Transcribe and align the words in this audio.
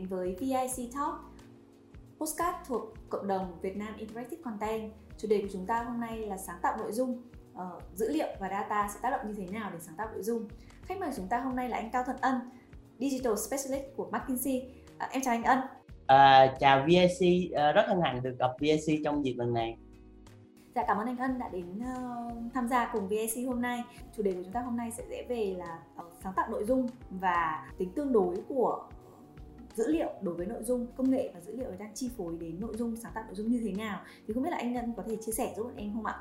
đến 0.00 0.08
với 0.08 0.36
VIC 0.40 0.92
Talk, 0.94 1.14
postcard 2.18 2.56
thuộc 2.66 2.94
cộng 3.08 3.26
đồng 3.26 3.58
Việt 3.62 3.76
Nam 3.76 3.96
Interactive 3.98 4.42
Content. 4.42 4.92
Chủ 5.18 5.28
đề 5.28 5.40
của 5.42 5.48
chúng 5.52 5.66
ta 5.66 5.82
hôm 5.82 6.00
nay 6.00 6.18
là 6.18 6.36
sáng 6.36 6.58
tạo 6.62 6.76
nội 6.76 6.92
dung, 6.92 7.22
uh, 7.52 7.82
dữ 7.94 8.08
liệu 8.12 8.28
và 8.40 8.48
data 8.48 8.88
sẽ 8.94 9.00
tác 9.02 9.10
động 9.10 9.20
như 9.26 9.34
thế 9.34 9.46
nào 9.52 9.70
để 9.72 9.78
sáng 9.80 9.94
tạo 9.96 10.08
nội 10.12 10.22
dung. 10.22 10.48
Khách 10.82 11.00
mời 11.00 11.08
của 11.08 11.14
chúng 11.16 11.28
ta 11.28 11.40
hôm 11.40 11.56
nay 11.56 11.68
là 11.68 11.76
anh 11.76 11.90
Cao 11.90 12.02
Thuận 12.04 12.16
Ân, 12.20 12.34
Digital 12.98 13.32
Specialist 13.36 13.84
của 13.96 14.10
McKinsey. 14.10 14.62
Uh, 14.96 15.10
em 15.10 15.22
chào 15.22 15.34
anh 15.34 15.42
Ân. 15.42 15.58
À, 16.06 16.54
chào 16.60 16.86
VIC, 16.86 17.52
à, 17.54 17.72
rất 17.72 17.84
hân 17.88 18.00
hạnh 18.02 18.22
được 18.22 18.36
gặp 18.38 18.50
VIC 18.60 19.00
trong 19.04 19.24
dịp 19.24 19.34
lần 19.38 19.54
này. 19.54 19.76
Dạ 20.74 20.84
cảm 20.86 20.96
ơn 20.96 21.06
anh 21.06 21.16
Ân 21.16 21.38
đã 21.38 21.48
đến 21.48 21.78
uh, 21.78 22.52
tham 22.54 22.68
gia 22.68 22.90
cùng 22.92 23.08
VIC 23.08 23.46
hôm 23.46 23.62
nay. 23.62 23.82
Chủ 24.16 24.22
đề 24.22 24.32
của 24.32 24.42
chúng 24.42 24.52
ta 24.52 24.60
hôm 24.60 24.76
nay 24.76 24.90
sẽ 24.90 25.04
dễ 25.10 25.26
về 25.28 25.54
là 25.58 25.78
uh, 25.98 26.12
sáng 26.24 26.32
tạo 26.36 26.48
nội 26.50 26.64
dung 26.64 26.86
và 27.10 27.68
tính 27.78 27.92
tương 27.94 28.12
đối 28.12 28.36
của 28.48 28.88
dữ 29.74 29.92
liệu 29.92 30.08
đối 30.20 30.34
với 30.34 30.46
nội 30.46 30.62
dung 30.62 30.86
công 30.96 31.10
nghệ 31.10 31.30
và 31.34 31.40
dữ 31.40 31.56
liệu 31.56 31.70
đang 31.78 31.94
chi 31.94 32.10
phối 32.16 32.36
đến 32.40 32.60
nội 32.60 32.72
dung 32.76 32.96
sáng 32.96 33.12
tạo 33.14 33.24
nội 33.26 33.34
dung 33.34 33.48
như 33.48 33.60
thế 33.64 33.72
nào 33.72 34.00
thì 34.26 34.34
không 34.34 34.42
biết 34.42 34.50
là 34.50 34.56
anh 34.56 34.72
Ngân 34.72 34.92
có 34.96 35.02
thể 35.08 35.16
chia 35.26 35.32
sẻ 35.32 35.52
giúp 35.56 35.70
em 35.76 35.92
không 35.94 36.06
ạ? 36.06 36.14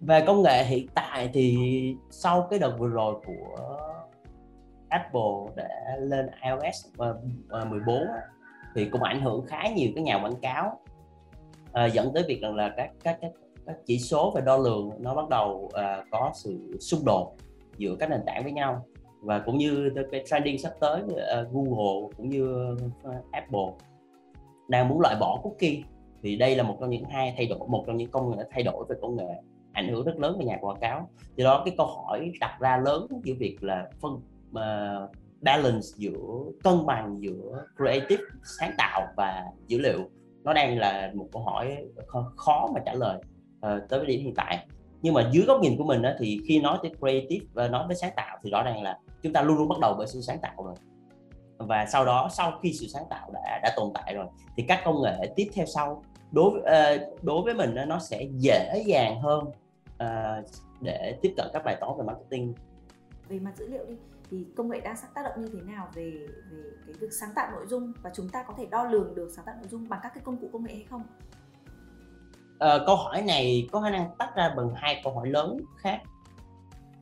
Về 0.00 0.24
công 0.26 0.42
nghệ 0.42 0.64
hiện 0.64 0.86
tại 0.94 1.30
thì 1.34 1.56
sau 2.10 2.46
cái 2.50 2.58
đợt 2.58 2.76
vừa 2.78 2.88
rồi 2.88 3.14
của 3.26 3.56
Apple 4.88 5.54
để 5.56 5.68
lên 5.98 6.26
iOS 6.44 6.86
ờ, 6.96 7.20
ờ, 7.48 7.64
14 7.64 8.02
thì 8.74 8.88
cũng 8.88 9.02
ảnh 9.02 9.20
hưởng 9.20 9.46
khá 9.46 9.62
nhiều 9.76 9.90
cái 9.94 10.04
nhà 10.04 10.20
quảng 10.22 10.40
cáo 10.42 10.80
à, 11.72 11.86
dẫn 11.86 12.12
tới 12.14 12.24
việc 12.28 12.40
rằng 12.42 12.56
là 12.56 12.74
các 12.76 12.90
các 13.02 13.18
các 13.20 13.32
các 13.66 13.76
chỉ 13.86 13.98
số 13.98 14.32
về 14.36 14.42
đo 14.46 14.56
lường 14.56 14.90
nó 14.98 15.14
bắt 15.14 15.28
đầu 15.28 15.50
uh, 15.64 16.06
có 16.10 16.30
sự 16.34 16.76
xung 16.80 17.04
đột 17.04 17.34
giữa 17.76 17.96
các 18.00 18.10
nền 18.10 18.20
tảng 18.26 18.42
với 18.42 18.52
nhau 18.52 18.86
và 19.20 19.38
cũng 19.38 19.58
như 19.58 19.90
cái 20.10 20.24
trending 20.26 20.58
sắp 20.58 20.72
tới 20.80 21.02
uh, 21.02 21.52
Google 21.52 22.10
cũng 22.16 22.28
như 22.28 22.72
uh, 22.72 23.32
Apple 23.32 23.72
đang 24.68 24.88
muốn 24.88 25.00
loại 25.00 25.16
bỏ 25.20 25.40
cookie. 25.42 25.82
Thì 26.22 26.36
đây 26.36 26.56
là 26.56 26.62
một 26.62 26.76
trong 26.80 26.90
những 26.90 27.04
hai 27.04 27.34
thay 27.36 27.46
đổi 27.46 27.68
một 27.68 27.84
trong 27.86 27.96
những 27.96 28.10
công 28.10 28.30
nghệ 28.30 28.44
thay 28.50 28.62
đổi 28.62 28.84
về 28.88 28.96
công 29.02 29.16
nghệ 29.16 29.42
ảnh 29.72 29.88
hưởng 29.88 30.04
rất 30.04 30.18
lớn 30.18 30.36
về 30.38 30.44
nhà 30.44 30.58
quảng 30.60 30.80
cáo. 30.80 31.08
Do 31.36 31.44
đó 31.44 31.62
cái 31.64 31.74
câu 31.76 31.86
hỏi 31.86 32.32
đặt 32.40 32.56
ra 32.60 32.76
lớn 32.76 33.06
giữa 33.24 33.34
việc 33.38 33.56
là 33.60 33.90
phân 34.00 34.12
uh, 34.14 35.10
balance 35.40 35.86
giữa 35.96 36.44
cân 36.64 36.86
bằng 36.86 37.16
giữa 37.20 37.64
creative 37.76 38.22
sáng 38.58 38.72
tạo 38.78 39.06
và 39.16 39.44
dữ 39.66 39.78
liệu. 39.78 40.00
Nó 40.44 40.52
đang 40.52 40.78
là 40.78 41.12
một 41.14 41.26
câu 41.32 41.42
hỏi 41.42 41.76
khó 42.36 42.68
mà 42.74 42.80
trả 42.86 42.94
lời 42.94 43.18
uh, 43.66 43.88
tới 43.88 44.06
điểm 44.06 44.20
hiện 44.20 44.34
tại. 44.34 44.66
Nhưng 45.02 45.14
mà 45.14 45.30
dưới 45.32 45.44
góc 45.46 45.60
nhìn 45.60 45.76
của 45.78 45.84
mình 45.84 46.02
đó, 46.02 46.10
thì 46.18 46.40
khi 46.48 46.60
nói 46.60 46.78
tới 46.82 46.92
creative 46.98 47.46
và 47.52 47.68
nói 47.68 47.84
tới 47.88 47.96
sáng 47.96 48.12
tạo 48.16 48.38
thì 48.42 48.50
rõ 48.50 48.62
ràng 48.62 48.82
là 48.82 48.98
chúng 49.22 49.32
ta 49.32 49.42
luôn 49.42 49.58
luôn 49.58 49.68
bắt 49.68 49.78
đầu 49.80 49.94
bởi 49.98 50.06
sự 50.06 50.20
sáng 50.20 50.38
tạo 50.38 50.64
rồi. 50.64 50.74
Và 51.58 51.86
sau 51.86 52.04
đó 52.04 52.28
sau 52.32 52.58
khi 52.62 52.72
sự 52.72 52.86
sáng 52.86 53.04
tạo 53.10 53.30
đã 53.32 53.60
đã 53.62 53.72
tồn 53.76 53.92
tại 53.94 54.14
rồi 54.14 54.26
thì 54.56 54.64
các 54.68 54.80
công 54.84 55.02
nghệ 55.02 55.32
tiếp 55.36 55.50
theo 55.54 55.66
sau 55.66 56.02
đối 56.30 56.50
với 56.50 56.60
uh, 56.96 57.24
đối 57.24 57.42
với 57.42 57.54
mình 57.54 57.74
nó 57.86 57.98
sẽ 57.98 58.22
dễ 58.36 58.82
dàng 58.86 59.20
hơn 59.20 59.44
uh, 59.88 60.44
để 60.80 61.18
tiếp 61.22 61.34
cận 61.36 61.46
các 61.52 61.62
bài 61.64 61.76
toán 61.80 61.92
về 61.98 62.04
marketing. 62.04 62.54
Về 63.28 63.38
mặt 63.38 63.52
dữ 63.56 63.68
liệu 63.68 63.84
đi 63.86 63.96
thì 64.30 64.46
công 64.56 64.70
nghệ 64.70 64.80
đang 64.80 64.96
tác 65.14 65.22
động 65.24 65.44
như 65.44 65.48
thế 65.52 65.72
nào 65.72 65.88
về 65.94 66.26
về 66.50 66.62
cái 66.86 66.94
việc 67.00 67.12
sáng 67.20 67.30
tạo 67.34 67.50
nội 67.52 67.66
dung 67.66 67.92
và 68.02 68.10
chúng 68.14 68.28
ta 68.28 68.42
có 68.42 68.54
thể 68.58 68.66
đo 68.66 68.84
lường 68.84 69.14
được 69.14 69.28
sáng 69.36 69.44
tạo 69.44 69.54
nội 69.58 69.68
dung 69.68 69.88
bằng 69.88 70.00
các 70.02 70.12
cái 70.14 70.22
công 70.24 70.36
cụ 70.36 70.48
công 70.52 70.64
nghệ 70.64 70.74
hay 70.74 70.84
không? 70.90 71.02
uh, 72.64 72.86
câu 72.86 72.96
hỏi 72.96 73.22
này 73.22 73.68
có 73.72 73.80
khả 73.80 73.90
năng 73.90 74.10
tách 74.18 74.36
ra 74.36 74.54
bằng 74.56 74.74
hai 74.74 75.00
câu 75.04 75.14
hỏi 75.14 75.28
lớn 75.28 75.56
khác. 75.76 76.00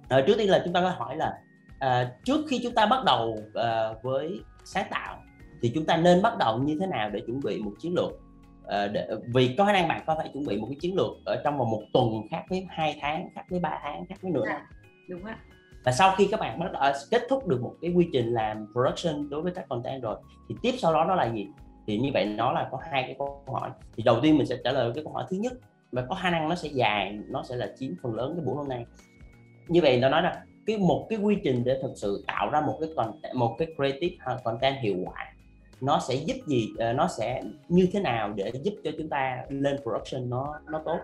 Uh, 0.04 0.26
trước 0.26 0.34
tiên 0.38 0.50
là 0.50 0.62
chúng 0.64 0.72
ta 0.72 0.80
có 0.80 0.88
hỏi 0.88 1.16
là 1.16 1.38
uh, 1.84 2.24
trước 2.24 2.44
khi 2.48 2.60
chúng 2.62 2.74
ta 2.74 2.86
bắt 2.86 3.04
đầu 3.04 3.38
uh, 3.48 4.02
với 4.02 4.40
sáng 4.64 4.86
tạo 4.90 5.18
thì 5.62 5.72
chúng 5.74 5.86
ta 5.86 5.96
nên 5.96 6.22
bắt 6.22 6.38
đầu 6.38 6.58
như 6.58 6.76
thế 6.80 6.86
nào 6.86 7.10
để 7.10 7.20
chuẩn 7.26 7.40
bị 7.40 7.62
một 7.62 7.72
chiến 7.80 7.94
lược? 7.94 8.10
Uh, 8.10 8.92
để, 8.92 9.08
vì 9.34 9.54
có 9.58 9.64
khả 9.64 9.72
năng 9.72 9.88
bạn 9.88 10.02
có 10.06 10.16
thể 10.22 10.30
chuẩn 10.32 10.46
bị 10.46 10.60
một 10.60 10.66
cái 10.70 10.76
chiến 10.80 10.96
lược 10.96 11.10
ở 11.24 11.40
trong 11.44 11.58
vòng 11.58 11.70
một 11.70 11.82
tuần 11.92 12.22
khác 12.30 12.42
với 12.48 12.66
hai 12.70 12.98
tháng 13.00 13.28
khác 13.34 13.42
với 13.50 13.60
ba 13.60 13.78
tháng 13.82 14.06
khác 14.06 14.14
với 14.22 14.32
nửa 14.32 14.46
năm 14.46 14.60
đúng 15.08 15.24
ạ. 15.24 15.38
Và 15.84 15.92
sau 15.92 16.14
khi 16.16 16.28
các 16.30 16.40
bạn 16.40 16.58
bắt 16.58 16.72
đầu 16.72 16.92
kết 17.10 17.22
thúc 17.28 17.46
được 17.46 17.62
một 17.62 17.74
cái 17.80 17.92
quy 17.92 18.08
trình 18.12 18.32
làm 18.32 18.66
production 18.72 19.30
đối 19.30 19.42
với 19.42 19.52
các 19.52 19.68
content 19.68 20.02
rồi 20.02 20.16
thì 20.48 20.54
tiếp 20.62 20.74
sau 20.78 20.92
đó 20.92 21.04
nó 21.04 21.14
là 21.14 21.32
gì? 21.32 21.46
Thì 21.86 21.98
như 21.98 22.10
vậy 22.14 22.26
nó 22.26 22.52
là 22.52 22.68
có 22.70 22.78
hai 22.90 23.02
cái 23.02 23.14
câu 23.18 23.44
hỏi. 23.46 23.70
Thì 23.96 24.02
đầu 24.02 24.20
tiên 24.22 24.36
mình 24.38 24.46
sẽ 24.46 24.56
trả 24.64 24.72
lời 24.72 24.92
cái 24.94 25.04
câu 25.04 25.12
hỏi 25.12 25.24
thứ 25.30 25.36
nhất 25.36 25.52
và 25.92 26.02
có 26.08 26.14
khả 26.14 26.30
năng 26.30 26.48
nó 26.48 26.54
sẽ 26.54 26.68
dài 26.68 27.18
nó 27.28 27.42
sẽ 27.42 27.56
là 27.56 27.68
chiếm 27.78 27.92
phần 28.02 28.14
lớn 28.14 28.32
cái 28.36 28.44
buổi 28.44 28.56
hôm 28.56 28.68
nay. 28.68 28.86
Như 29.68 29.80
vậy 29.82 30.00
nó 30.00 30.08
nói 30.08 30.22
là 30.22 30.44
cái 30.66 30.78
một 30.78 31.06
cái 31.10 31.18
quy 31.18 31.36
trình 31.44 31.64
để 31.64 31.78
thực 31.82 31.92
sự 31.94 32.24
tạo 32.26 32.50
ra 32.50 32.60
một 32.60 32.76
cái 32.80 32.88
content, 32.96 33.34
một 33.34 33.56
cái 33.58 33.68
creative 33.76 34.16
à, 34.18 34.36
content 34.44 34.76
hiệu 34.80 34.96
quả 35.04 35.32
nó 35.80 36.00
sẽ 36.08 36.14
giúp 36.14 36.36
gì 36.46 36.68
ờ, 36.78 36.92
nó 36.92 37.08
sẽ 37.08 37.42
như 37.68 37.88
thế 37.92 38.00
nào 38.00 38.32
để 38.32 38.52
giúp 38.62 38.74
cho 38.84 38.90
chúng 38.98 39.08
ta 39.08 39.44
lên 39.48 39.76
production 39.82 40.30
nó 40.30 40.60
nó 40.70 40.82
tốt. 40.84 40.98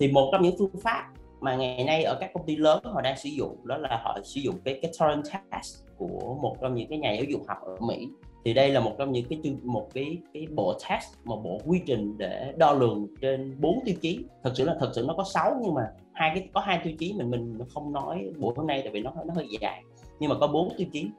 Thì 0.00 0.08
một 0.12 0.28
trong 0.32 0.42
những 0.42 0.54
phương 0.58 0.80
pháp 0.82 1.08
mà 1.40 1.56
ngày 1.56 1.84
nay 1.84 2.02
ở 2.02 2.16
các 2.20 2.30
công 2.34 2.46
ty 2.46 2.56
lớn 2.56 2.80
họ 2.84 3.00
đang 3.00 3.16
sử 3.16 3.28
dụng 3.28 3.66
đó 3.66 3.76
là 3.76 4.00
họ 4.02 4.18
sử 4.24 4.40
dụng 4.40 4.54
cái 4.64 4.78
cái 4.82 4.92
torrent 5.00 5.24
test 5.52 5.74
của 5.96 6.38
một 6.42 6.56
trong 6.60 6.74
những 6.74 6.88
cái 6.88 6.98
nhà 6.98 7.12
giáo 7.12 7.24
dục 7.24 7.40
học 7.48 7.58
ở 7.62 7.76
Mỹ. 7.80 8.08
Thì 8.44 8.54
đây 8.54 8.70
là 8.70 8.80
một 8.80 8.92
trong 8.98 9.12
những 9.12 9.24
cái 9.28 9.40
một 9.62 9.88
cái 9.94 10.18
cái 10.34 10.46
bộ 10.54 10.72
test, 10.88 11.04
một 11.24 11.40
bộ 11.44 11.60
quy 11.66 11.80
trình 11.86 12.18
để 12.18 12.52
đo 12.56 12.72
lường 12.72 13.06
trên 13.20 13.60
bốn 13.60 13.78
tiêu 13.84 13.94
chí. 14.00 14.24
Thật 14.42 14.52
sự 14.54 14.64
là, 14.64 14.76
thật 14.80 14.90
sự 14.94 15.04
nó 15.08 15.14
có 15.16 15.24
6 15.24 15.60
nhưng 15.62 15.74
mà 15.74 15.82
hai 16.12 16.30
cái, 16.34 16.48
có 16.52 16.60
hai 16.60 16.80
tiêu 16.84 16.92
chí 16.98 17.12
mình 17.12 17.30
mình 17.30 17.58
không 17.74 17.92
nói 17.92 18.30
buổi 18.38 18.54
hôm 18.56 18.66
nay 18.66 18.80
tại 18.82 18.92
vì 18.92 19.00
nó 19.00 19.12
nó 19.26 19.34
hơi 19.34 19.46
dài. 19.60 19.82
Nhưng 20.20 20.30
mà 20.30 20.36
có 20.40 20.46
bốn 20.46 20.68
tiêu 20.76 20.86
chí. 20.92 21.10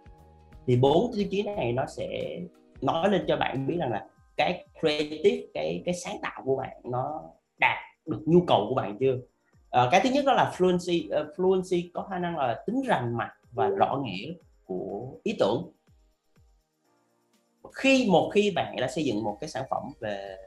Thì 0.67 0.75
bốn 0.75 1.11
tiêu 1.15 1.25
chí 1.31 1.43
này 1.43 1.73
nó 1.73 1.85
sẽ 1.85 2.39
nói 2.81 3.09
lên 3.09 3.25
cho 3.27 3.37
bạn 3.37 3.67
biết 3.67 3.75
rằng 3.79 3.91
là 3.91 4.05
cái 4.37 4.67
creative, 4.79 5.47
cái 5.53 5.81
cái 5.85 5.93
sáng 5.93 6.17
tạo 6.21 6.41
của 6.45 6.55
bạn 6.55 6.77
nó 6.83 7.21
đạt 7.59 7.77
được 8.05 8.21
nhu 8.25 8.41
cầu 8.47 8.65
của 8.69 8.75
bạn 8.75 8.97
chưa? 8.99 9.17
Ờ, 9.69 9.89
cái 9.91 10.01
thứ 10.03 10.09
nhất 10.09 10.25
đó 10.25 10.33
là 10.33 10.51
fluency 10.57 11.21
uh, 11.21 11.39
fluency 11.39 11.89
có 11.93 12.07
khả 12.09 12.19
năng 12.19 12.37
là 12.37 12.63
tính 12.67 12.81
rành 12.87 13.17
mạch 13.17 13.33
và 13.51 13.67
rõ 13.67 14.01
nghĩa 14.03 14.33
của 14.65 15.11
ý 15.23 15.35
tưởng. 15.39 15.71
Khi 17.73 18.07
một 18.11 18.31
khi 18.33 18.51
bạn 18.51 18.75
đã 18.75 18.87
xây 18.87 19.03
dựng 19.03 19.23
một 19.23 19.37
cái 19.41 19.49
sản 19.49 19.63
phẩm 19.69 19.83
về 19.99 20.37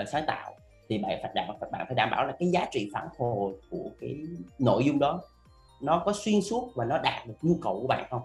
uh, 0.00 0.08
sáng 0.08 0.24
tạo 0.26 0.52
thì 0.88 0.98
bạn 0.98 1.18
phải 1.22 1.30
đảm 1.34 1.46
bạn 1.72 1.86
phải 1.86 1.94
đảm 1.94 2.10
bảo 2.10 2.26
là 2.26 2.36
cái 2.38 2.48
giá 2.48 2.66
trị 2.70 2.90
phản 2.94 3.08
hồi 3.18 3.52
của 3.70 3.90
cái 4.00 4.16
nội 4.58 4.84
dung 4.84 4.98
đó 4.98 5.20
nó 5.82 6.02
có 6.04 6.12
xuyên 6.12 6.42
suốt 6.42 6.72
và 6.74 6.84
nó 6.84 6.98
đạt 6.98 7.26
được 7.26 7.34
nhu 7.42 7.54
cầu 7.62 7.78
của 7.80 7.86
bạn 7.86 8.06
không? 8.10 8.22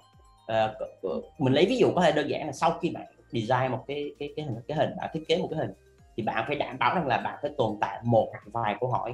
Uh, 1.07 1.23
mình 1.39 1.53
lấy 1.53 1.65
ví 1.65 1.77
dụ 1.77 1.91
có 1.95 2.01
thể 2.01 2.11
đơn 2.11 2.29
giản 2.29 2.45
là 2.45 2.51
sau 2.51 2.79
khi 2.81 2.89
bạn 2.89 3.05
design 3.31 3.71
một 3.71 3.83
cái 3.87 4.15
cái 4.19 4.33
cái 4.35 4.45
hình 4.45 4.55
cái 4.67 4.77
hình 4.77 4.89
bạn 4.97 5.09
thiết 5.13 5.23
kế 5.27 5.37
một 5.37 5.47
cái 5.51 5.59
hình 5.59 5.73
thì 6.17 6.23
bạn 6.23 6.43
phải 6.47 6.55
đảm 6.55 6.77
bảo 6.79 6.95
rằng 6.95 7.07
là 7.07 7.17
bạn 7.17 7.39
phải 7.41 7.51
tồn 7.57 7.77
tại 7.81 7.99
một 8.03 8.31
vài 8.45 8.75
câu 8.79 8.89
hỏi 8.89 9.13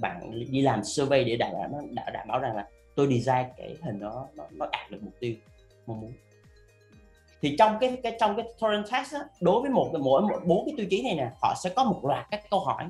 bạn 0.00 0.30
đi 0.50 0.60
làm 0.60 0.84
survey 0.84 1.24
để 1.24 1.36
đảm 1.36 1.50
bảo 1.52 1.68
nó 1.68 2.02
đảm 2.12 2.28
bảo 2.28 2.38
rằng 2.38 2.56
là 2.56 2.66
tôi 2.94 3.06
design 3.06 3.46
cái 3.56 3.76
hình 3.82 4.00
đó 4.00 4.26
nó, 4.36 4.44
nó 4.50 4.66
đạt 4.72 4.90
được 4.90 4.98
mục 5.02 5.14
tiêu 5.20 5.34
mong 5.86 6.00
muốn. 6.00 6.12
Thì 7.42 7.56
trong 7.58 7.76
cái 7.80 7.96
cái 8.02 8.16
trong 8.20 8.36
cái 8.36 8.46
torrent 8.60 8.84
test 8.92 9.14
á, 9.14 9.20
đối 9.40 9.62
với 9.62 9.70
một 9.70 9.90
mỗi 10.00 10.22
bốn 10.44 10.64
cái 10.66 10.74
tiêu 10.76 10.86
chí 10.90 11.02
này 11.02 11.14
nè 11.14 11.30
họ 11.42 11.54
sẽ 11.62 11.70
có 11.76 11.84
một 11.84 12.00
loạt 12.04 12.26
các 12.30 12.50
câu 12.50 12.60
hỏi. 12.60 12.84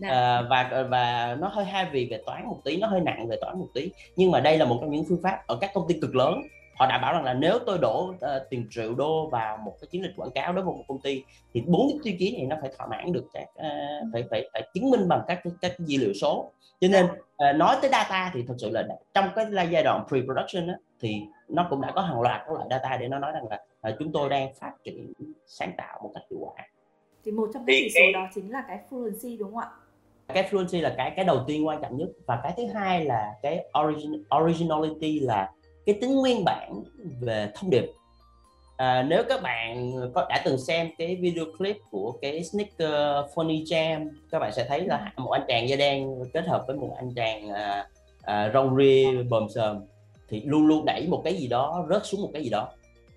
Uh, 0.00 0.48
và 0.50 0.86
và 0.90 1.36
nó 1.40 1.48
hơi 1.48 1.64
heavy 1.64 2.06
về 2.10 2.22
toán 2.26 2.46
một 2.46 2.58
tí 2.64 2.76
nó 2.76 2.86
hơi 2.86 3.00
nặng 3.00 3.26
về 3.28 3.36
toán 3.40 3.58
một 3.58 3.68
tí. 3.74 3.90
Nhưng 4.16 4.30
mà 4.30 4.40
đây 4.40 4.58
là 4.58 4.64
một 4.64 4.78
trong 4.80 4.90
những 4.90 5.04
phương 5.08 5.22
pháp 5.22 5.46
ở 5.46 5.58
các 5.60 5.70
công 5.74 5.88
ty 5.88 5.94
cực 6.00 6.14
lớn 6.14 6.42
họ 6.74 6.86
đảm 6.86 7.00
bảo 7.00 7.12
rằng 7.12 7.24
là 7.24 7.34
nếu 7.34 7.58
tôi 7.66 7.78
đổ 7.78 8.14
uh, 8.14 8.42
tiền 8.50 8.66
triệu 8.70 8.94
đô 8.94 9.28
vào 9.32 9.56
một 9.56 9.74
cái 9.80 9.88
chiến 9.90 10.02
dịch 10.02 10.12
quảng 10.16 10.30
cáo 10.30 10.52
đối 10.52 10.64
với 10.64 10.74
một 10.74 10.84
công 10.88 11.00
ty 11.00 11.24
thì 11.54 11.62
bốn 11.66 11.88
cái 11.88 11.98
tiêu 12.04 12.14
chí 12.18 12.36
này 12.36 12.46
nó 12.46 12.56
phải 12.60 12.70
thỏa 12.76 12.86
mãn 12.86 13.12
được 13.12 13.24
các 13.32 13.42
uh, 13.42 14.12
phải 14.12 14.24
phải 14.30 14.48
phải 14.52 14.68
chứng 14.74 14.90
minh 14.90 15.08
bằng 15.08 15.22
các 15.28 15.42
các 15.60 15.78
dữ 15.78 15.98
liệu 16.00 16.12
số. 16.14 16.50
Cho 16.80 16.88
nên 16.88 17.06
uh, 17.06 17.56
nói 17.56 17.76
tới 17.80 17.90
data 17.90 18.30
thì 18.34 18.44
thật 18.48 18.54
sự 18.58 18.70
là 18.70 18.86
trong 19.14 19.28
cái 19.34 19.46
giai 19.70 19.82
đoạn 19.82 20.04
pre-production 20.08 20.68
á, 20.68 20.74
thì 21.00 21.22
nó 21.48 21.66
cũng 21.70 21.80
đã 21.80 21.92
có 21.94 22.00
hàng 22.00 22.20
loạt 22.20 22.40
các 22.46 22.52
loại 22.52 22.66
data 22.70 22.96
để 22.96 23.08
nó 23.08 23.18
nói 23.18 23.32
rằng 23.32 23.44
là 23.50 23.58
uh, 23.90 23.98
chúng 23.98 24.12
tôi 24.12 24.28
đang 24.28 24.54
phát 24.54 24.72
triển 24.84 25.12
sáng 25.46 25.72
tạo 25.76 26.00
một 26.02 26.10
cách 26.14 26.22
hiệu 26.30 26.40
quả. 26.40 26.66
Thì 27.24 27.32
một 27.32 27.50
trong 27.54 27.66
cái 27.66 27.76
chỉ 27.80 27.90
số 27.94 28.00
đó 28.14 28.28
chính 28.34 28.50
là 28.50 28.64
cái 28.68 28.78
fluency 28.90 29.38
đúng 29.38 29.54
không 29.54 29.62
ạ? 29.62 29.68
Cái 30.34 30.48
fluency 30.50 30.82
là 30.82 30.94
cái 30.96 31.12
cái 31.16 31.24
đầu 31.24 31.44
tiên 31.46 31.66
quan 31.66 31.82
trọng 31.82 31.96
nhất 31.96 32.08
và 32.26 32.40
cái 32.42 32.52
thứ 32.56 32.66
hai 32.74 33.04
là 33.04 33.34
cái 33.42 33.64
origin, 33.82 34.24
originality 34.42 35.20
là 35.20 35.52
cái 35.86 35.98
tính 36.00 36.16
nguyên 36.16 36.44
bản 36.44 36.82
về 37.20 37.50
thông 37.54 37.70
điệp. 37.70 37.92
À, 38.76 39.02
nếu 39.02 39.22
các 39.28 39.42
bạn 39.42 39.92
có 40.14 40.26
đã 40.28 40.42
từng 40.44 40.58
xem 40.58 40.88
cái 40.98 41.16
video 41.16 41.44
clip 41.58 41.76
của 41.90 42.12
cái 42.22 42.44
sneaker 42.44 42.90
funny 43.34 43.64
jam 43.64 44.08
các 44.30 44.38
bạn 44.38 44.52
sẽ 44.52 44.66
thấy 44.68 44.80
là 44.86 45.12
một 45.16 45.30
anh 45.30 45.42
chàng 45.48 45.68
da 45.68 45.76
đen 45.76 46.24
kết 46.32 46.46
hợp 46.46 46.64
với 46.66 46.76
một 46.76 46.94
anh 46.96 47.14
chàng 47.14 47.48
à, 47.48 47.86
à, 48.22 48.50
rong 48.54 48.76
ria 48.76 49.22
bờm 49.22 49.48
sờm 49.48 49.80
thì 50.28 50.42
luôn 50.44 50.66
luôn 50.66 50.84
đẩy 50.84 51.06
một 51.06 51.20
cái 51.24 51.34
gì 51.34 51.46
đó 51.46 51.86
rớt 51.90 52.06
xuống 52.06 52.22
một 52.22 52.30
cái 52.32 52.42
gì 52.42 52.50
đó. 52.50 52.68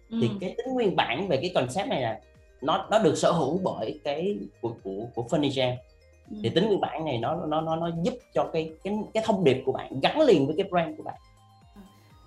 Ừ. 0.10 0.18
thì 0.22 0.30
cái 0.42 0.56
tính 0.58 0.74
nguyên 0.74 0.96
bản 0.96 1.28
về 1.28 1.38
cái 1.38 1.52
concept 1.56 1.88
này 1.88 2.02
là 2.02 2.20
nó 2.62 2.88
nó 2.92 3.00
được 3.00 3.16
sở 3.16 3.32
hữu 3.32 3.60
bởi 3.64 4.00
cái 4.04 4.38
của 4.62 4.74
của 4.84 5.06
của 5.16 5.24
funny 5.30 5.50
jam. 5.50 5.76
Ừ. 6.32 6.38
thì 6.44 6.50
tính 6.50 6.68
nguyên 6.68 6.82
bản 6.82 7.06
này 7.06 7.18
nó 7.18 7.36
nó 7.36 7.62
nó 7.62 7.76
nó 7.76 7.90
giúp 8.04 8.14
cho 8.34 8.50
cái 8.54 8.72
cái 8.84 8.94
cái 9.14 9.24
thông 9.26 9.44
điệp 9.44 9.62
của 9.66 9.72
bạn 9.72 10.00
gắn 10.00 10.22
liền 10.22 10.48
với 10.48 10.56
cái 10.58 10.68
brand 10.70 10.98
của 10.98 11.04
bạn 11.04 11.16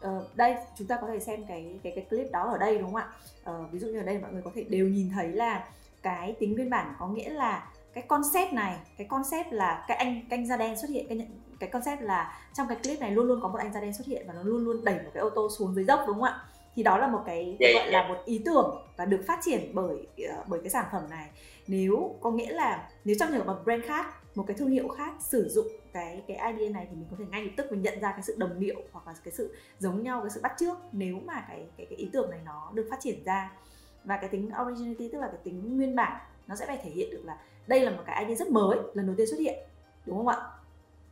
uh, 0.07 0.37
đây 0.37 0.57
chúng 0.79 0.87
ta 0.87 0.99
có 1.01 1.07
thể 1.07 1.21
xem 1.21 1.45
cái 1.49 1.81
cái 1.83 1.93
cái 1.97 2.05
clip 2.11 2.33
đó 2.33 2.51
ở 2.53 2.59
đây 2.59 2.79
đúng 2.79 2.93
không 2.93 2.97
ạ? 2.97 3.09
Uh, 3.51 3.73
ví 3.73 3.79
dụ 3.79 3.87
như 3.87 3.99
ở 3.99 4.05
đây 4.05 4.19
mọi 4.19 4.33
người 4.33 4.43
có 4.43 4.51
thể 4.55 4.63
đều 4.69 4.89
nhìn 4.89 5.11
thấy 5.15 5.29
là 5.29 5.69
cái 6.03 6.37
tính 6.41 6.55
nguyên 6.55 6.71
bản 6.71 6.95
có 6.99 7.09
nghĩa 7.09 7.31
là 7.31 7.69
cái 7.95 8.05
concept 8.09 8.53
này 8.53 8.77
cái 8.99 9.07
concept 9.07 9.53
là 9.53 9.85
cái 9.89 9.97
anh 9.97 10.23
canh 10.31 10.47
da 10.47 10.57
đen 10.57 10.77
xuất 10.77 10.91
hiện 10.91 11.09
cái 11.09 11.19
nhận 11.19 11.29
cái 11.61 11.71
concept 11.71 12.03
là 12.03 12.39
trong 12.55 12.69
cái 12.69 12.77
clip 12.83 13.01
này 13.01 13.11
luôn 13.11 13.27
luôn 13.27 13.41
có 13.43 13.49
một 13.49 13.59
anh 13.59 13.73
da 13.73 13.81
đen 13.81 13.93
xuất 13.93 14.07
hiện 14.07 14.25
và 14.29 14.35
nó 14.35 14.43
luôn 14.43 14.65
luôn 14.65 14.85
đẩy 14.85 14.95
một 14.95 15.11
cái 15.15 15.21
ô 15.21 15.31
tô 15.31 15.49
xuống 15.59 15.75
dưới 15.75 15.85
dốc 15.85 16.01
đúng 16.07 16.17
không 16.17 16.25
ạ? 16.25 16.43
Thì 16.75 16.83
đó 16.83 16.99
là 16.99 17.07
một 17.07 17.23
cái 17.27 17.57
yeah, 17.61 17.75
gọi 17.75 17.83
yeah. 17.83 17.93
là 17.93 18.09
một 18.09 18.23
ý 18.25 18.43
tưởng 18.45 18.87
và 18.97 19.05
được 19.05 19.25
phát 19.27 19.39
triển 19.43 19.71
bởi 19.75 20.07
uh, 20.41 20.49
bởi 20.49 20.61
cái 20.61 20.71
sản 20.71 20.85
phẩm 20.93 21.03
này. 21.11 21.29
Nếu 21.67 22.15
có 22.21 22.31
nghĩa 22.31 22.53
là 22.53 22.89
nếu 23.05 23.17
trong 23.21 23.29
trường 23.33 23.47
hợp 23.47 23.61
brand 23.65 23.85
khác 23.85 24.28
một 24.39 24.45
cái 24.47 24.57
thương 24.57 24.71
hiệu 24.71 24.89
khác 24.89 25.15
sử 25.21 25.49
dụng 25.49 25.67
cái 25.93 26.23
cái 26.27 26.37
idea 26.37 26.71
này 26.71 26.87
thì 26.91 26.97
mình 26.97 27.07
có 27.11 27.17
thể 27.19 27.25
ngay 27.31 27.45
lập 27.45 27.51
tức 27.57 27.73
mình 27.73 27.83
nhận 27.83 28.01
ra 28.01 28.13
cái 28.13 28.23
sự 28.23 28.35
đồng 28.39 28.61
điệu 28.61 28.83
hoặc 28.93 29.07
là 29.07 29.15
cái 29.25 29.33
sự 29.33 29.55
giống 29.79 30.03
nhau 30.03 30.21
cái 30.21 30.31
sự 30.31 30.41
bắt 30.43 30.53
chước 30.59 30.77
nếu 30.93 31.21
mà 31.27 31.45
cái 31.49 31.67
cái 31.77 31.87
cái 31.91 31.97
ý 31.99 32.11
tưởng 32.13 32.31
này 32.31 32.41
nó 32.45 32.71
được 32.75 32.87
phát 32.91 32.97
triển 33.01 33.25
ra. 33.25 33.53
Và 34.05 34.17
cái 34.17 34.29
tính 34.29 34.51
originality 34.63 35.09
tức 35.13 35.19
là 35.19 35.27
cái 35.27 35.41
tính 35.45 35.77
nguyên 35.77 35.97
bản 35.97 36.21
nó 36.47 36.55
sẽ 36.55 36.67
phải 36.67 36.79
thể 36.83 36.91
hiện 36.91 37.11
được 37.11 37.23
là 37.25 37.39
đây 37.67 37.81
là 37.81 37.91
một 37.91 38.03
cái 38.07 38.25
idea 38.25 38.37
rất 38.37 38.51
mới 38.51 38.79
lần 38.95 39.07
đầu 39.07 39.15
tiên 39.19 39.27
xuất 39.27 39.41
hiện 39.41 39.59
đúng 40.07 40.17
không 40.17 40.29
ạ? 40.29 40.37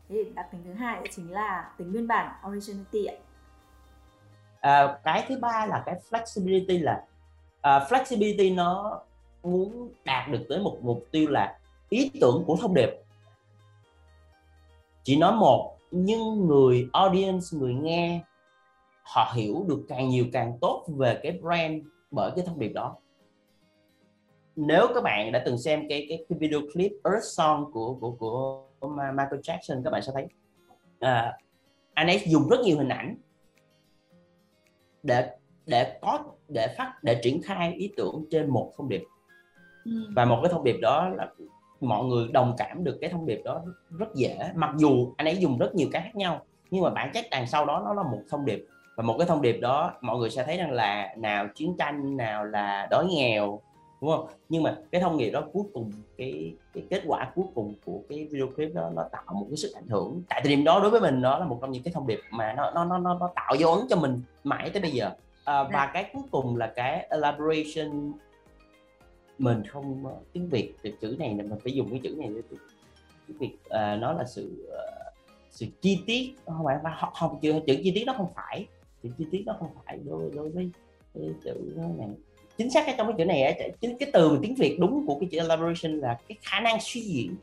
Thế 0.08 0.22
thì 0.24 0.32
đặc 0.34 0.46
tính 0.52 0.60
thứ 0.64 0.72
hai 0.72 1.08
chính 1.10 1.32
là 1.32 1.70
tính 1.78 1.92
nguyên 1.92 2.06
bản 2.08 2.34
originality 2.48 3.04
ạ. 3.04 3.16
À, 4.60 4.98
cái 5.04 5.24
thứ 5.28 5.38
ba 5.40 5.66
là 5.66 5.82
cái 5.86 6.00
flexibility 6.10 6.82
là 6.82 7.04
uh, 7.58 7.92
flexibility 7.92 8.54
nó 8.54 9.00
muốn 9.42 9.90
đạt 10.04 10.28
được 10.28 10.46
tới 10.48 10.58
một 10.58 10.78
mục 10.82 11.04
tiêu 11.10 11.30
là 11.30 11.58
ý 11.88 12.10
tưởng 12.20 12.44
của 12.46 12.56
thông 12.60 12.74
điệp 12.74 12.90
chỉ 15.06 15.16
nói 15.16 15.36
một 15.36 15.78
nhưng 15.90 16.46
người 16.46 16.88
audience 16.92 17.46
người 17.52 17.74
nghe 17.74 18.20
họ 19.02 19.32
hiểu 19.34 19.64
được 19.68 19.84
càng 19.88 20.08
nhiều 20.08 20.24
càng 20.32 20.58
tốt 20.60 20.86
về 20.88 21.20
cái 21.22 21.38
brand 21.42 21.82
bởi 22.10 22.30
cái 22.36 22.44
thông 22.46 22.58
điệp 22.58 22.72
đó 22.74 22.96
nếu 24.56 24.86
các 24.94 25.02
bạn 25.02 25.32
đã 25.32 25.42
từng 25.46 25.58
xem 25.58 25.88
cái 25.88 26.06
cái, 26.08 26.24
cái 26.28 26.38
video 26.38 26.60
clip 26.72 26.92
Earth 27.04 27.24
Song 27.24 27.72
của 27.72 27.94
của 27.94 28.10
của 28.10 28.88
Michael 28.88 29.40
Jackson 29.40 29.82
các 29.84 29.90
bạn 29.90 30.02
sẽ 30.02 30.12
thấy 30.14 30.26
à, 31.00 31.38
anh 31.94 32.06
ấy 32.06 32.22
dùng 32.26 32.48
rất 32.48 32.60
nhiều 32.60 32.78
hình 32.78 32.88
ảnh 32.88 33.16
để 35.02 35.30
để 35.66 35.98
có 36.02 36.24
để 36.48 36.74
phát 36.78 36.94
để 37.02 37.20
triển 37.22 37.42
khai 37.42 37.74
ý 37.74 37.92
tưởng 37.96 38.24
trên 38.30 38.50
một 38.50 38.72
thông 38.76 38.88
điệp 38.88 39.02
ừ. 39.84 39.92
và 40.16 40.24
một 40.24 40.38
cái 40.42 40.52
thông 40.52 40.64
điệp 40.64 40.76
đó 40.82 41.08
là 41.08 41.32
mọi 41.80 42.04
người 42.04 42.28
đồng 42.28 42.54
cảm 42.58 42.84
được 42.84 42.98
cái 43.00 43.10
thông 43.10 43.26
điệp 43.26 43.42
đó 43.44 43.62
rất 43.98 44.14
dễ. 44.14 44.38
Mặc 44.54 44.70
dù 44.76 45.12
anh 45.16 45.28
ấy 45.28 45.36
dùng 45.36 45.58
rất 45.58 45.74
nhiều 45.74 45.88
cái 45.92 46.02
khác 46.02 46.16
nhau 46.16 46.40
nhưng 46.70 46.82
mà 46.82 46.90
bản 46.90 47.10
chất 47.14 47.24
đằng 47.30 47.46
sau 47.46 47.66
đó 47.66 47.82
nó 47.84 47.94
là 47.94 48.02
một 48.02 48.20
thông 48.30 48.44
điệp. 48.44 48.66
Và 48.96 49.02
một 49.02 49.14
cái 49.18 49.26
thông 49.26 49.42
điệp 49.42 49.58
đó 49.60 49.92
mọi 50.00 50.18
người 50.18 50.30
sẽ 50.30 50.44
thấy 50.44 50.56
rằng 50.56 50.72
là 50.72 51.14
nào 51.16 51.48
chiến 51.54 51.74
tranh 51.78 52.16
nào 52.16 52.44
là 52.44 52.88
đói 52.90 53.06
nghèo 53.06 53.60
đúng 54.00 54.10
không? 54.10 54.26
Nhưng 54.48 54.62
mà 54.62 54.76
cái 54.90 55.00
thông 55.00 55.18
điệp 55.18 55.30
đó 55.30 55.42
cuối 55.52 55.62
cùng 55.72 55.92
cái 56.18 56.54
cái 56.74 56.84
kết 56.90 57.02
quả 57.06 57.30
cuối 57.34 57.44
cùng 57.54 57.74
của 57.84 57.98
cái 58.08 58.28
video 58.30 58.46
clip 58.46 58.74
đó 58.74 58.90
nó 58.94 59.02
tạo 59.12 59.34
một 59.34 59.46
cái 59.48 59.56
sự 59.56 59.72
ảnh 59.74 59.88
hưởng. 59.88 60.22
Tại 60.28 60.40
thời 60.44 60.56
điểm 60.56 60.64
đó 60.64 60.80
đối 60.80 60.90
với 60.90 61.00
mình 61.00 61.20
nó 61.20 61.38
là 61.38 61.46
một 61.46 61.58
trong 61.60 61.72
những 61.72 61.82
cái 61.82 61.94
thông 61.94 62.06
điệp 62.06 62.20
mà 62.30 62.54
nó 62.56 62.70
nó 62.74 62.84
nó 62.84 62.98
nó, 62.98 63.14
nó 63.14 63.30
tạo 63.34 63.54
dấu 63.54 63.74
ấn 63.74 63.86
cho 63.88 63.96
mình 63.96 64.20
mãi 64.44 64.70
tới 64.70 64.82
bây 64.82 64.90
giờ. 64.90 65.10
À, 65.44 65.62
và 65.62 65.70
dạ. 65.72 65.90
cái 65.94 66.10
cuối 66.12 66.22
cùng 66.30 66.56
là 66.56 66.72
cái 66.76 67.06
elaboration 67.10 68.12
mình 69.38 69.62
không 69.66 70.06
ờ, 70.06 70.16
tiếng 70.32 70.48
việt 70.48 70.74
từ 70.82 70.90
chữ 71.00 71.16
này 71.18 71.34
mình 71.34 71.50
phải 71.64 71.72
dùng 71.72 71.90
cái 71.90 72.00
chữ 72.02 72.14
này 72.18 72.30
để 72.34 72.42
tiếng 73.26 73.38
việt 73.38 73.54
uh, 73.54 74.00
nó 74.00 74.12
là 74.12 74.24
sự 74.24 74.68
uh, 74.68 75.14
sự 75.50 75.66
chi 75.80 76.02
tiết 76.06 76.34
không 76.46 76.64
phải 76.64 76.76
không, 77.00 77.12
không 77.14 77.38
chữ, 77.42 77.52
chữ 77.66 77.76
chi 77.82 77.92
tiết 77.94 78.04
nó 78.06 78.12
không 78.12 78.28
phải. 78.36 78.66
Chữ 79.02 79.08
chi 79.18 79.26
tiết 79.30 79.42
nó 79.46 79.56
không 79.58 79.68
phải 79.84 79.98
đối 80.04 80.30
đối 80.34 80.48
với 80.48 80.70
cái 81.14 81.24
chữ 81.44 81.54
này 81.98 82.08
chính 82.58 82.70
xác 82.70 82.86
cái 82.86 82.94
trong 82.98 83.06
cái 83.06 83.14
chữ 83.18 83.24
này 83.24 83.72
chính 83.80 83.98
cái 83.98 84.10
từ 84.12 84.38
tiếng 84.42 84.54
việt 84.54 84.76
đúng 84.80 85.06
của 85.06 85.18
cái 85.20 85.28
chữ 85.32 85.38
elaboration 85.38 86.00
là 86.00 86.18
cái 86.28 86.36
khả 86.42 86.60
năng 86.60 86.78
suy 86.80 87.00
diễn. 87.00 87.36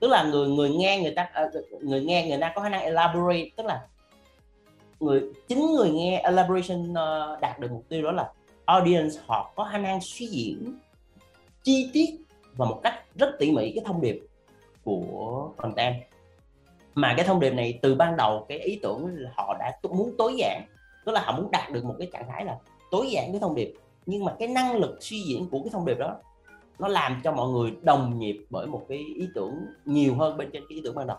Tức 0.00 0.08
là 0.08 0.24
người 0.24 0.48
người 0.48 0.70
nghe 0.70 1.00
người 1.02 1.14
ta 1.16 1.30
người 1.80 2.04
nghe 2.04 2.28
người 2.28 2.38
ta 2.40 2.52
có 2.54 2.62
khả 2.62 2.68
năng 2.68 2.82
elaborate 2.82 3.48
tức 3.56 3.66
là 3.66 3.86
người 5.00 5.22
chính 5.48 5.66
người 5.66 5.90
nghe 5.90 6.20
elaboration 6.24 6.94
đạt 7.40 7.58
được 7.58 7.72
mục 7.72 7.84
tiêu 7.88 8.02
đó 8.02 8.12
là 8.12 8.32
audience 8.66 9.20
họ 9.26 9.52
có 9.56 9.68
khả 9.72 9.78
năng 9.78 10.00
suy 10.00 10.26
diễn 10.26 10.78
chi 11.62 11.90
tiết 11.92 12.06
và 12.56 12.66
một 12.66 12.80
cách 12.82 12.94
rất 13.14 13.36
tỉ 13.38 13.52
mỉ 13.52 13.72
cái 13.74 13.84
thông 13.86 14.00
điệp 14.00 14.26
của 14.84 15.50
content. 15.56 15.94
Mà 16.94 17.14
cái 17.16 17.26
thông 17.26 17.40
điệp 17.40 17.50
này 17.50 17.78
từ 17.82 17.94
ban 17.94 18.16
đầu 18.16 18.46
cái 18.48 18.58
ý 18.58 18.78
tưởng 18.82 19.16
là 19.16 19.30
họ 19.36 19.56
đã 19.58 19.78
muốn 19.90 20.14
tối 20.18 20.34
giản, 20.38 20.62
tức 21.04 21.12
là 21.12 21.20
họ 21.24 21.36
muốn 21.36 21.50
đạt 21.50 21.72
được 21.72 21.84
một 21.84 21.94
cái 21.98 22.08
trạng 22.12 22.28
thái 22.28 22.44
là 22.44 22.58
tối 22.90 23.06
giản 23.10 23.32
cái 23.32 23.40
thông 23.40 23.54
điệp. 23.54 23.74
Nhưng 24.06 24.24
mà 24.24 24.34
cái 24.38 24.48
năng 24.48 24.76
lực 24.76 24.98
suy 25.00 25.22
diễn 25.22 25.48
của 25.50 25.58
cái 25.58 25.70
thông 25.72 25.86
điệp 25.86 25.98
đó, 25.98 26.16
nó 26.78 26.88
làm 26.88 27.20
cho 27.24 27.32
mọi 27.32 27.48
người 27.48 27.72
đồng 27.82 28.18
nhịp 28.18 28.44
bởi 28.50 28.66
một 28.66 28.86
cái 28.88 28.98
ý 28.98 29.28
tưởng 29.34 29.54
nhiều 29.84 30.14
hơn 30.14 30.36
bên 30.36 30.50
trên 30.52 30.62
cái 30.68 30.76
ý 30.76 30.80
tưởng 30.84 30.94
ban 30.94 31.06
đầu. 31.06 31.16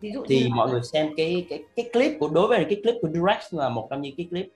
Ví 0.00 0.12
dụ 0.12 0.24
thì 0.28 0.48
mọi 0.54 0.70
người 0.70 0.82
xem 0.82 1.12
cái 1.16 1.46
cái 1.50 1.64
cái 1.76 1.90
clip 1.92 2.12
của 2.20 2.28
đối 2.28 2.48
với 2.48 2.66
cái 2.70 2.80
clip 2.82 2.94
của 3.02 3.08
Direct 3.08 3.54
là 3.54 3.68
một 3.68 3.86
trong 3.90 4.02
những 4.02 4.14
cái 4.16 4.26
clip 4.30 4.48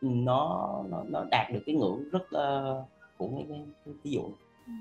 nó 0.00 0.82
nó, 0.90 1.04
nó 1.08 1.24
đạt 1.30 1.52
được 1.52 1.60
cái 1.66 1.74
ngưỡng 1.74 2.04
rất 2.12 2.22
uh, 2.22 2.88
của 3.18 3.28
cái, 3.36 3.46
cái, 3.48 3.62
cái 3.84 3.94
ví 4.02 4.10
dụ 4.10 4.22
ừ. 4.66 4.72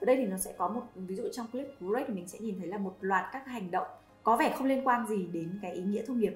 ở 0.00 0.04
đây 0.04 0.16
thì 0.16 0.26
nó 0.26 0.36
sẽ 0.36 0.52
có 0.58 0.68
một 0.68 0.82
ví 0.94 1.14
dụ 1.14 1.22
trong 1.32 1.46
clip 1.52 1.66
của 1.80 1.86
Direct 1.86 2.10
mình 2.10 2.28
sẽ 2.28 2.38
nhìn 2.38 2.58
thấy 2.58 2.68
là 2.68 2.78
một 2.78 2.94
loạt 3.00 3.24
các 3.32 3.46
hành 3.46 3.70
động 3.70 3.86
có 4.22 4.36
vẻ 4.36 4.54
không 4.58 4.66
liên 4.66 4.86
quan 4.86 5.06
gì 5.06 5.26
đến 5.32 5.58
cái 5.62 5.72
ý 5.72 5.82
nghĩa 5.82 6.02
thông 6.06 6.20
điệp. 6.20 6.34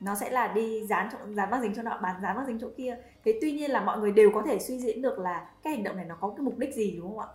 Nó 0.00 0.14
sẽ 0.14 0.30
là 0.30 0.52
đi 0.52 0.86
dán 0.86 1.08
chỗ 1.12 1.18
dán 1.34 1.50
băng 1.50 1.62
dính 1.62 1.74
cho 1.74 1.82
nọ 1.82 1.98
bán 2.02 2.22
dán 2.22 2.36
băng 2.36 2.46
dính 2.46 2.58
chỗ 2.60 2.68
kia. 2.76 2.98
Thế 3.24 3.38
tuy 3.40 3.52
nhiên 3.52 3.70
là 3.70 3.84
mọi 3.84 3.98
người 3.98 4.12
đều 4.12 4.30
có 4.34 4.42
thể 4.46 4.58
suy 4.58 4.78
diễn 4.78 5.02
được 5.02 5.18
là 5.18 5.50
cái 5.62 5.74
hành 5.74 5.82
động 5.82 5.96
này 5.96 6.04
nó 6.04 6.16
có 6.20 6.28
cái 6.28 6.40
mục 6.40 6.58
đích 6.58 6.74
gì 6.74 6.94
đúng 6.96 7.08
không 7.08 7.18
ạ 7.18 7.26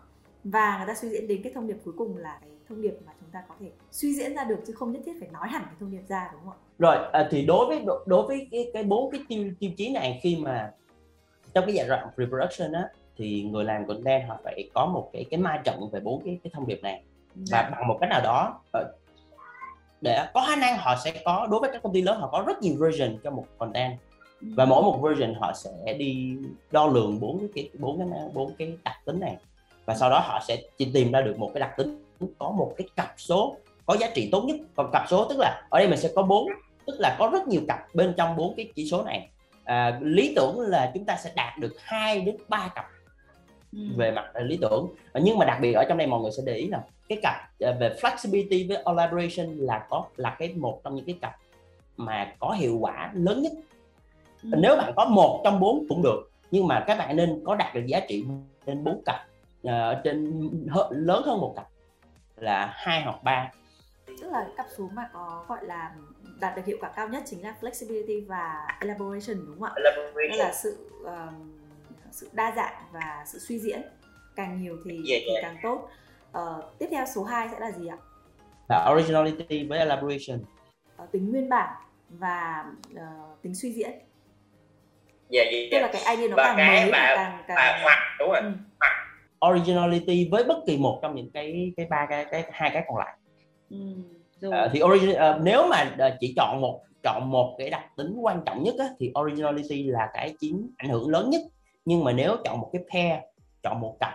và 0.46 0.78
người 0.78 0.88
ta 0.88 0.96
suy 0.96 1.10
diễn 1.10 1.28
đến 1.28 1.42
cái 1.44 1.54
thông 1.56 1.68
điệp 1.68 1.78
cuối 1.86 1.94
cùng 1.98 2.18
là 2.18 2.38
cái 2.42 2.50
thông 2.70 2.82
điệp 2.82 2.94
mà 3.06 3.12
chúng 3.20 3.30
ta 3.32 3.44
có 3.50 3.56
thể 3.60 3.72
suy 3.92 4.14
diễn 4.14 4.36
ra 4.36 4.44
được 4.44 4.60
chứ 4.68 4.74
không 4.74 4.92
nhất 4.92 5.02
thiết 5.06 5.14
phải 5.20 5.30
nói 5.30 5.48
hẳn 5.48 5.64
cái 5.66 5.76
thông 5.80 5.92
điệp 5.92 6.04
ra 6.08 6.30
đúng 6.34 6.42
không 6.42 6.52
ạ 6.52 6.66
rồi 6.80 6.98
à, 7.12 7.28
thì 7.32 7.46
đối 7.46 7.66
với 7.66 7.86
đối 8.06 8.28
với 8.28 8.48
cái 8.52 8.70
cái 8.74 8.84
bốn 8.84 9.12
cái 9.12 9.22
tiêu 9.28 9.52
tiêu 9.60 9.72
chí 9.78 9.94
này 9.94 10.20
khi 10.24 10.36
mà 10.36 10.72
trong 11.54 11.66
cái 11.66 11.76
giai 11.76 11.88
đoạn 11.88 12.08
reproduction 12.18 12.72
á 12.72 12.90
thì 13.18 13.44
người 13.44 13.64
làm 13.64 13.88
content 13.88 14.30
họ 14.30 14.40
phải 14.44 14.70
có 14.74 14.86
một 14.86 15.10
cái 15.14 15.26
cái 15.32 15.40
ma 15.40 15.62
trận 15.64 15.90
về 15.92 16.00
bốn 16.00 16.22
cái 16.26 16.40
cái 16.44 16.52
thông 16.54 16.68
điệp 16.68 16.80
này 16.84 17.04
và 17.36 17.44
dạ. 17.46 17.70
bằng 17.72 17.88
một 17.88 17.98
cách 18.02 18.10
nào 18.10 18.22
đó 18.24 18.62
ờ, 18.74 18.94
để 20.02 20.26
có 20.34 20.46
khả 20.50 20.56
năng 20.56 20.78
họ 20.78 20.96
sẽ 21.04 21.22
có 21.26 21.48
đối 21.52 21.60
với 21.60 21.70
các 21.74 21.84
công 21.84 21.94
ty 21.94 22.02
lớn 22.02 22.20
họ 22.20 22.30
có 22.32 22.44
rất 22.48 22.62
nhiều 22.62 22.76
version 22.80 23.18
cho 23.24 23.32
một 23.32 23.46
content 23.58 24.00
và 24.42 24.64
ừ. 24.64 24.68
mỗi 24.68 24.84
một 24.84 25.00
version 25.04 25.34
họ 25.40 25.54
sẽ 25.54 25.94
đi 25.94 26.38
đo 26.72 26.88
lường 26.88 27.20
bốn 27.20 27.48
cái 27.56 27.70
bốn 27.80 27.98
cái 27.98 28.08
bốn 28.34 28.56
cái 28.58 28.78
đặc 28.84 28.96
tính 29.06 29.20
này 29.20 29.38
và 29.86 29.96
sau 29.96 30.10
đó 30.10 30.20
họ 30.20 30.42
sẽ 30.48 30.58
chỉ 30.78 30.92
tìm 30.94 31.12
ra 31.12 31.22
được 31.22 31.40
một 31.40 31.52
cái 31.54 31.62
đặc 31.62 31.72
tính 31.78 32.06
có 32.40 32.52
một 32.52 32.74
cái 32.78 32.88
cặp 32.96 33.14
số 33.18 33.56
có 33.86 33.98
giá 34.00 34.08
trị 34.16 34.30
tốt 34.32 34.44
nhất. 34.44 34.56
Còn 34.76 34.90
cặp 34.94 35.06
số 35.10 35.26
tức 35.30 35.40
là 35.40 35.68
ở 35.70 35.80
đây 35.80 35.88
mình 35.88 36.00
sẽ 36.00 36.10
có 36.16 36.22
bốn 36.22 36.48
tức 36.88 36.96
là 37.00 37.16
có 37.20 37.30
rất 37.34 37.48
nhiều 37.48 37.62
cặp 37.68 37.80
bên 37.94 38.14
trong 38.18 38.36
bốn 38.36 38.56
cái 38.56 38.72
chỉ 38.76 38.90
số 38.90 39.04
này. 39.04 39.30
À, 39.64 40.00
lý 40.02 40.34
tưởng 40.36 40.60
là 40.60 40.92
chúng 40.94 41.06
ta 41.06 41.18
sẽ 41.24 41.32
đạt 41.36 41.58
được 41.60 41.76
2 41.80 42.22
đến 42.22 42.38
3 42.48 42.72
cặp 42.76 42.86
ừ. 43.74 43.80
về 43.98 44.12
mặt 44.12 44.32
lý 44.44 44.58
tưởng. 44.62 44.88
Nhưng 45.14 45.38
mà 45.38 45.46
đặc 45.46 45.58
biệt 45.62 45.74
ở 45.74 45.86
trong 45.90 45.98
đây 45.98 46.08
mọi 46.08 46.22
người 46.22 46.32
sẽ 46.32 46.44
để 46.46 46.54
ý 46.54 46.68
là 46.68 46.82
cái 47.10 47.20
cặp 47.24 47.36
à, 47.60 47.72
về 47.80 47.96
flexibility 48.02 48.68
với 48.68 48.78
elaboration 48.86 49.58
là 49.58 49.86
có 49.90 50.06
là 50.16 50.36
cái 50.40 50.54
một 50.54 50.82
trong 50.84 50.96
những 50.96 51.06
cái 51.06 51.18
cặp 51.22 51.36
mà 51.98 52.34
có 52.40 52.52
hiệu 52.52 52.78
quả 52.80 53.12
lớn 53.14 53.42
nhất. 53.42 53.52
Ừ. 54.44 54.50
nếu 54.58 54.76
bạn 54.76 54.94
có 54.96 55.06
một 55.06 55.42
trong 55.44 55.60
bốn 55.60 55.86
cũng 55.90 56.02
được 56.04 56.32
nhưng 56.52 56.68
mà 56.68 56.84
các 56.88 56.98
bạn 56.98 57.16
nên 57.16 57.42
có 57.46 57.56
đạt 57.56 57.76
được 57.76 57.86
giá 57.86 58.00
trị 58.00 58.26
trên 58.66 58.84
bốn 58.84 59.02
cặp 59.06 59.16
uh, 59.66 60.04
trên 60.04 60.50
lớn 60.92 61.22
hơn 61.26 61.40
một 61.42 61.54
cặp 61.56 61.68
là 62.36 62.74
hai 62.76 63.02
hoặc 63.02 63.24
ba 63.24 63.52
tức 64.22 64.32
là 64.32 64.48
cặp 64.58 64.66
số 64.78 64.90
mà 64.94 65.10
có 65.14 65.46
gọi 65.48 65.66
là 65.66 65.92
đạt 66.40 66.56
được 66.56 66.66
hiệu 66.66 66.78
quả 66.82 66.90
cao 66.96 67.08
nhất 67.08 67.24
chính 67.26 67.44
là 67.44 67.56
flexibility 67.62 68.28
và 68.28 68.68
elaboration 68.82 69.46
đúng 69.46 69.60
không 69.60 69.64
ạ? 69.64 69.74
Elaboration. 69.76 70.38
là 70.38 70.54
sự 70.54 70.90
um, 71.04 71.58
sự 72.12 72.30
đa 72.34 72.54
dạng 72.56 72.74
và 72.92 73.24
sự 73.26 73.40
suy 73.40 73.60
diễn 73.60 73.82
càng 74.36 74.62
nhiều 74.62 74.78
thì, 74.86 74.92
yeah, 74.92 75.22
thì 75.26 75.32
càng 75.42 75.58
tốt. 75.64 75.90
Uh, 76.38 76.80
tiếp 76.80 76.88
theo 76.92 77.06
số 77.16 77.24
2 77.24 77.48
sẽ 77.52 77.60
là 77.60 77.72
gì 77.72 77.88
ạ? 77.88 77.98
Là 78.70 78.90
originality 78.94 79.68
với 79.68 79.80
elaboration. 79.80 80.40
Uh, 81.04 81.12
tính 81.12 81.32
nguyên 81.32 81.50
bản 81.50 81.76
và 82.10 82.66
uh, 82.94 83.42
tính 83.42 83.56
suy 83.56 83.72
diễn. 83.72 83.92
Dạ, 85.30 85.42
yeah, 85.42 85.54
yeah, 85.54 85.72
Tức 85.72 85.80
là 85.80 85.90
cái 85.94 86.16
idea 86.16 86.30
nó 86.30 86.36
và 86.36 86.44
càng 86.44 86.58
cái 86.58 86.82
mới 86.82 86.92
mà, 86.92 87.14
càng 87.16 87.44
càng 87.48 87.82
hoặc 87.84 88.00
đúng 88.20 88.30
rồi. 88.30 88.40
Ừ. 88.42 88.52
Hoặc 88.80 89.05
originality 89.48 90.30
với 90.32 90.44
bất 90.44 90.58
kỳ 90.68 90.78
một 90.78 91.00
trong 91.02 91.16
những 91.16 91.32
cái 91.32 91.74
cái 91.78 91.86
ba 91.90 92.08
cái 92.10 92.26
cái 92.26 92.44
hai 92.52 92.70
cái 92.74 92.84
còn 92.88 92.98
lại. 92.98 93.18
Ừ, 93.70 93.78
uh, 94.48 94.54
thì 94.74 94.84
origin 94.84 95.10
uh, 95.10 95.42
nếu 95.42 95.68
mà 95.68 95.96
uh, 96.08 96.14
chỉ 96.20 96.34
chọn 96.38 96.62
một 96.62 96.82
chọn 97.04 97.32
một 97.32 97.56
cái 97.58 97.70
đặc 97.70 97.84
tính 97.98 98.16
quan 98.22 98.42
trọng 98.46 98.64
nhất 98.64 98.76
á, 98.80 98.90
thì 99.00 99.12
originality 99.22 99.84
là 99.84 100.10
cái 100.14 100.36
chiếm 100.40 100.56
ảnh 100.78 100.90
hưởng 100.90 101.10
lớn 101.10 101.30
nhất. 101.30 101.42
Nhưng 101.86 102.04
mà 102.04 102.14
nếu 102.14 102.36
chọn 102.44 102.60
một 102.60 102.70
cái 102.74 102.84
pair 102.94 103.20
chọn 103.64 103.80
một 103.82 103.98
cặp 104.00 104.14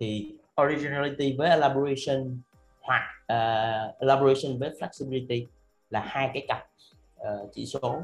thì 0.00 0.32
originality 0.62 1.36
với 1.38 1.50
elaboration 1.50 2.40
hoặc 2.80 3.02
uh, 3.32 4.00
elaboration 4.00 4.58
với 4.58 4.70
flexibility 4.70 5.46
là 5.90 6.00
hai 6.00 6.30
cái 6.34 6.44
cặp 6.48 6.66
uh, 7.20 7.50
chỉ 7.52 7.66
số 7.66 8.02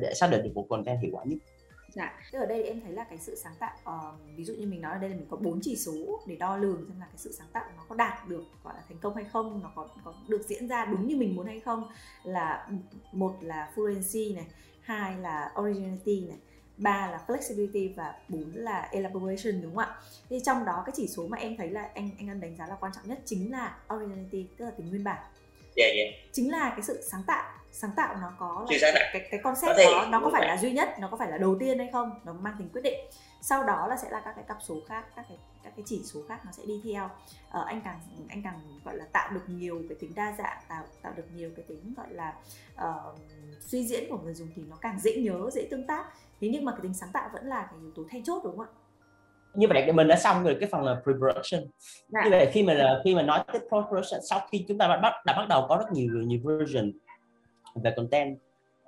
để 0.00 0.14
xác 0.14 0.30
định 0.30 0.42
được 0.42 0.50
một 0.54 0.66
content 0.68 1.00
hiệu 1.00 1.10
quả 1.14 1.24
nhất 1.26 1.38
Dạ, 1.92 2.20
tức 2.32 2.38
ở 2.38 2.46
đây 2.46 2.62
em 2.62 2.80
thấy 2.80 2.92
là 2.92 3.04
cái 3.04 3.18
sự 3.18 3.36
sáng 3.36 3.54
tạo 3.58 3.76
uh, 3.82 4.36
ví 4.36 4.44
dụ 4.44 4.54
như 4.54 4.66
mình 4.66 4.80
nói 4.80 4.92
ở 4.92 4.98
đây 4.98 5.10
là 5.10 5.16
mình 5.16 5.26
có 5.30 5.36
bốn 5.36 5.60
chỉ 5.62 5.76
số 5.76 6.20
để 6.26 6.36
đo 6.36 6.56
lường 6.56 6.84
xem 6.88 7.00
là 7.00 7.06
cái 7.06 7.16
sự 7.16 7.32
sáng 7.32 7.46
tạo 7.52 7.64
nó 7.76 7.84
có 7.88 7.94
đạt 7.94 8.28
được 8.28 8.44
gọi 8.64 8.74
là 8.74 8.82
thành 8.88 8.98
công 8.98 9.14
hay 9.14 9.24
không, 9.24 9.62
nó 9.62 9.72
có 9.74 9.88
có 10.04 10.14
được 10.28 10.42
diễn 10.48 10.68
ra 10.68 10.84
đúng 10.84 11.06
như 11.06 11.16
mình 11.16 11.36
muốn 11.36 11.46
hay 11.46 11.60
không 11.60 11.88
là 12.22 12.68
một 13.12 13.36
là 13.40 13.72
fluency 13.74 14.34
này, 14.34 14.46
hai 14.80 15.16
là 15.16 15.52
originality 15.60 16.26
này, 16.28 16.38
ba 16.76 17.10
là 17.10 17.24
flexibility 17.26 17.94
và 17.96 18.14
bốn 18.28 18.52
là 18.54 18.88
elaboration 18.92 19.62
đúng 19.62 19.74
không 19.74 19.84
ạ? 19.84 20.00
Thì 20.30 20.40
trong 20.44 20.64
đó 20.64 20.82
cái 20.86 20.92
chỉ 20.96 21.08
số 21.08 21.26
mà 21.26 21.38
em 21.38 21.56
thấy 21.56 21.70
là 21.70 21.90
anh 21.94 22.10
anh 22.18 22.28
ân 22.28 22.40
đánh 22.40 22.56
giá 22.56 22.66
là 22.66 22.76
quan 22.80 22.92
trọng 22.92 23.08
nhất 23.08 23.18
chính 23.24 23.52
là 23.52 23.76
originality 23.94 24.46
tức 24.56 24.64
là 24.64 24.70
tính 24.70 24.88
nguyên 24.88 25.04
bản. 25.04 25.22
Dạ 25.76 25.84
yeah, 25.84 25.96
dạ. 25.96 26.02
Yeah. 26.02 26.14
Chính 26.32 26.50
là 26.50 26.70
cái 26.70 26.82
sự 26.82 27.02
sáng 27.02 27.22
tạo 27.26 27.57
sáng 27.72 27.90
tạo 27.96 28.16
nó 28.20 28.32
có 28.38 28.66
là 28.70 28.92
tạo. 28.94 29.04
cái 29.12 29.28
cái 29.30 29.40
concept 29.42 29.76
có 29.76 29.84
đó 29.92 30.06
nó 30.10 30.20
có 30.20 30.30
phải 30.32 30.48
là 30.48 30.56
duy 30.56 30.72
nhất 30.72 30.88
nó 31.00 31.08
có 31.10 31.16
phải 31.16 31.30
là 31.30 31.38
đầu 31.38 31.56
tiên 31.60 31.78
hay 31.78 31.88
không 31.92 32.10
nó 32.24 32.32
mang 32.32 32.54
tính 32.58 32.68
quyết 32.72 32.82
định. 32.82 32.94
Sau 33.40 33.64
đó 33.64 33.86
là 33.86 33.96
sẽ 33.96 34.10
là 34.10 34.20
các 34.24 34.32
cái 34.36 34.44
cặp 34.48 34.58
số 34.60 34.76
khác 34.88 35.04
các 35.16 35.26
cái 35.28 35.38
các 35.64 35.72
cái 35.76 35.82
chỉ 35.86 36.02
số 36.04 36.20
khác 36.28 36.40
nó 36.44 36.52
sẽ 36.52 36.62
đi 36.66 36.80
theo. 36.84 37.08
Ờ, 37.50 37.64
anh 37.66 37.80
càng 37.84 38.00
anh 38.28 38.42
càng 38.42 38.60
gọi 38.84 38.96
là 38.96 39.04
tạo 39.12 39.30
được 39.32 39.48
nhiều 39.48 39.82
cái 39.88 39.98
tính 40.00 40.12
đa 40.14 40.34
dạng 40.38 40.58
tạo 40.68 40.84
tạo 41.02 41.12
được 41.16 41.26
nhiều 41.34 41.50
cái 41.56 41.64
tính 41.68 41.94
gọi 41.96 42.06
là 42.10 42.34
uh, 42.74 43.18
suy 43.60 43.86
diễn 43.86 44.10
của 44.10 44.18
người 44.18 44.34
dùng 44.34 44.48
thì 44.56 44.62
nó 44.68 44.76
càng 44.80 45.00
dễ 45.00 45.16
nhớ 45.16 45.50
dễ 45.52 45.66
tương 45.70 45.86
tác. 45.86 46.06
Thế 46.40 46.48
nhưng 46.48 46.64
mà 46.64 46.72
cái 46.72 46.80
tính 46.82 46.94
sáng 46.94 47.10
tạo 47.12 47.30
vẫn 47.32 47.46
là 47.46 47.68
cái 47.70 47.80
yếu 47.80 47.90
tố 47.96 48.02
then 48.10 48.24
chốt 48.24 48.40
đúng 48.44 48.56
không 48.56 48.66
ạ? 48.66 48.72
Như 49.54 49.66
vậy 49.68 49.92
mình 49.92 50.08
đã 50.08 50.16
xong 50.16 50.44
rồi 50.44 50.56
cái 50.60 50.68
phần 50.72 50.84
là 50.84 51.00
pre-production. 51.04 51.66
Dạ. 52.08 52.24
như 52.24 52.30
vậy 52.30 52.50
khi 52.52 52.62
mà 52.62 53.00
khi 53.04 53.14
mà 53.14 53.22
nói 53.22 53.44
tới 53.52 53.60
post-production 53.70 54.20
sau 54.30 54.40
khi 54.50 54.64
chúng 54.68 54.78
ta 54.78 54.88
bắt 54.88 55.12
đã 55.26 55.34
bắt 55.36 55.46
đầu 55.48 55.66
có 55.68 55.76
rất 55.76 55.92
nhiều 55.92 56.12
nhiều 56.14 56.40
version 56.44 56.92
về 57.80 57.92
content 57.96 58.38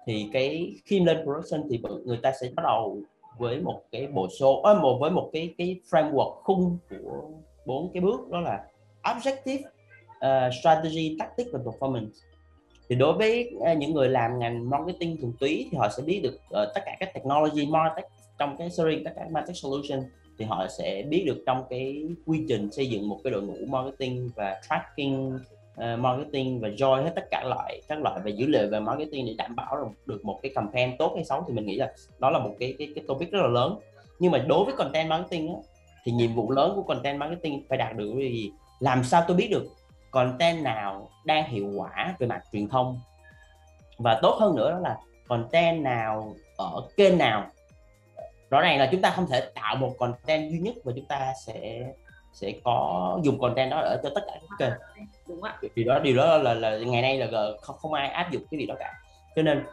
thì 0.06 0.28
cái 0.32 0.74
khi 0.84 1.00
lên 1.00 1.24
production 1.24 1.68
thì 1.70 1.82
người 2.04 2.18
ta 2.22 2.32
sẽ 2.40 2.48
bắt 2.56 2.62
đầu 2.62 3.02
với 3.38 3.60
một 3.60 3.82
cái 3.92 4.06
bộ 4.06 4.28
số 4.40 4.62
à, 4.62 4.74
một 4.74 4.98
với 5.00 5.10
một 5.10 5.30
cái 5.32 5.54
cái 5.58 5.80
framework 5.90 6.34
khung 6.42 6.78
của 6.90 7.22
bốn 7.66 7.90
cái 7.92 8.00
bước 8.00 8.28
đó 8.30 8.40
là 8.40 8.64
objective 9.02 9.62
uh, 10.20 10.54
strategy 10.60 11.16
tactic 11.18 11.46
và 11.52 11.58
performance. 11.58 12.10
Thì 12.88 12.96
đối 12.96 13.12
với 13.12 13.52
uh, 13.56 13.78
những 13.78 13.94
người 13.94 14.08
làm 14.08 14.38
ngành 14.38 14.70
marketing 14.70 15.16
thuần 15.20 15.32
túy 15.40 15.68
thì 15.70 15.78
họ 15.78 15.88
sẽ 15.88 16.02
biết 16.02 16.20
được 16.22 16.34
uh, 16.34 16.68
tất 16.74 16.80
cả 16.86 16.96
các 17.00 17.14
technology 17.14 17.66
marketing 17.66 18.10
trong 18.38 18.56
cái 18.58 18.70
series 18.70 19.04
tất 19.04 19.10
cả 19.16 19.26
marketing 19.30 19.54
solution 19.54 20.00
thì 20.38 20.44
họ 20.44 20.66
sẽ 20.78 21.02
biết 21.08 21.24
được 21.26 21.42
trong 21.46 21.64
cái 21.70 22.04
quy 22.26 22.44
trình 22.48 22.70
xây 22.72 22.86
dựng 22.86 23.08
một 23.08 23.20
cái 23.24 23.30
đội 23.30 23.42
ngũ 23.42 23.56
marketing 23.68 24.30
và 24.36 24.60
tracking 24.68 25.38
uh, 25.80 25.98
marketing 25.98 26.60
và 26.60 26.68
join 26.68 27.02
hết 27.02 27.12
tất 27.14 27.30
cả 27.30 27.44
loại 27.44 27.82
các 27.88 27.98
loại 28.02 28.20
về 28.24 28.30
dữ 28.30 28.46
liệu 28.46 28.68
về 28.70 28.80
marketing 28.80 29.26
để 29.26 29.34
đảm 29.38 29.56
bảo 29.56 29.94
được, 30.06 30.24
một 30.24 30.38
cái 30.42 30.52
campaign 30.54 30.96
tốt 30.98 31.12
hay 31.14 31.24
xấu 31.24 31.44
thì 31.48 31.54
mình 31.54 31.66
nghĩ 31.66 31.76
là 31.76 31.92
đó 32.18 32.30
là 32.30 32.38
một 32.38 32.54
cái 32.60 32.74
cái, 32.78 32.88
cái 32.94 33.04
topic 33.08 33.32
rất 33.32 33.40
là 33.42 33.48
lớn. 33.48 33.78
Nhưng 34.18 34.32
mà 34.32 34.38
đối 34.38 34.64
với 34.64 34.74
content 34.76 35.08
marketing 35.08 35.48
á, 35.48 35.54
thì 36.04 36.12
nhiệm 36.12 36.34
vụ 36.34 36.50
lớn 36.50 36.72
của 36.76 36.82
content 36.82 37.18
marketing 37.18 37.64
phải 37.68 37.78
đạt 37.78 37.96
được 37.96 38.14
cái 38.18 38.32
gì 38.32 38.50
làm 38.80 39.04
sao 39.04 39.24
tôi 39.28 39.36
biết 39.36 39.48
được 39.50 39.66
content 40.10 40.62
nào 40.62 41.10
đang 41.24 41.50
hiệu 41.50 41.72
quả 41.76 42.14
về 42.18 42.26
mặt 42.26 42.42
truyền 42.52 42.68
thông. 42.68 43.00
Và 43.98 44.18
tốt 44.22 44.36
hơn 44.40 44.56
nữa 44.56 44.70
đó 44.70 44.78
là 44.78 44.98
content 45.28 45.82
nào 45.82 46.34
ở 46.56 46.88
kênh 46.96 47.18
nào. 47.18 47.46
Rõ 48.50 48.60
ràng 48.60 48.78
là 48.78 48.88
chúng 48.92 49.00
ta 49.00 49.10
không 49.10 49.26
thể 49.30 49.40
tạo 49.54 49.76
một 49.76 49.94
content 49.98 50.50
duy 50.50 50.58
nhất 50.58 50.74
và 50.84 50.92
chúng 50.96 51.04
ta 51.04 51.32
sẽ 51.46 51.86
sẽ 52.32 52.52
có 52.64 53.18
dùng 53.22 53.40
content 53.40 53.70
đó 53.70 53.80
ở 53.80 54.00
cho 54.02 54.10
tất 54.14 54.20
cả 54.26 54.32
các 54.32 54.56
kênh 54.58 55.04
đúng 55.30 55.42
ạ. 55.42 55.58
Điều 55.74 55.86
đó 55.86 55.98
điều 55.98 56.16
đó 56.16 56.38
là 56.38 56.54
là 56.54 56.78
ngày 56.78 57.02
nay 57.02 57.18
là 57.18 57.52
không 57.62 57.76
không 57.76 57.92
ai 57.92 58.08
áp 58.08 58.30
dụng 58.30 58.42
cái 58.50 58.58
việc 58.58 58.66
đó 58.66 58.74
cả. 58.78 58.92
Cho 59.36 59.42
nên 59.42 59.64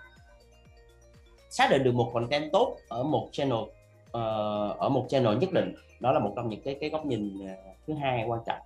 xác 1.49 1.67
định 1.71 1.83
được 1.83 1.93
một 1.93 2.11
content 2.13 2.51
tốt 2.51 2.77
ở 2.87 3.03
một 3.03 3.29
channel 3.31 3.59
uh, 3.59 3.71
ở 4.79 4.89
một 4.89 5.05
channel 5.09 5.37
nhất 5.37 5.51
định 5.53 5.75
đó 5.99 6.11
là 6.11 6.19
một 6.19 6.33
trong 6.35 6.49
những 6.49 6.61
cái 6.61 6.77
cái 6.81 6.89
góc 6.89 7.05
nhìn 7.05 7.47
ờ, 7.47 7.53
thứ 7.87 7.93
hai 7.93 8.23
quan 8.27 8.39
trọng. 8.45 8.59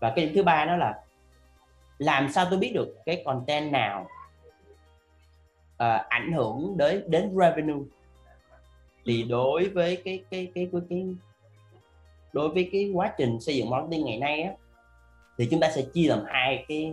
Và 0.00 0.12
cái 0.16 0.32
thứ 0.34 0.42
ba 0.42 0.64
đó 0.64 0.76
là 0.76 1.00
làm 1.98 2.28
sao 2.32 2.46
tôi 2.50 2.58
biết 2.58 2.72
được 2.74 2.96
cái 3.06 3.22
content 3.24 3.72
nào 3.72 4.06
uh, 5.74 6.08
ảnh 6.08 6.32
hưởng 6.32 6.76
đến 6.76 7.04
đến 7.06 7.30
revenue. 7.36 7.84
Thì 9.06 9.22
đối 9.22 9.68
với 9.68 9.96
cái 10.04 10.24
cái 10.30 10.48
cái 10.54 10.68
cái, 10.72 10.82
cái 10.90 11.06
đối 12.32 12.48
với 12.48 12.68
cái 12.72 12.90
quá 12.94 13.14
trình 13.18 13.40
xây 13.40 13.56
dựng 13.56 13.70
marketing 13.70 14.04
ngày 14.04 14.18
nay 14.18 14.42
á 14.42 14.52
thì 15.38 15.48
chúng 15.50 15.60
ta 15.60 15.70
sẽ 15.70 15.82
chia 15.94 16.08
làm 16.08 16.24
hai 16.26 16.64
cái 16.68 16.92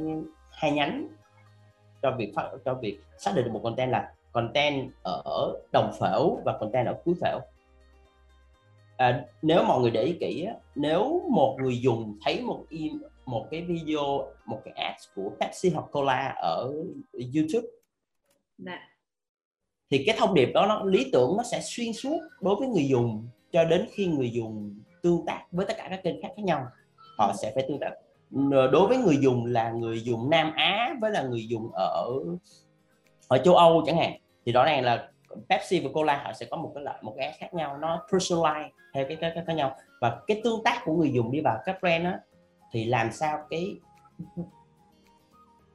hai 0.51 0.71
nhánh 0.71 1.07
cho 2.01 2.15
việc 2.17 2.33
phát 2.35 2.49
cho 2.65 2.73
việc 2.73 2.99
xác 3.17 3.31
định 3.35 3.45
được 3.45 3.51
một 3.53 3.61
content 3.63 3.91
là 3.91 4.13
content 4.31 4.91
ở 5.03 5.53
đồng 5.71 5.91
phễu 5.99 6.37
và 6.45 6.57
content 6.59 6.87
ở 6.87 7.01
cuối 7.05 7.15
phễu 7.21 7.39
à, 8.97 9.25
nếu 9.41 9.63
mọi 9.63 9.81
người 9.81 9.91
để 9.91 10.03
ý 10.03 10.17
kỹ 10.19 10.47
nếu 10.75 11.21
một 11.29 11.57
người 11.61 11.81
dùng 11.81 12.17
thấy 12.25 12.41
một 12.41 12.65
im 12.69 13.01
một 13.25 13.47
cái 13.51 13.61
video 13.61 14.25
một 14.45 14.61
cái 14.65 14.73
ads 14.73 15.07
của 15.15 15.31
Pepsi 15.39 15.69
hoặc 15.69 15.85
Cola 15.91 16.35
ở 16.37 16.73
YouTube 17.35 17.67
Đã. 18.57 18.71
Dạ. 18.71 18.79
thì 19.89 20.03
cái 20.05 20.15
thông 20.19 20.33
điệp 20.33 20.51
đó 20.53 20.65
nó 20.65 20.83
lý 20.83 21.09
tưởng 21.13 21.37
nó 21.37 21.43
sẽ 21.43 21.61
xuyên 21.63 21.93
suốt 21.93 22.19
đối 22.41 22.55
với 22.55 22.67
người 22.67 22.87
dùng 22.87 23.27
cho 23.51 23.63
đến 23.63 23.87
khi 23.91 24.07
người 24.07 24.31
dùng 24.31 24.79
tương 25.01 25.25
tác 25.25 25.45
với 25.51 25.65
tất 25.65 25.73
cả 25.77 25.87
các 25.89 26.03
kênh 26.03 26.21
khác 26.21 26.27
khác 26.37 26.43
nhau 26.43 26.67
họ 27.17 27.33
sẽ 27.41 27.51
phải 27.55 27.65
tương 27.67 27.79
tác 27.79 27.91
đối 28.71 28.87
với 28.87 28.97
người 28.97 29.17
dùng 29.17 29.45
là 29.45 29.71
người 29.71 30.03
dùng 30.03 30.29
Nam 30.29 30.53
Á 30.55 30.95
với 31.01 31.11
là 31.11 31.23
người 31.23 31.47
dùng 31.47 31.71
ở 31.73 32.13
ở 33.27 33.37
châu 33.37 33.55
Âu 33.55 33.83
chẳng 33.85 33.97
hạn. 33.97 34.13
Thì 34.45 34.51
rõ 34.51 34.65
ràng 34.65 34.83
là 34.83 35.09
Pepsi 35.49 35.79
và 35.79 35.89
Cola 35.93 36.21
họ 36.23 36.33
sẽ 36.33 36.45
có 36.45 36.57
một 36.57 36.71
cái 36.75 36.83
lợi 36.83 36.97
một 37.01 37.13
cái 37.17 37.35
khác 37.39 37.53
nhau 37.53 37.77
nó 37.77 38.05
personalize 38.09 38.69
theo 38.93 39.05
cái 39.07 39.17
cái, 39.21 39.31
khác 39.47 39.53
nhau. 39.53 39.75
Và 40.01 40.21
cái 40.27 40.41
tương 40.43 40.63
tác 40.63 40.81
của 40.85 40.93
người 40.93 41.11
dùng 41.13 41.31
đi 41.31 41.41
vào 41.41 41.57
các 41.65 41.77
brand 41.81 42.03
đó 42.03 42.11
thì 42.71 42.85
làm 42.85 43.11
sao 43.11 43.39
cái 43.49 43.75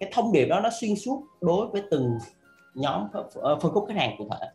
cái 0.00 0.10
thông 0.12 0.32
điệp 0.32 0.46
đó 0.46 0.60
nó 0.60 0.70
xuyên 0.80 0.96
suốt 0.96 1.22
đối 1.40 1.66
với 1.66 1.82
từng 1.90 2.18
nhóm 2.74 3.08
ờ, 3.12 3.28
ờ, 3.34 3.56
phân 3.56 3.72
khúc 3.72 3.84
khách 3.88 3.96
hàng 3.96 4.14
cụ 4.18 4.28
thể. 4.30 4.46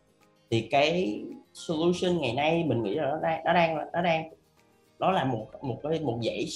Thì 0.50 0.68
cái 0.70 1.22
solution 1.54 2.20
ngày 2.20 2.32
nay 2.34 2.64
mình 2.66 2.82
nghĩ 2.82 2.94
là 2.94 3.10
nó 3.10 3.18
đang 3.20 3.44
nó 3.44 3.52
đang 3.52 3.76
nó 3.92 4.02
đang 4.02 4.30
đó 5.02 5.10
là 5.10 5.24
một 5.24 5.48
một 5.62 5.80
cái, 5.82 6.00
một 6.00 6.18
dãy 6.22 6.46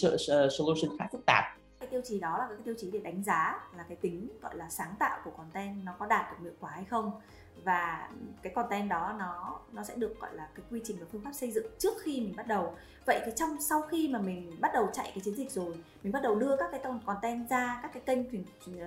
solution 0.50 0.98
khá 0.98 1.06
phức 1.12 1.26
tạp. 1.26 1.44
Cái 1.80 1.88
tiêu 1.88 2.00
chí 2.04 2.20
đó 2.20 2.38
là 2.38 2.46
cái 2.48 2.58
tiêu 2.64 2.74
chí 2.78 2.90
để 2.90 2.98
đánh 2.98 3.22
giá 3.22 3.54
là 3.76 3.84
cái 3.88 3.96
tính, 3.96 4.28
gọi 4.42 4.56
là, 4.56 4.68
sáng 4.68 4.94
tạo 4.98 5.18
của 5.24 5.30
content 5.30 5.84
nó 5.84 5.94
có 5.98 6.06
đạt 6.06 6.32
được 6.32 6.36
hiệu 6.42 6.52
quả 6.60 6.70
hay 6.70 6.84
không. 6.84 7.10
Và 7.64 8.10
cái 8.42 8.52
content 8.54 8.90
đó 8.90 9.14
nó 9.18 9.60
nó 9.72 9.84
sẽ 9.84 9.94
được, 9.96 10.20
gọi 10.20 10.34
là, 10.34 10.48
cái 10.54 10.66
quy 10.70 10.80
trình 10.84 10.96
và 11.00 11.06
phương 11.12 11.20
pháp 11.20 11.32
xây 11.32 11.50
dựng 11.50 11.66
trước 11.78 11.94
khi 12.02 12.20
mình 12.20 12.34
bắt 12.36 12.46
đầu. 12.46 12.74
Vậy 13.06 13.20
thì 13.26 13.32
trong, 13.36 13.56
sau 13.60 13.82
khi 13.82 14.08
mà 14.08 14.18
mình 14.18 14.52
bắt 14.60 14.70
đầu 14.74 14.88
chạy 14.92 15.10
cái 15.14 15.20
chiến 15.24 15.34
dịch 15.34 15.50
rồi, 15.50 15.74
mình 16.02 16.12
bắt 16.12 16.22
đầu 16.22 16.34
đưa 16.34 16.56
các 16.56 16.68
cái 16.70 16.80
content 17.06 17.50
ra, 17.50 17.80
các 17.82 17.90
cái 17.92 18.02
kênh 18.06 18.30
truyền 18.30 18.44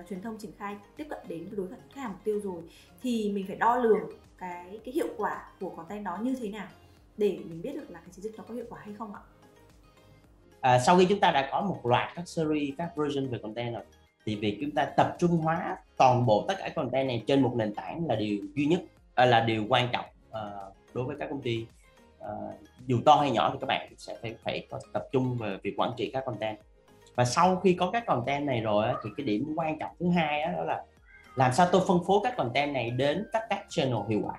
truyền 0.08 0.22
thông 0.22 0.38
triển 0.38 0.52
khai, 0.58 0.76
tiếp 0.96 1.06
cận 1.10 1.18
đến 1.28 1.48
đối 1.50 1.66
với 1.66 1.78
khách 1.78 2.00
hàng 2.00 2.10
mục 2.10 2.20
tiêu 2.24 2.40
rồi, 2.44 2.62
thì 3.02 3.32
mình 3.32 3.46
phải 3.46 3.56
đo 3.56 3.76
lường 3.76 4.10
cái 4.38 4.80
cái 4.84 4.94
hiệu 4.94 5.08
quả 5.16 5.48
của 5.60 5.70
content 5.70 6.04
đó 6.04 6.18
như 6.22 6.34
thế 6.40 6.48
nào 6.48 6.68
để 7.16 7.38
mình 7.48 7.62
biết 7.62 7.72
được 7.74 7.90
là 7.90 8.00
cái 8.00 8.08
chiến 8.12 8.22
dịch 8.22 8.34
nó 8.36 8.44
có 8.48 8.54
hiệu 8.54 8.64
quả 8.68 8.80
hay 8.84 8.94
không 8.98 9.14
ạ? 9.14 9.20
À, 10.60 10.78
sau 10.78 10.98
khi 10.98 11.06
chúng 11.08 11.20
ta 11.20 11.30
đã 11.30 11.48
có 11.52 11.60
một 11.60 11.86
loạt 11.86 12.10
các 12.14 12.28
series 12.28 12.74
các 12.78 12.96
version 12.96 13.28
về 13.28 13.38
content 13.42 13.74
rồi 13.74 13.82
thì 14.26 14.36
việc 14.36 14.58
chúng 14.60 14.70
ta 14.70 14.84
tập 14.84 15.16
trung 15.18 15.30
hóa 15.30 15.76
toàn 15.96 16.26
bộ 16.26 16.44
tất 16.48 16.54
cả 16.58 16.68
content 16.68 17.08
này 17.08 17.24
trên 17.26 17.42
một 17.42 17.52
nền 17.56 17.74
tảng 17.74 18.06
là 18.06 18.16
điều 18.16 18.38
duy 18.54 18.66
nhất 18.66 18.80
à, 19.14 19.24
là 19.24 19.40
điều 19.40 19.64
quan 19.68 19.88
trọng 19.92 20.04
à, 20.30 20.40
đối 20.94 21.04
với 21.04 21.16
các 21.18 21.30
công 21.30 21.42
ty. 21.42 21.66
À, 22.20 22.30
dù 22.86 23.00
to 23.04 23.14
hay 23.14 23.30
nhỏ 23.30 23.50
thì 23.52 23.58
các 23.60 23.66
bạn 23.66 23.92
sẽ 23.98 24.16
phải 24.22 24.34
phải 24.44 24.66
có 24.70 24.80
tập 24.92 25.06
trung 25.12 25.36
về 25.38 25.58
việc 25.62 25.74
quản 25.76 25.90
trị 25.96 26.10
các 26.12 26.24
content. 26.26 26.58
Và 27.14 27.24
sau 27.24 27.56
khi 27.56 27.72
có 27.72 27.90
các 27.90 28.06
content 28.06 28.46
này 28.46 28.60
rồi 28.60 28.86
thì 29.04 29.10
cái 29.16 29.26
điểm 29.26 29.54
quan 29.56 29.78
trọng 29.78 29.90
thứ 30.00 30.10
hai 30.10 30.42
đó 30.56 30.62
là 30.64 30.84
làm 31.36 31.52
sao 31.52 31.68
tôi 31.72 31.82
phân 31.88 31.98
phối 32.06 32.20
các 32.22 32.36
content 32.36 32.74
này 32.74 32.90
đến 32.90 33.26
tất 33.32 33.40
các 33.50 33.66
channel 33.68 33.98
hiệu 34.08 34.20
quả 34.24 34.34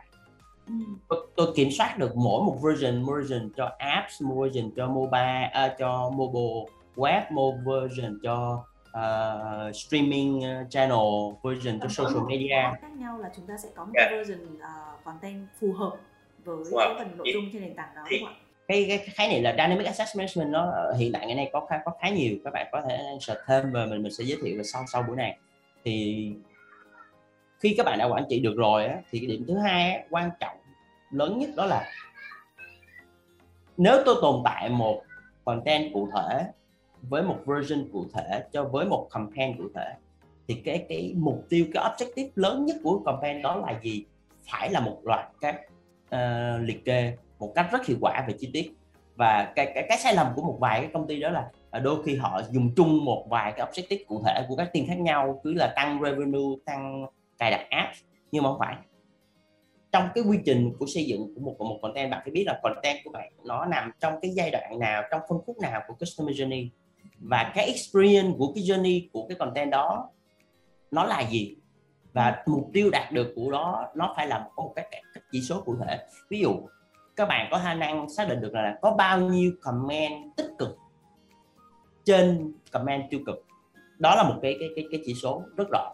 tôi, 1.07 1.27
tôi 1.35 1.47
kiểm 1.55 1.71
soát 1.71 1.95
được 1.97 2.15
mỗi 2.15 2.43
một 2.43 2.57
version 2.63 3.05
version 3.05 3.49
cho 3.57 3.71
apps 3.77 4.21
một 4.21 4.35
version 4.43 4.71
cho 4.75 4.87
mobile 4.87 5.53
uh, 5.65 5.77
cho 5.79 6.09
mobile 6.09 6.65
web 6.95 7.21
một 7.31 7.55
version 7.65 8.19
cho 8.23 8.65
uh, 8.97 9.75
streaming 9.75 10.41
channel 10.69 10.99
version 11.43 11.79
cho 11.79 11.87
social 11.87 12.23
media 12.29 12.79
khác 12.81 12.91
nhau 12.97 13.19
là 13.19 13.29
chúng 13.35 13.47
ta 13.47 13.57
sẽ 13.63 13.69
có 13.75 13.85
một 13.85 13.91
yeah. 13.95 14.11
version 14.11 14.39
uh, 14.55 15.03
content 15.03 15.47
phù 15.59 15.73
hợp 15.73 15.95
với 16.43 16.55
wow. 16.55 16.77
cái 16.77 16.95
phần 16.97 17.17
nội 17.17 17.27
dung 17.33 17.43
trên 17.53 17.61
nền 17.61 17.75
tảng 17.75 17.95
đó 17.95 18.01
đúng 18.11 18.19
không 18.19 18.33
ạ 18.33 18.35
cái, 18.67 18.85
cái 18.87 18.97
khái 19.13 19.29
niệm 19.29 19.43
là 19.43 19.51
dynamic 19.51 19.85
access 19.85 20.17
management 20.17 20.49
nó 20.49 20.91
hiện 20.97 21.11
tại 21.13 21.25
ngày 21.25 21.35
nay 21.35 21.49
có 21.53 21.65
khá 21.69 21.75
có 21.85 21.91
khá 22.01 22.09
nhiều 22.09 22.35
các 22.43 22.53
bạn 22.53 22.67
có 22.71 22.81
thể 22.89 22.99
search 23.21 23.41
thêm 23.47 23.71
và 23.71 23.85
mình 23.85 24.03
mình 24.03 24.11
sẽ 24.11 24.23
giới 24.23 24.37
thiệu 24.43 24.57
về 24.57 24.63
sau 24.63 24.83
sau 24.87 25.03
buổi 25.03 25.15
này 25.15 25.37
thì 25.85 26.33
khi 27.61 27.73
các 27.77 27.85
bạn 27.85 27.99
đã 27.99 28.05
quản 28.05 28.23
trị 28.29 28.39
được 28.39 28.53
rồi 28.57 28.85
á, 28.85 28.97
thì 29.11 29.19
cái 29.19 29.27
điểm 29.27 29.45
thứ 29.47 29.57
hai 29.57 29.91
á, 29.91 30.03
quan 30.09 30.29
trọng 30.39 30.57
lớn 31.11 31.39
nhất 31.39 31.49
đó 31.55 31.65
là 31.65 31.91
nếu 33.77 34.01
tôi 34.05 34.15
tồn 34.21 34.41
tại 34.45 34.69
một 34.69 35.01
content 35.45 35.93
cụ 35.93 36.09
thể 36.15 36.45
với 37.01 37.23
một 37.23 37.37
version 37.45 37.87
cụ 37.93 38.05
thể 38.13 38.43
cho 38.51 38.63
với 38.63 38.85
một 38.85 39.07
campaign 39.11 39.57
cụ 39.57 39.63
thể 39.75 39.93
thì 40.47 40.61
cái 40.65 40.85
cái 40.89 41.13
mục 41.17 41.45
tiêu 41.49 41.65
cái 41.73 41.83
objective 41.83 42.29
lớn 42.35 42.65
nhất 42.65 42.75
của 42.83 43.01
campaign 43.05 43.41
đó 43.41 43.55
là 43.55 43.79
gì? 43.83 44.05
Phải 44.51 44.69
là 44.69 44.79
một 44.79 44.97
loạt 45.03 45.25
các 45.41 45.61
uh, 46.15 46.61
liệt 46.61 46.85
kê 46.85 47.17
một 47.39 47.51
cách 47.55 47.67
rất 47.71 47.85
hiệu 47.85 47.97
quả 48.01 48.25
về 48.27 48.33
chi 48.39 48.49
tiết. 48.53 48.71
Và 49.15 49.51
cái 49.55 49.71
cái 49.75 49.85
cái 49.89 49.97
sai 49.97 50.15
lầm 50.15 50.27
của 50.35 50.41
một 50.41 50.57
vài 50.59 50.81
cái 50.81 50.89
công 50.93 51.07
ty 51.07 51.19
đó 51.19 51.29
là 51.29 51.49
à, 51.71 51.79
đôi 51.79 52.03
khi 52.03 52.15
họ 52.15 52.41
dùng 52.51 52.71
chung 52.75 53.05
một 53.05 53.25
vài 53.29 53.51
cái 53.57 53.67
objective 53.67 54.03
cụ 54.07 54.21
thể 54.25 54.45
của 54.49 54.55
các 54.55 54.73
team 54.73 54.87
khác 54.87 54.99
nhau 54.99 55.41
cứ 55.43 55.53
là 55.53 55.73
tăng 55.75 55.99
revenue 56.03 56.55
tăng 56.65 57.05
cài 57.41 57.51
đặt 57.51 57.67
app 57.69 57.93
nhưng 58.31 58.43
mà 58.43 58.49
không 58.49 58.59
phải. 58.59 58.75
Trong 59.91 60.07
cái 60.15 60.23
quy 60.23 60.39
trình 60.45 60.73
của 60.79 60.85
xây 60.93 61.05
dựng 61.05 61.35
của 61.35 61.41
một 61.41 61.55
một 61.59 61.79
content 61.81 62.11
bạn 62.11 62.21
phải 62.23 62.31
biết 62.31 62.43
là 62.47 62.59
content 62.63 62.97
của 63.03 63.11
bạn 63.11 63.33
nó 63.43 63.65
nằm 63.65 63.91
trong 63.99 64.13
cái 64.21 64.31
giai 64.31 64.51
đoạn 64.51 64.79
nào 64.79 65.03
trong 65.11 65.21
phân 65.29 65.39
khúc 65.45 65.57
nào 65.61 65.81
của 65.87 65.93
customer 65.93 66.41
journey. 66.41 66.67
Và 67.19 67.51
cái 67.55 67.65
experience 67.65 68.35
của 68.37 68.51
cái 68.55 68.63
journey 68.63 69.07
của 69.13 69.27
cái 69.27 69.37
content 69.37 69.71
đó 69.71 70.09
nó 70.91 71.03
là 71.03 71.29
gì? 71.29 71.55
Và 72.13 72.43
mục 72.45 72.69
tiêu 72.73 72.89
đạt 72.89 73.11
được 73.11 73.33
của 73.35 73.51
đó 73.51 73.91
nó 73.95 74.13
phải 74.17 74.27
là 74.27 74.47
có 74.55 74.63
một 74.63 74.73
cái, 74.75 74.87
cái 74.91 75.23
chỉ 75.31 75.41
số 75.41 75.61
cụ 75.61 75.75
thể. 75.85 76.05
Ví 76.29 76.39
dụ 76.39 76.55
các 77.15 77.27
bạn 77.27 77.47
có 77.51 77.59
khả 77.63 77.73
năng 77.73 78.09
xác 78.09 78.29
định 78.29 78.41
được 78.41 78.53
là 78.53 78.77
có 78.81 78.95
bao 78.97 79.19
nhiêu 79.19 79.51
comment 79.61 80.35
tích 80.37 80.51
cực 80.57 80.77
trên 82.05 82.53
comment 82.71 83.03
tiêu 83.09 83.19
cực. 83.25 83.45
Đó 83.97 84.15
là 84.15 84.23
một 84.23 84.39
cái 84.41 84.55
cái 84.59 84.69
cái, 84.75 84.85
cái 84.91 85.01
chỉ 85.05 85.13
số 85.13 85.43
rất 85.57 85.67
rõ 85.71 85.91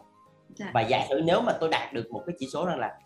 dạ. 0.56 0.72
và 0.74 0.82
giả 0.82 1.06
sử 1.10 1.22
nếu 1.26 1.42
mà 1.42 1.54
tôi 1.60 1.70
đạt 1.70 1.94
được 1.94 2.12
một 2.12 2.24
cái 2.28 2.36
chỉ 2.40 2.48
số 2.54 2.66
rằng 2.66 2.80
là 2.80 2.98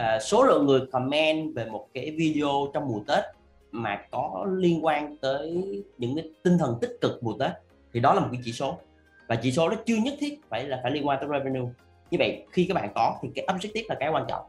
uh, 0.00 0.22
số 0.22 0.42
lượng 0.42 0.66
người 0.66 0.80
comment 0.92 1.54
về 1.54 1.64
một 1.64 1.88
cái 1.94 2.10
video 2.18 2.70
trong 2.74 2.88
mùa 2.88 3.00
Tết 3.08 3.24
mà 3.70 4.02
có 4.10 4.46
liên 4.56 4.84
quan 4.84 5.16
tới 5.16 5.74
những 5.98 6.16
cái 6.16 6.30
tinh 6.42 6.58
thần 6.58 6.78
tích 6.80 6.98
cực 7.00 7.22
mùa 7.22 7.36
Tết 7.38 7.50
thì 7.92 8.00
đó 8.00 8.14
là 8.14 8.20
một 8.20 8.28
cái 8.32 8.40
chỉ 8.44 8.52
số. 8.52 8.78
Và 9.26 9.36
chỉ 9.36 9.52
số 9.52 9.68
đó 9.68 9.76
chưa 9.86 9.96
nhất 9.96 10.14
thiết 10.20 10.40
phải 10.48 10.64
là 10.64 10.80
phải 10.82 10.92
liên 10.92 11.08
quan 11.08 11.18
tới 11.20 11.28
revenue. 11.32 11.70
Như 12.10 12.18
vậy 12.18 12.46
khi 12.52 12.64
các 12.64 12.74
bạn 12.74 12.92
có 12.94 13.18
thì 13.22 13.28
cái 13.34 13.46
objective 13.46 13.84
là 13.88 13.94
cái 13.94 14.10
quan 14.10 14.24
trọng. 14.28 14.42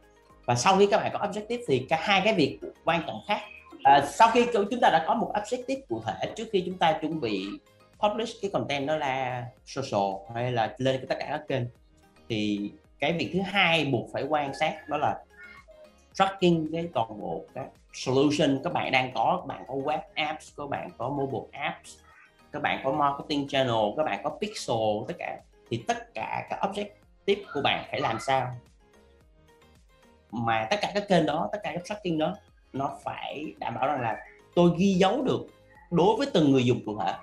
Và 0.45 0.55
sau 0.55 0.77
khi 0.77 0.87
các 0.87 0.97
bạn 0.97 1.11
có 1.13 1.19
objective 1.19 1.63
thì 1.67 1.85
cả 1.89 1.97
hai 2.01 2.21
cái 2.25 2.33
việc 2.33 2.59
quan 2.85 3.03
trọng 3.07 3.21
khác. 3.27 3.41
À, 3.83 4.05
sau 4.09 4.31
khi 4.33 4.45
chúng 4.53 4.79
ta 4.81 4.89
đã 4.89 5.03
có 5.07 5.13
một 5.13 5.31
objective 5.33 5.81
cụ 5.89 6.01
thể 6.05 6.31
trước 6.35 6.47
khi 6.51 6.63
chúng 6.65 6.77
ta 6.77 6.97
chuẩn 7.01 7.21
bị 7.21 7.45
publish 7.99 8.41
cái 8.41 8.51
content 8.51 8.87
đó 8.87 8.95
là 8.95 9.45
social 9.65 10.35
hay 10.35 10.51
là 10.51 10.75
lên 10.77 11.05
tất 11.09 11.15
cả 11.19 11.25
các 11.29 11.41
kênh 11.47 11.63
thì 12.31 12.71
cái 12.99 13.13
việc 13.13 13.29
thứ 13.33 13.41
hai 13.41 13.85
buộc 13.85 14.09
phải 14.13 14.23
quan 14.23 14.53
sát 14.53 14.89
đó 14.89 14.97
là 14.97 15.23
tracking 16.13 16.67
cái 16.73 16.89
toàn 16.93 17.21
bộ 17.21 17.45
các 17.53 17.67
solution. 17.93 18.59
Các 18.63 18.73
bạn 18.73 18.91
đang 18.91 19.11
có, 19.13 19.37
các 19.41 19.47
bạn 19.47 19.63
có 19.67 19.73
web 19.73 19.99
apps, 20.13 20.57
các 20.57 20.69
bạn 20.69 20.89
có 20.97 21.09
mobile 21.09 21.45
apps, 21.51 21.89
các 22.51 22.61
bạn 22.61 22.81
có 22.83 22.91
marketing 22.91 23.47
channel, 23.47 23.75
các 23.97 24.03
bạn 24.03 24.19
có 24.23 24.37
pixel, 24.41 24.77
tất 25.07 25.13
cả. 25.19 25.39
Thì 25.69 25.83
tất 25.87 26.13
cả 26.13 26.47
các 26.49 26.59
objective 26.61 27.43
của 27.53 27.61
bạn 27.63 27.85
phải 27.91 28.01
làm 28.01 28.19
sao? 28.19 28.51
Mà 30.31 30.67
tất 30.69 30.77
cả 30.81 30.91
các 30.93 31.07
kênh 31.09 31.25
đó, 31.25 31.49
tất 31.51 31.59
cả 31.63 31.71
các 31.73 31.81
tracking 31.85 32.17
đó, 32.17 32.35
nó 32.73 32.97
phải 33.03 33.53
đảm 33.57 33.75
bảo 33.75 33.87
rằng 33.87 34.01
là 34.01 34.17
tôi 34.55 34.71
ghi 34.77 34.93
dấu 34.93 35.21
được 35.21 35.41
đối 35.91 36.17
với 36.17 36.27
từng 36.33 36.51
người 36.51 36.65
dùng 36.65 36.85
cụ 36.85 36.99
thể 36.99 37.13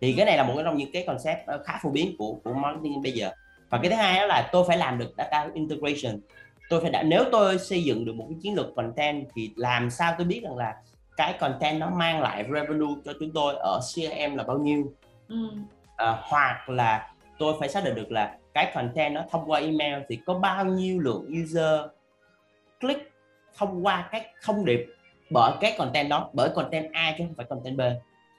thì 0.00 0.14
cái 0.16 0.26
này 0.26 0.36
là 0.36 0.42
một 0.42 0.54
trong 0.64 0.76
những 0.76 0.92
cái 0.92 1.04
concept 1.06 1.46
ờ, 1.46 1.62
khá 1.66 1.78
phổ 1.82 1.90
biến 1.90 2.14
của 2.18 2.34
của 2.44 2.54
marketing 2.54 3.02
bây 3.02 3.12
giờ 3.12 3.30
và 3.70 3.78
cái 3.78 3.90
thứ 3.90 3.96
hai 3.96 4.20
đó 4.20 4.26
là 4.26 4.48
tôi 4.52 4.64
phải 4.68 4.78
làm 4.78 4.98
được 4.98 5.14
data 5.18 5.48
integration 5.54 6.20
tôi 6.68 6.80
phải 6.80 6.90
đã 6.90 7.02
nếu 7.02 7.24
tôi 7.32 7.58
xây 7.58 7.84
dựng 7.84 8.04
được 8.04 8.12
một 8.14 8.26
cái 8.28 8.38
chiến 8.42 8.54
lược 8.54 8.66
content 8.76 9.28
thì 9.34 9.50
làm 9.56 9.90
sao 9.90 10.14
tôi 10.18 10.26
biết 10.26 10.40
rằng 10.44 10.56
là 10.56 10.74
cái 11.16 11.32
content 11.40 11.80
nó 11.80 11.90
mang 11.90 12.20
lại 12.20 12.44
revenue 12.54 12.94
cho 13.04 13.12
chúng 13.20 13.30
tôi 13.34 13.54
ở 13.56 13.80
CRM 13.94 14.36
là 14.36 14.44
bao 14.44 14.58
nhiêu 14.58 14.92
ừ. 15.28 15.36
à, 15.96 16.18
hoặc 16.22 16.68
là 16.68 17.12
tôi 17.38 17.54
phải 17.60 17.68
xác 17.68 17.84
định 17.84 17.94
được 17.94 18.12
là 18.12 18.36
cái 18.54 18.72
content 18.74 19.14
nó 19.14 19.24
thông 19.30 19.50
qua 19.50 19.60
email 19.60 20.02
thì 20.08 20.18
có 20.26 20.34
bao 20.34 20.64
nhiêu 20.64 21.00
lượng 21.00 21.28
user 21.42 21.80
click 22.80 23.12
thông 23.56 23.86
qua 23.86 24.08
cái 24.12 24.34
thông 24.42 24.64
điệp 24.64 24.86
bởi 25.30 25.52
cái 25.60 25.74
content 25.78 26.10
đó 26.10 26.30
bởi 26.32 26.50
content 26.54 26.92
A 26.92 27.14
chứ 27.18 27.24
không 27.26 27.34
phải 27.34 27.46
content 27.46 27.76
B 27.76 27.80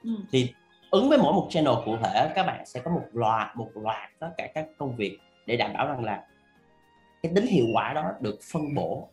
ừ. 0.04 0.10
thì 0.32 0.52
ứng 0.92 1.08
với 1.08 1.18
mỗi 1.18 1.32
một 1.32 1.46
channel 1.50 1.74
cụ 1.84 1.96
thể 2.02 2.32
các 2.34 2.46
bạn 2.46 2.66
sẽ 2.66 2.80
có 2.80 2.90
một 2.90 3.04
loạt 3.12 3.56
một 3.56 3.70
loạt 3.74 4.10
tất 4.18 4.30
cả 4.36 4.50
các 4.54 4.68
công 4.78 4.96
việc 4.96 5.18
để 5.46 5.56
đảm 5.56 5.72
bảo 5.72 5.86
rằng 5.86 6.04
là 6.04 6.26
cái 7.22 7.32
tính 7.34 7.46
hiệu 7.46 7.66
quả 7.74 7.92
đó 7.92 8.12
được 8.20 8.38
phân 8.52 8.74
bổ 8.74 9.08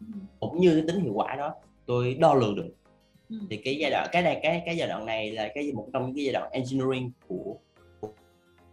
ừ. 0.00 0.06
cũng 0.40 0.60
như 0.60 0.70
cái 0.70 0.84
tính 0.86 1.04
hiệu 1.04 1.12
quả 1.14 1.34
đó 1.34 1.54
tôi 1.86 2.14
đo 2.20 2.34
lường 2.34 2.56
được 2.56 2.70
ừ. 3.28 3.36
thì 3.50 3.56
cái 3.56 3.76
giai 3.80 3.90
đoạn 3.90 4.08
cái 4.12 4.22
này 4.22 4.40
cái 4.42 4.62
cái 4.66 4.76
giai 4.76 4.88
đoạn 4.88 5.06
này 5.06 5.30
là 5.30 5.48
cái 5.54 5.72
một 5.72 5.88
trong 5.92 6.06
những 6.06 6.16
cái 6.16 6.24
giai 6.24 6.32
đoạn 6.32 6.50
engineering 6.52 7.10
của 7.28 7.56
của, 8.00 8.08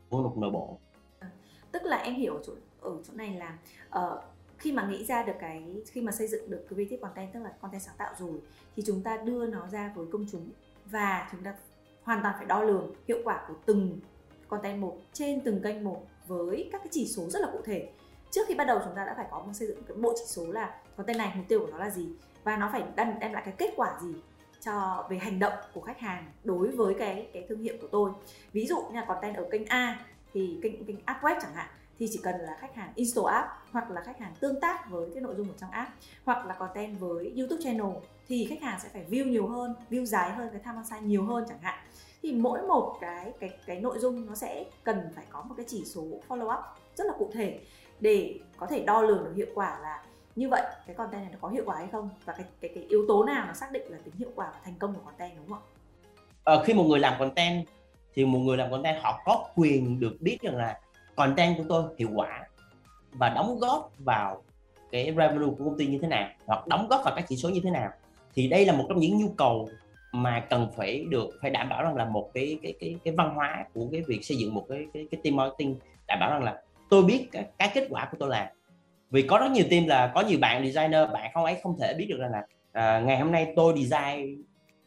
của 0.09 0.23
một 0.23 0.37
nội 0.37 0.51
bộ 0.51 0.79
tức 1.71 1.81
là 1.83 1.97
em 1.97 2.15
hiểu 2.15 2.33
ở 2.33 2.41
chỗ 2.45 2.53
ở 2.81 2.91
chỗ 3.07 3.13
này 3.13 3.33
là 3.33 3.57
uh, 3.89 4.23
khi 4.57 4.71
mà 4.71 4.87
nghĩ 4.87 5.05
ra 5.05 5.23
được 5.23 5.35
cái 5.39 5.63
khi 5.91 6.01
mà 6.01 6.11
xây 6.11 6.27
dựng 6.27 6.49
được 6.49 6.65
creative 6.67 6.97
content 7.01 7.33
tức 7.33 7.39
là 7.39 7.49
content 7.61 7.81
sáng 7.81 7.95
tạo 7.97 8.13
rồi 8.19 8.41
thì 8.75 8.83
chúng 8.85 9.03
ta 9.03 9.17
đưa 9.17 9.45
nó 9.45 9.67
ra 9.67 9.93
với 9.95 10.05
công 10.11 10.25
chúng 10.31 10.49
và 10.85 11.29
chúng 11.31 11.43
ta 11.43 11.53
hoàn 12.03 12.21
toàn 12.21 12.35
phải 12.37 12.45
đo 12.45 12.63
lường 12.63 12.93
hiệu 13.07 13.17
quả 13.23 13.45
của 13.47 13.53
từng 13.65 13.99
content 14.47 14.81
một 14.81 14.97
trên 15.13 15.41
từng 15.41 15.61
kênh 15.61 15.83
một 15.83 16.01
với 16.27 16.69
các 16.71 16.77
cái 16.77 16.87
chỉ 16.91 17.07
số 17.07 17.29
rất 17.29 17.41
là 17.41 17.47
cụ 17.51 17.59
thể. 17.65 17.89
Trước 18.31 18.41
khi 18.47 18.55
bắt 18.55 18.65
đầu 18.65 18.79
chúng 18.85 18.95
ta 18.95 19.05
đã 19.05 19.13
phải 19.17 19.25
có 19.31 19.39
một 19.39 19.53
xây 19.53 19.67
dựng 19.67 19.83
cái 19.83 19.97
bộ 19.97 20.13
chỉ 20.17 20.23
số 20.25 20.51
là 20.51 20.79
content 20.97 21.17
này 21.17 21.31
mục 21.35 21.45
tiêu 21.47 21.59
của 21.59 21.71
nó 21.71 21.77
là 21.77 21.89
gì 21.89 22.09
và 22.43 22.57
nó 22.57 22.69
phải 22.71 22.83
đem, 22.95 23.19
đem 23.19 23.33
lại 23.33 23.43
cái 23.45 23.53
kết 23.57 23.73
quả 23.75 23.99
gì 24.01 24.13
cho 24.61 25.07
về 25.09 25.17
hành 25.17 25.39
động 25.39 25.53
của 25.73 25.81
khách 25.81 25.99
hàng 25.99 26.31
đối 26.43 26.67
với 26.67 26.95
cái 26.99 27.29
cái 27.33 27.45
thương 27.49 27.61
hiệu 27.61 27.75
của 27.81 27.87
tôi. 27.91 28.11
Ví 28.51 28.65
dụ 28.65 28.81
như 28.81 28.95
là 28.95 29.05
content 29.05 29.35
ở 29.35 29.47
kênh 29.51 29.65
A 29.65 30.05
thì 30.33 30.59
kênh 30.63 30.85
kênh 30.85 30.97
app 31.05 31.23
web 31.23 31.39
chẳng 31.41 31.53
hạn 31.53 31.67
thì 31.99 32.07
chỉ 32.11 32.19
cần 32.23 32.35
là 32.41 32.57
khách 32.59 32.75
hàng 32.75 32.91
install 32.95 33.27
app 33.27 33.47
hoặc 33.71 33.91
là 33.91 34.01
khách 34.01 34.19
hàng 34.19 34.33
tương 34.39 34.59
tác 34.59 34.89
với 34.89 35.09
cái 35.13 35.21
nội 35.21 35.35
dung 35.37 35.47
ở 35.47 35.53
trong 35.57 35.71
app 35.71 35.91
hoặc 36.25 36.45
là 36.45 36.53
content 36.53 36.99
với 36.99 37.33
YouTube 37.37 37.61
channel 37.63 37.91
thì 38.29 38.45
khách 38.49 38.61
hàng 38.61 38.79
sẽ 38.83 38.89
phải 38.93 39.05
view 39.09 39.29
nhiều 39.29 39.47
hơn, 39.47 39.75
view 39.89 40.05
dài 40.05 40.31
hơn, 40.31 40.49
cái 40.51 40.61
tham 40.63 40.83
gia 40.83 40.99
nhiều 40.99 41.25
hơn 41.25 41.45
chẳng 41.49 41.61
hạn. 41.61 41.79
Thì 42.21 42.31
mỗi 42.31 42.61
một 42.61 42.97
cái 43.01 43.33
cái 43.39 43.49
cái 43.65 43.79
nội 43.79 43.99
dung 43.99 44.25
nó 44.25 44.35
sẽ 44.35 44.65
cần 44.83 45.01
phải 45.15 45.25
có 45.29 45.41
một 45.41 45.53
cái 45.57 45.65
chỉ 45.69 45.85
số 45.85 46.03
follow 46.27 46.59
up 46.59 46.63
rất 46.95 47.07
là 47.07 47.13
cụ 47.19 47.29
thể 47.33 47.59
để 47.99 48.39
có 48.57 48.65
thể 48.65 48.83
đo 48.83 49.01
lường 49.01 49.23
được 49.23 49.33
hiệu 49.35 49.47
quả 49.55 49.79
là 49.81 50.03
như 50.35 50.49
vậy 50.49 50.61
cái 50.87 50.95
content 50.95 51.21
này 51.21 51.31
nó 51.31 51.37
có 51.41 51.49
hiệu 51.49 51.63
quả 51.65 51.75
hay 51.75 51.87
không 51.91 52.09
và 52.25 52.33
cái 52.33 52.45
cái 52.61 52.71
cái 52.75 52.83
yếu 52.83 53.05
tố 53.07 53.23
nào 53.23 53.47
nó 53.47 53.53
xác 53.53 53.71
định 53.71 53.91
là 53.91 53.97
tính 54.03 54.13
hiệu 54.17 54.29
quả 54.35 54.49
và 54.53 54.59
thành 54.65 54.73
công 54.79 54.95
của 54.95 55.01
content 55.05 55.31
đúng 55.37 55.47
không 55.47 55.61
ạ? 56.45 56.53
À, 56.55 56.63
khi 56.65 56.73
một 56.73 56.83
người 56.83 56.99
làm 56.99 57.19
content 57.19 57.67
thì 58.13 58.25
một 58.25 58.39
người 58.39 58.57
làm 58.57 58.71
content 58.71 59.01
họ 59.01 59.21
có 59.25 59.49
quyền 59.55 59.99
được 59.99 60.17
biết 60.19 60.37
rằng 60.41 60.55
là 60.55 60.79
content 61.15 61.57
của 61.57 61.63
tôi 61.69 61.83
hiệu 61.97 62.09
quả 62.15 62.47
và 63.11 63.29
đóng 63.29 63.59
góp 63.59 63.91
vào 63.97 64.43
cái 64.91 65.05
revenue 65.05 65.49
của 65.57 65.65
công 65.65 65.77
ty 65.77 65.87
như 65.87 65.99
thế 66.01 66.07
nào 66.07 66.29
hoặc 66.45 66.67
đóng 66.67 66.87
góp 66.89 67.01
vào 67.05 67.13
các 67.15 67.25
chỉ 67.29 67.35
số 67.35 67.49
như 67.49 67.61
thế 67.63 67.71
nào 67.71 67.89
thì 68.35 68.47
đây 68.47 68.65
là 68.65 68.73
một 68.73 68.85
trong 68.89 68.99
những 68.99 69.19
nhu 69.19 69.29
cầu 69.37 69.69
mà 70.11 70.45
cần 70.49 70.67
phải 70.77 71.05
được 71.09 71.29
phải 71.41 71.51
đảm 71.51 71.69
bảo 71.69 71.83
rằng 71.83 71.95
là 71.95 72.05
một 72.05 72.29
cái 72.33 72.59
cái 72.63 72.73
cái 72.79 72.95
cái 73.03 73.13
văn 73.13 73.35
hóa 73.35 73.65
của 73.73 73.87
cái 73.91 74.01
việc 74.07 74.25
xây 74.25 74.37
dựng 74.37 74.53
một 74.53 74.65
cái 74.69 74.85
cái, 74.93 75.07
cái 75.11 75.21
team 75.23 75.35
marketing 75.35 75.75
đảm 76.07 76.19
bảo 76.19 76.31
rằng 76.31 76.43
là 76.43 76.61
tôi 76.89 77.03
biết 77.03 77.27
cái, 77.31 77.45
cái 77.57 77.71
kết 77.73 77.87
quả 77.89 78.07
của 78.11 78.17
tôi 78.19 78.29
làm. 78.29 78.47
Vì 79.11 79.21
có 79.21 79.37
rất 79.37 79.51
nhiều 79.51 79.65
team 79.69 79.87
là 79.87 80.11
có 80.15 80.21
nhiều 80.21 80.39
bạn 80.41 80.63
designer 80.65 81.09
bạn 81.13 81.31
không 81.33 81.43
ấy 81.43 81.57
không 81.63 81.77
thể 81.79 81.93
biết 81.97 82.05
được 82.09 82.17
rằng 82.19 82.31
là 82.31 82.45
à, 82.71 82.99
ngày 82.99 83.19
hôm 83.19 83.31
nay 83.31 83.53
tôi 83.55 83.73
design 83.77 84.43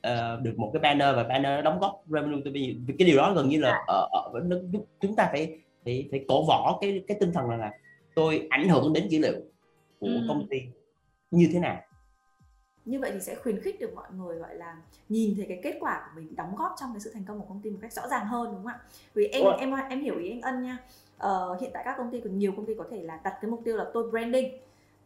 uh, 0.09 0.43
được 0.43 0.55
một 0.59 0.71
cái 0.73 0.81
banner 0.81 1.17
và 1.17 1.23
banner 1.23 1.65
đóng 1.65 1.79
góp 1.79 2.03
revenue 2.07 2.41
tôi 2.45 2.53
vì 2.53 2.77
cái 2.99 3.07
điều 3.09 3.17
đó 3.17 3.33
gần 3.33 3.49
như 3.49 3.61
là 3.61 3.83
ở, 3.87 4.09
ở, 4.13 4.31
ở 4.33 4.63
chúng 5.01 5.17
ta 5.17 5.29
phải 5.33 5.59
thì 5.85 6.09
phải 6.11 6.25
cổ 6.29 6.45
võ 6.47 6.79
cái 6.81 7.03
cái 7.09 7.17
tinh 7.21 7.33
thần 7.33 7.51
là, 7.51 7.57
là 7.57 7.71
tôi 8.15 8.47
ảnh 8.51 8.69
hưởng 8.69 8.93
đến 8.93 9.09
dữ 9.09 9.19
liệu 9.19 9.41
của 10.01 10.07
ừ. 10.07 10.25
công 10.29 10.47
ty 10.51 10.59
như 11.31 11.49
thế 11.53 11.59
nào 11.59 11.81
như 12.85 13.01
vậy 13.01 13.11
thì 13.15 13.21
sẽ 13.21 13.35
khuyến 13.35 13.61
khích 13.61 13.81
được 13.81 13.95
mọi 13.95 14.07
người 14.17 14.37
gọi 14.37 14.55
là 14.55 14.77
nhìn 15.09 15.35
thấy 15.37 15.47
cái 15.49 15.61
kết 15.63 15.77
quả 15.81 16.03
của 16.05 16.21
mình 16.21 16.37
đóng 16.37 16.55
góp 16.57 16.75
trong 16.81 16.93
cái 16.93 17.01
sự 17.01 17.11
thành 17.15 17.25
công 17.29 17.41
của 17.41 17.47
công 17.49 17.61
ty 17.61 17.71
một 17.71 17.79
cách 17.83 17.93
rõ 17.93 18.09
ràng 18.09 18.27
hơn 18.27 18.47
đúng 18.47 18.65
không 18.65 18.67
ạ? 18.67 18.79
Vì 19.15 19.27
em 19.27 19.45
Ủa? 19.45 19.57
em 19.59 19.75
em 19.89 20.01
hiểu 20.01 20.19
ý 20.19 20.31
anh 20.31 20.41
ân 20.41 20.63
nha. 20.63 20.79
Ờ, 21.19 21.57
hiện 21.61 21.71
tại 21.75 21.83
các 21.85 21.95
công 21.99 22.11
ty 22.11 22.21
còn 22.21 22.39
nhiều 22.39 22.53
công 22.57 22.67
ty 22.67 22.75
có 22.79 22.85
thể 22.91 23.03
là 23.03 23.21
đặt 23.25 23.39
cái 23.43 23.51
mục 23.51 23.61
tiêu 23.65 23.77
là 23.77 23.85
tôi 23.95 24.11
branding. 24.11 24.59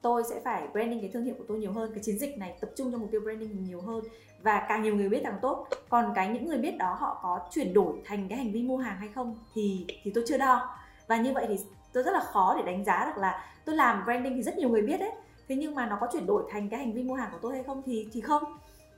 Tôi 0.03 0.23
sẽ 0.31 0.41
phải 0.45 0.69
branding 0.73 1.01
cái 1.01 1.11
thương 1.13 1.25
hiệu 1.25 1.35
của 1.39 1.45
tôi 1.49 1.59
nhiều 1.59 1.73
hơn 1.73 1.91
cái 1.95 2.03
chiến 2.03 2.19
dịch 2.19 2.39
này 2.39 2.57
tập 2.61 2.71
trung 2.77 2.93
cho 2.93 2.99
mục 2.99 3.09
tiêu 3.11 3.21
branding 3.21 3.65
nhiều 3.65 3.81
hơn. 3.81 4.05
Và 4.43 4.67
càng 4.69 4.83
nhiều 4.83 4.97
người 4.97 5.09
biết 5.09 5.21
càng 5.25 5.39
tốt. 5.43 5.67
Còn 5.89 6.13
cái 6.15 6.29
những 6.29 6.47
người 6.47 6.59
biết 6.59 6.77
đó 6.79 6.97
họ 6.99 7.21
có 7.23 7.49
chuyển 7.51 7.75
đổi 7.75 8.01
thành 8.05 8.29
cái 8.29 8.39
hành 8.39 8.53
vi 8.53 8.63
mua 8.63 8.77
hàng 8.77 8.97
hay 8.99 9.09
không 9.15 9.39
thì 9.55 9.87
thì 10.03 10.11
tôi 10.15 10.25
chưa 10.27 10.39
đo. 10.39 10.77
Và 11.07 11.17
như 11.17 11.33
vậy 11.33 11.45
thì 11.49 11.57
tôi 11.93 12.03
rất 12.03 12.13
là 12.13 12.21
khó 12.21 12.55
để 12.59 12.73
đánh 12.73 12.85
giá 12.85 13.05
được 13.07 13.21
là 13.21 13.45
tôi 13.65 13.77
làm 13.77 14.05
branding 14.05 14.35
thì 14.37 14.43
rất 14.43 14.59
nhiều 14.59 14.69
người 14.69 14.83
biết 14.83 15.01
đấy 15.01 15.13
thế 15.49 15.57
nhưng 15.57 15.75
mà 15.75 15.87
nó 15.87 15.99
có 16.01 16.09
chuyển 16.13 16.27
đổi 16.27 16.43
thành 16.51 16.69
cái 16.69 16.81
hành 16.81 16.93
vi 16.93 17.03
mua 17.03 17.15
hàng 17.15 17.29
của 17.33 17.39
tôi 17.43 17.53
hay 17.55 17.63
không 17.63 17.83
thì 17.87 18.09
thì 18.13 18.21
không. 18.21 18.43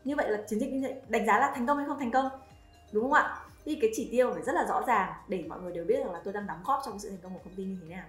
Như 0.04 0.16
vậy 0.16 0.30
là 0.30 0.38
chiến 0.48 0.60
dịch 0.60 0.72
như 0.72 0.80
vậy 0.82 0.94
đánh 1.08 1.26
giá 1.26 1.38
là 1.38 1.52
thành 1.54 1.66
công 1.66 1.76
hay 1.76 1.86
không 1.86 1.98
thành 1.98 2.10
công 2.10 2.28
đúng 2.92 3.02
không 3.02 3.12
ạ? 3.12 3.38
Thì 3.64 3.78
cái 3.80 3.90
chỉ 3.94 4.08
tiêu 4.12 4.30
phải 4.34 4.42
rất 4.42 4.52
là 4.54 4.66
rõ 4.68 4.82
ràng 4.86 5.12
để 5.28 5.44
mọi 5.48 5.60
người 5.60 5.72
đều 5.72 5.84
biết 5.84 5.98
rằng 5.98 6.12
là 6.12 6.20
tôi 6.24 6.34
đang 6.34 6.46
đóng 6.46 6.60
góp 6.64 6.82
trong 6.86 6.98
sự 6.98 7.08
thành 7.08 7.18
công 7.22 7.32
của 7.32 7.40
công 7.44 7.54
ty 7.54 7.64
như 7.64 7.76
thế 7.82 7.88
nào. 7.88 8.04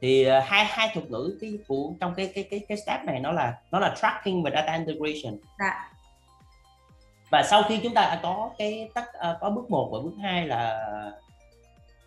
Thì 0.00 0.26
uh, 0.26 0.44
hai 0.44 0.64
hai 0.64 0.90
thuật 0.94 1.10
ngữ 1.10 1.38
cái 1.40 1.58
của 1.68 1.92
trong 2.00 2.14
cái 2.14 2.32
cái 2.34 2.44
cái 2.50 2.60
cái 2.68 2.78
step 2.78 3.04
này 3.04 3.20
nó 3.20 3.32
là 3.32 3.58
nó 3.70 3.78
là 3.78 3.94
tracking 4.00 4.42
và 4.42 4.50
data 4.50 4.72
integration. 4.72 5.38
Dạ. 5.58 5.92
Và 7.30 7.42
sau 7.50 7.62
khi 7.68 7.80
chúng 7.82 7.94
ta 7.94 8.00
đã 8.00 8.20
có 8.22 8.50
cái 8.58 8.90
tất 8.94 9.04
uh, 9.16 9.36
có 9.40 9.50
bước 9.50 9.70
1 9.70 9.90
và 9.92 9.98
bước 10.02 10.16
2 10.22 10.46
là 10.46 10.86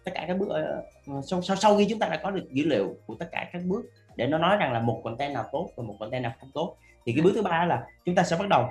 tất 0.04 0.12
cả 0.16 0.26
các 0.28 0.38
bước 0.38 0.48
uh, 0.48 1.26
sau, 1.26 1.42
sau 1.42 1.56
sau 1.56 1.78
khi 1.78 1.88
chúng 1.90 2.00
ta 2.00 2.08
đã 2.08 2.20
có 2.24 2.32
được 2.32 2.48
dữ 2.52 2.66
liệu 2.66 2.96
của 3.06 3.16
tất 3.20 3.30
cả 3.32 3.50
các 3.54 3.62
bước 3.66 3.84
để 4.16 4.28
nó 4.28 4.38
nói 4.38 4.58
rằng 4.58 4.74
là 4.74 4.80
một 4.80 5.02
content 5.04 5.34
nào 5.34 5.46
tốt 5.52 5.70
và 5.76 5.84
một 5.84 5.96
content 6.00 6.24
nào 6.24 6.34
không 6.40 6.52
tốt. 6.54 6.76
Thì 7.06 7.14
cái 7.14 7.22
bước 7.22 7.32
thứ 7.36 7.42
ba 7.42 7.66
là 7.66 7.88
chúng 8.06 8.16
ta 8.16 8.24
sẽ 8.24 8.36
bắt 8.40 8.48
đầu 8.50 8.68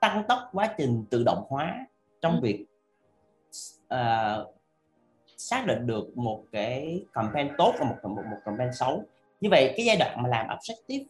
tăng 0.00 0.24
tốc 0.28 0.38
quá 0.52 0.74
trình 0.78 1.04
tự 1.10 1.22
động 1.24 1.44
hóa 1.48 1.86
trong 2.20 2.32
ừ. 2.32 2.40
việc 2.42 2.66
uh, 3.94 4.54
xác 5.36 5.66
định 5.66 5.86
được 5.86 6.18
một 6.18 6.44
cái 6.52 7.04
campaign 7.12 7.50
tốt 7.58 7.74
và 7.78 7.84
một 7.84 7.96
một, 8.02 8.22
một 8.30 8.38
campaign 8.44 8.72
xấu. 8.72 9.02
Như 9.40 9.50
vậy 9.50 9.74
cái 9.76 9.86
giai 9.86 9.96
đoạn 9.96 10.22
mà 10.22 10.28
làm 10.28 10.46
objective 10.46 11.04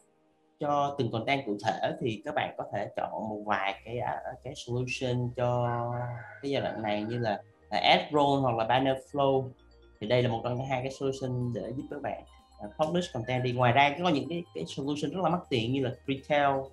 cho 0.60 0.94
từng 0.98 1.10
content 1.12 1.46
cụ 1.46 1.56
thể 1.64 1.92
thì 2.00 2.22
các 2.24 2.34
bạn 2.34 2.54
có 2.58 2.64
thể 2.72 2.88
chọn 2.96 3.28
một 3.28 3.42
vài 3.46 3.80
cái 3.84 3.98
à, 3.98 4.22
cái 4.44 4.52
solution 4.56 5.30
cho 5.36 5.68
cái 6.42 6.50
giai 6.50 6.62
đoạn 6.62 6.82
này 6.82 7.02
như 7.02 7.18
là, 7.18 7.42
là 7.70 7.78
ad 7.78 8.00
roll 8.12 8.40
hoặc 8.42 8.56
là 8.56 8.64
banner 8.64 8.96
flow 9.12 9.48
thì 10.00 10.06
đây 10.06 10.22
là 10.22 10.28
một 10.28 10.40
trong 10.44 10.66
hai 10.66 10.82
cái 10.82 10.92
solution 10.92 11.52
để 11.54 11.72
giúp 11.76 11.84
các 11.90 12.02
bạn 12.02 12.22
uh, 12.64 12.70
publish 12.78 13.12
content. 13.12 13.44
Đi 13.44 13.52
ngoài 13.52 13.72
ra 13.72 13.96
có 14.02 14.08
những 14.08 14.28
cái, 14.28 14.44
cái 14.54 14.64
solution 14.66 15.10
rất 15.10 15.20
là 15.22 15.30
mắc 15.30 15.40
tiền 15.48 15.72
như 15.72 15.84
là 15.84 15.90
retail 16.06 16.56
uh, 16.56 16.70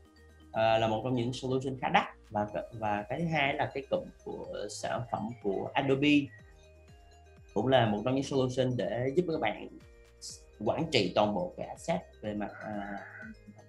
là 0.53 0.87
một 0.87 1.01
trong 1.03 1.15
những 1.15 1.33
solution 1.33 1.77
khá 1.81 1.89
đắt. 1.89 2.03
Và 2.29 2.47
và 2.73 3.03
cái 3.09 3.19
thứ 3.19 3.25
hai 3.25 3.53
là 3.53 3.71
cái 3.73 3.83
cụm 3.89 4.03
của 4.25 4.45
sản 4.69 5.01
phẩm 5.11 5.29
của 5.43 5.69
Adobe 5.73 6.19
cũng 7.53 7.67
là 7.67 7.85
một 7.85 8.01
trong 8.05 8.15
những 8.15 8.23
solution 8.23 8.77
để 8.77 9.11
giúp 9.15 9.25
các 9.27 9.39
bạn 9.41 9.67
quản 10.65 10.85
trị 10.91 11.11
toàn 11.15 11.35
bộ 11.35 11.53
cái 11.57 11.67
asset 11.67 12.01
về 12.21 12.33
mặt 12.33 12.51
uh, 12.51 12.99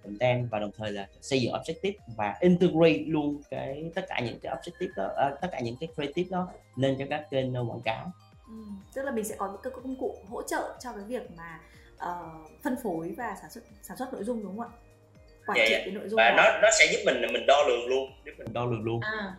content 0.03 0.49
và 0.49 0.59
đồng 0.59 0.71
thời 0.77 0.91
là 0.91 1.07
xây 1.21 1.41
dựng 1.41 1.53
objective 1.53 1.93
và 2.15 2.37
integrate 2.39 3.03
luôn 3.07 3.41
cái 3.49 3.91
tất 3.95 4.05
cả 4.07 4.19
những 4.25 4.39
cái 4.39 4.55
objective 4.55 4.89
đó 4.95 5.05
uh, 5.05 5.41
tất 5.41 5.47
cả 5.51 5.59
những 5.59 5.75
cái 5.79 5.89
creative 5.95 6.29
đó 6.31 6.47
lên 6.75 6.95
cho 6.99 7.05
các 7.09 7.27
kênh 7.31 7.55
quảng 7.55 7.81
cáo 7.85 8.11
ừ, 8.49 8.55
tức 8.93 9.01
là 9.01 9.11
mình 9.11 9.25
sẽ 9.25 9.35
có 9.37 9.47
những 9.47 9.61
cái 9.63 9.73
công 9.75 9.95
cụ 9.95 10.15
hỗ 10.29 10.41
trợ 10.41 10.77
cho 10.79 10.93
cái 10.93 11.03
việc 11.03 11.31
mà 11.37 11.59
uh, 11.95 12.51
phân 12.63 12.75
phối 12.83 13.13
và 13.17 13.35
sản 13.41 13.51
xuất 13.51 13.63
sản 13.81 13.97
xuất 13.97 14.13
nội 14.13 14.23
dung 14.23 14.43
đúng 14.43 14.57
không 14.57 14.65
ạ 14.65 14.77
quản 15.45 15.57
trị 15.67 15.75
cái 15.85 15.91
nội 15.91 16.09
dung 16.09 16.17
và 16.17 16.29
đó. 16.29 16.35
nó 16.37 16.59
nó 16.61 16.69
sẽ 16.79 16.85
giúp 16.91 16.99
mình 17.05 17.33
mình 17.33 17.45
đo 17.47 17.55
lường 17.67 17.87
luôn 17.87 18.09
giúp 18.25 18.31
mình 18.37 18.53
đo 18.53 18.65
lường 18.65 18.83
luôn 18.83 18.99
à. 19.01 19.35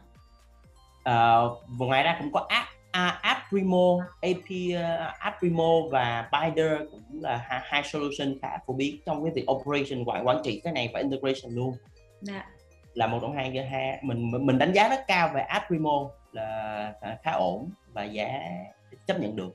Uh, 1.00 1.58
và 1.78 1.86
ngoài 1.86 2.02
ra 2.02 2.16
cũng 2.18 2.32
có 2.32 2.46
app 2.48 2.68
uh, 2.90 3.22
Aprimo, 3.22 3.98
AP 4.20 4.50
uh, 4.74 5.18
Aprimo 5.18 5.80
và 5.90 6.28
Binder 6.32 6.72
cũng 6.90 7.20
là 7.22 7.36
hai, 7.36 7.60
hai 7.62 7.82
solution 7.82 8.38
khá 8.42 8.58
phổ 8.66 8.72
biến 8.72 8.96
trong 9.06 9.24
cái 9.24 9.32
việc 9.34 9.50
operation 9.50 10.04
quản 10.04 10.26
quản 10.26 10.40
trị 10.44 10.60
cái 10.64 10.72
này 10.72 10.90
và 10.92 11.00
integration 11.00 11.54
luôn. 11.54 11.74
Dạ. 12.20 12.46
Là 12.94 13.06
một 13.06 13.18
trong 13.22 13.32
hai 13.32 13.66
hai 13.70 13.98
mình 14.02 14.46
mình 14.46 14.58
đánh 14.58 14.72
giá 14.72 14.88
rất 14.88 15.04
cao 15.06 15.30
về 15.34 15.40
Aprimo 15.40 16.10
là 16.32 16.92
khá 17.22 17.32
ổn 17.32 17.70
và 17.92 18.04
giá 18.04 18.28
chấp 19.06 19.20
nhận 19.20 19.36
được. 19.36 19.54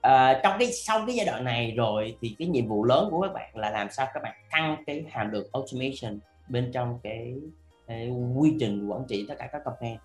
À, 0.00 0.40
trong 0.42 0.56
cái 0.58 0.72
sau 0.72 1.06
cái 1.06 1.16
giai 1.16 1.26
đoạn 1.26 1.44
này 1.44 1.74
rồi 1.76 2.16
thì 2.20 2.36
cái 2.38 2.48
nhiệm 2.48 2.68
vụ 2.68 2.84
lớn 2.84 3.08
của 3.10 3.20
các 3.20 3.32
bạn 3.32 3.56
là 3.56 3.70
làm 3.70 3.90
sao 3.90 4.06
các 4.14 4.22
bạn 4.22 4.34
tăng 4.50 4.84
cái 4.86 5.04
hàm 5.10 5.30
lượng 5.30 5.48
automation 5.52 6.20
bên 6.48 6.70
trong 6.72 6.98
cái, 7.02 7.34
cái 7.86 8.10
quy 8.36 8.56
trình 8.60 8.88
quản 8.88 9.04
trị 9.08 9.26
tất 9.28 9.34
cả 9.38 9.48
các 9.52 9.62
campaign 9.64 9.98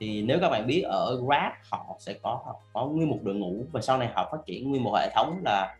thì 0.00 0.22
nếu 0.22 0.38
các 0.40 0.48
bạn 0.48 0.66
biết 0.66 0.82
ở 0.82 1.20
Grab 1.26 1.52
họ 1.70 1.96
sẽ 1.98 2.14
có 2.22 2.42
họ 2.44 2.60
có 2.72 2.86
nguyên 2.86 3.08
một 3.08 3.18
đội 3.22 3.34
ngũ 3.34 3.64
và 3.72 3.80
sau 3.80 3.98
này 3.98 4.08
họ 4.14 4.28
phát 4.32 4.38
triển 4.46 4.70
nguyên 4.70 4.84
một 4.84 4.96
hệ 4.98 5.10
thống 5.14 5.40
là 5.44 5.76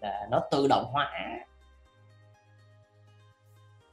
là 0.00 0.26
nó 0.30 0.40
tự 0.50 0.66
động 0.68 0.84
hóa 0.92 1.12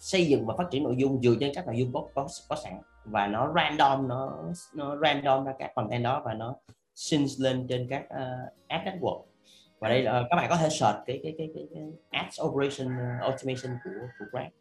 xây 0.02 0.26
dựng 0.26 0.46
và 0.46 0.56
phát 0.58 0.64
triển 0.72 0.84
nội 0.84 0.96
dung 0.98 1.22
dựa 1.22 1.36
trên 1.40 1.52
các 1.56 1.68
nội 1.68 1.78
dung 1.78 1.94
có 1.94 2.08
có, 2.16 2.28
có 2.50 2.56
sẵn. 2.64 2.74
Và 3.06 3.28
nó 3.28 3.54
random 3.56 4.08
nó 4.08 4.44
nó 4.74 4.98
random 5.02 5.46
ra 5.46 5.54
các 5.60 5.72
content 5.76 6.04
đó 6.04 6.22
và 6.26 6.34
nó 6.34 6.56
sinh 6.96 7.26
lên 7.40 7.68
trên 7.70 7.88
các 7.90 8.06
ờ, 8.10 8.38
uh, 8.46 8.68
ad 8.68 8.82
network. 8.88 9.24
Và 9.80 9.90
đây 9.90 10.04
là 10.04 10.24
các 10.30 10.36
bạn 10.36 10.50
có 10.50 10.56
thể 10.56 10.70
search 10.70 11.00
cái 11.06 11.20
cái 11.24 11.36
cái 11.38 11.50
cái, 11.56 11.68
cái 11.74 11.84
ads 12.10 12.42
operation 12.42 12.88
uh, 12.88 13.22
automation 13.22 13.78
của 13.84 14.08
của 14.20 14.26
Grab. 14.32 14.52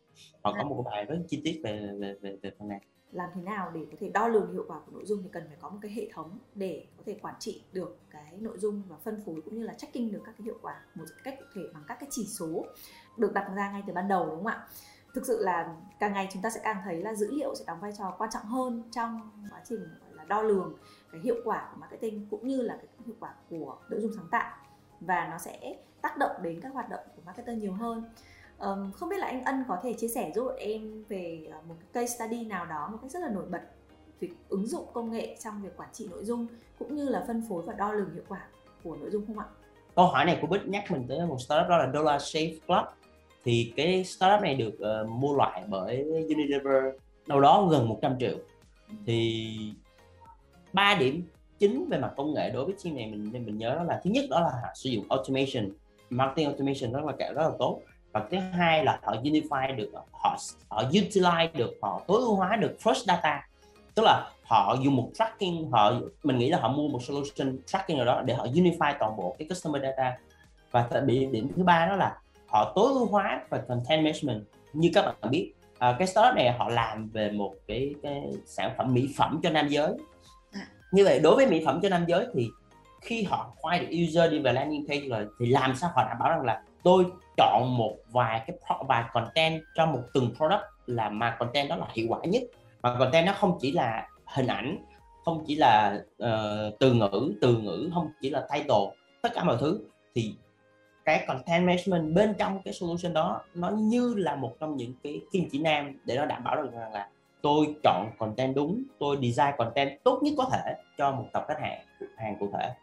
Họ 0.42 0.54
có 0.58 0.64
một 0.64 0.82
bài 0.86 1.04
rất 1.04 1.18
chi 1.28 1.40
tiết 1.44 1.60
về 1.64 1.90
về 1.98 2.14
về, 2.20 2.36
về 2.42 2.50
phần 2.58 2.68
này. 2.68 2.80
Làm 3.12 3.30
thế 3.34 3.40
nào 3.42 3.70
để 3.74 3.80
có 3.90 3.96
thể 4.00 4.08
đo 4.08 4.28
lường 4.28 4.52
hiệu 4.52 4.64
quả 4.68 4.80
của 4.86 4.92
nội 4.92 5.04
dung 5.06 5.22
thì 5.22 5.28
cần 5.32 5.44
phải 5.48 5.56
có 5.60 5.70
một 5.70 5.78
cái 5.82 5.90
hệ 5.90 6.08
thống 6.12 6.38
để 6.54 6.84
có 6.96 7.02
thể 7.06 7.16
quản 7.22 7.34
trị 7.38 7.62
được 7.72 7.98
cái 8.10 8.36
nội 8.38 8.58
dung 8.58 8.82
và 8.88 8.96
phân 9.04 9.22
phối 9.26 9.40
cũng 9.44 9.54
như 9.54 9.62
là 9.62 9.74
tracking 9.74 10.12
được 10.12 10.22
các 10.24 10.34
cái 10.38 10.44
hiệu 10.44 10.58
quả 10.62 10.82
một 10.94 11.04
cách 11.24 11.34
cụ 11.38 11.44
thể 11.54 11.62
bằng 11.74 11.82
các 11.88 11.96
cái 12.00 12.08
chỉ 12.12 12.26
số 12.26 12.66
được 13.16 13.32
đặt 13.34 13.50
ra 13.56 13.72
ngay 13.72 13.82
từ 13.86 13.92
ban 13.92 14.08
đầu 14.08 14.26
đúng 14.26 14.36
không 14.36 14.46
ạ? 14.46 14.66
Thực 15.14 15.26
sự 15.26 15.42
là 15.42 15.74
càng 15.98 16.12
ngày 16.12 16.28
chúng 16.32 16.42
ta 16.42 16.50
sẽ 16.50 16.60
càng 16.64 16.76
thấy 16.84 17.02
là 17.02 17.14
dữ 17.14 17.30
liệu 17.30 17.54
sẽ 17.54 17.64
đóng 17.66 17.80
vai 17.80 17.92
trò 17.98 18.14
quan 18.18 18.30
trọng 18.32 18.44
hơn 18.44 18.82
trong 18.92 19.30
quá 19.50 19.60
trình 19.68 19.80
gọi 19.80 20.14
là 20.14 20.24
đo 20.24 20.42
lường 20.42 20.74
cái 21.12 21.20
hiệu 21.20 21.36
quả 21.44 21.68
của 21.72 21.80
marketing 21.80 22.26
cũng 22.30 22.46
như 22.46 22.62
là 22.62 22.76
cái 22.76 22.86
hiệu 23.06 23.16
quả 23.20 23.34
của 23.50 23.76
nội 23.88 24.00
dung 24.00 24.12
sáng 24.16 24.28
tạo. 24.30 24.50
Và 25.00 25.28
nó 25.30 25.38
sẽ 25.38 25.76
tác 26.02 26.16
động 26.16 26.30
đến 26.42 26.60
các 26.60 26.72
hoạt 26.72 26.90
động 26.90 27.00
của 27.16 27.22
marketer 27.26 27.58
nhiều 27.58 27.72
hơn. 27.72 28.04
Um, 28.58 28.92
không 28.92 29.08
biết 29.08 29.18
là 29.18 29.26
anh 29.26 29.44
ân 29.44 29.64
có 29.68 29.78
thể 29.82 29.92
chia 29.92 30.08
sẻ 30.08 30.32
giúp 30.34 30.52
em 30.58 31.04
về 31.08 31.48
ờ, 31.52 31.58
một 31.68 31.74
cái 31.78 31.88
case 31.92 32.16
study 32.16 32.44
nào 32.44 32.66
đó 32.66 32.88
một 32.92 32.98
cách 33.02 33.10
rất 33.10 33.20
là 33.20 33.28
nổi 33.28 33.46
bật 33.50 33.60
việc 34.20 34.36
ứng 34.48 34.66
dụng 34.66 34.86
công 34.92 35.10
nghệ 35.10 35.36
trong 35.40 35.62
việc 35.62 35.76
quản 35.76 35.88
trị 35.92 36.08
nội 36.10 36.24
dung 36.24 36.46
cũng 36.78 36.94
như 36.94 37.08
là 37.08 37.24
phân 37.26 37.42
phối 37.48 37.62
và 37.62 37.72
đo 37.72 37.92
lường 37.92 38.14
hiệu 38.14 38.22
quả 38.28 38.46
của 38.84 38.96
nội 38.96 39.10
dung 39.10 39.26
không 39.26 39.38
ạ? 39.38 39.46
Câu 39.96 40.06
hỏi 40.06 40.24
này 40.24 40.38
của 40.40 40.46
Bích 40.46 40.68
nhắc 40.68 40.84
mình 40.90 41.06
tới 41.08 41.26
một 41.26 41.40
startup 41.40 41.68
đó 41.68 41.78
là 41.78 41.90
Dollar 41.94 42.22
Shave 42.22 42.54
Club 42.66 42.84
thì 43.44 43.72
cái 43.76 44.04
startup 44.04 44.42
này 44.42 44.54
được 44.54 44.74
uh, 44.74 45.08
mua 45.08 45.34
loại 45.34 45.62
bởi 45.68 46.04
Unilever 46.04 46.84
đâu 47.26 47.40
đó 47.40 47.68
gần 47.70 47.88
100 47.88 48.18
triệu. 48.18 48.36
Thì 49.06 49.48
ba 50.72 50.96
điểm 51.00 51.22
chính 51.58 51.88
về 51.88 51.98
mặt 51.98 52.10
công 52.16 52.34
nghệ 52.34 52.50
đối 52.50 52.64
với 52.64 52.74
team 52.84 52.96
này 52.96 53.06
mình 53.06 53.32
mình 53.32 53.58
nhớ 53.58 53.74
đó 53.74 53.82
là 53.82 54.00
thứ 54.04 54.10
nhất 54.10 54.24
đó 54.30 54.40
là 54.40 54.72
sử 54.74 54.90
dụng 54.90 55.04
automation 55.08 55.70
marketing 56.10 56.46
automation 56.46 56.92
rất 56.92 57.04
là 57.04 57.12
kẹo 57.18 57.34
rất 57.34 57.42
là 57.42 57.50
tốt. 57.58 57.80
Và 58.12 58.26
thứ 58.30 58.36
hai 58.38 58.84
là 58.84 59.00
họ 59.02 59.14
unify 59.14 59.76
được 59.76 59.90
họ 60.12 60.36
họ 60.68 60.82
utilize 60.82 61.48
được 61.54 61.70
họ 61.82 62.02
tối 62.06 62.20
ưu 62.20 62.34
hóa 62.34 62.56
được 62.56 62.76
first 62.82 63.04
data. 63.06 63.48
Tức 63.94 64.02
là 64.02 64.30
họ 64.42 64.76
dùng 64.84 64.96
một 64.96 65.10
tracking 65.14 65.70
họ 65.70 65.92
mình 66.22 66.38
nghĩ 66.38 66.50
là 66.50 66.58
họ 66.58 66.68
mua 66.68 66.88
một 66.88 67.02
solution 67.02 67.58
tracking 67.66 67.96
nào 67.96 68.06
đó 68.06 68.22
để 68.22 68.34
họ 68.34 68.46
unify 68.46 68.94
toàn 68.98 69.16
bộ 69.16 69.36
cái 69.38 69.48
customer 69.48 69.82
data. 69.82 70.18
Và 70.70 70.88
điểm 71.06 71.32
điểm 71.32 71.48
thứ 71.56 71.62
ba 71.62 71.86
đó 71.86 71.96
là 71.96 72.16
họ 72.50 72.72
tối 72.76 72.92
ưu 72.92 73.06
hóa 73.06 73.40
và 73.50 73.58
content 73.58 74.04
management. 74.04 74.44
Như 74.72 74.90
các 74.94 75.04
bạn 75.04 75.30
biết 75.30 75.52
uh, 75.74 75.78
cái 75.98 76.06
startup 76.06 76.34
này 76.36 76.52
họ 76.58 76.68
làm 76.68 77.10
về 77.10 77.30
một 77.30 77.54
cái, 77.66 77.94
cái 78.02 78.22
sản 78.46 78.70
phẩm 78.78 78.94
mỹ 78.94 79.08
phẩm 79.16 79.40
cho 79.42 79.50
nam 79.50 79.68
giới. 79.68 79.92
À. 80.52 80.66
như 80.92 81.04
vậy 81.04 81.20
đối 81.20 81.36
với 81.36 81.46
mỹ 81.46 81.62
phẩm 81.66 81.80
cho 81.82 81.88
nam 81.88 82.04
giới 82.08 82.26
thì 82.34 82.48
khi 83.00 83.22
họ 83.22 83.52
quay 83.60 83.78
được 83.78 83.96
user 84.04 84.32
đi 84.32 84.38
về 84.38 84.52
landing 84.52 84.86
page 84.88 85.08
rồi 85.08 85.26
thì 85.40 85.46
làm 85.46 85.76
sao 85.76 85.90
họ 85.94 86.04
đảm 86.04 86.16
bảo 86.20 86.30
rằng 86.30 86.44
là 86.44 86.62
tôi 86.82 87.04
chọn 87.36 87.76
một 87.76 87.96
vài 88.12 88.42
cái 88.46 88.56
vài 88.88 89.04
content 89.12 89.62
cho 89.74 89.86
một 89.86 90.00
từng 90.14 90.34
product 90.36 90.62
là 90.86 91.08
mà 91.08 91.36
content 91.38 91.68
đó 91.68 91.76
là 91.76 91.86
hiệu 91.92 92.06
quả 92.08 92.18
nhất. 92.24 92.42
Mà 92.82 92.96
content 92.98 93.26
nó 93.26 93.32
không 93.32 93.58
chỉ 93.60 93.72
là 93.72 94.08
hình 94.24 94.46
ảnh 94.46 94.84
không 95.24 95.44
chỉ 95.46 95.54
là 95.54 96.00
uh, 96.22 96.78
từ 96.80 96.92
ngữ 96.92 97.32
từ 97.40 97.56
ngữ 97.56 97.90
không 97.94 98.08
chỉ 98.20 98.30
là 98.30 98.46
title 98.52 98.90
tất 99.22 99.28
cả 99.34 99.44
mọi 99.44 99.56
thứ 99.60 99.80
thì 100.14 100.34
cái 101.10 101.24
content 101.26 101.66
management 101.66 102.14
bên 102.14 102.34
trong 102.38 102.62
cái 102.62 102.74
solution 102.74 103.12
đó 103.12 103.40
nó 103.54 103.70
như 103.70 104.14
là 104.16 104.36
một 104.36 104.52
trong 104.60 104.76
những 104.76 104.92
cái 105.02 105.20
kim 105.32 105.48
chỉ 105.52 105.58
nam 105.58 106.00
để 106.04 106.16
nó 106.16 106.26
đảm 106.26 106.44
bảo 106.44 106.62
được 106.62 106.72
rằng 106.72 106.92
là 106.92 107.08
tôi 107.42 107.74
chọn 107.82 108.10
content 108.18 108.54
đúng 108.54 108.82
tôi 108.98 109.16
design 109.16 109.54
content 109.58 110.04
tốt 110.04 110.20
nhất 110.22 110.34
có 110.36 110.50
thể 110.52 110.74
cho 110.98 111.12
một 111.12 111.24
tập 111.32 111.44
khách 111.48 111.60
hàng 111.60 111.80
hàng 112.16 112.36
cụ 112.40 112.50
thể 112.52 112.74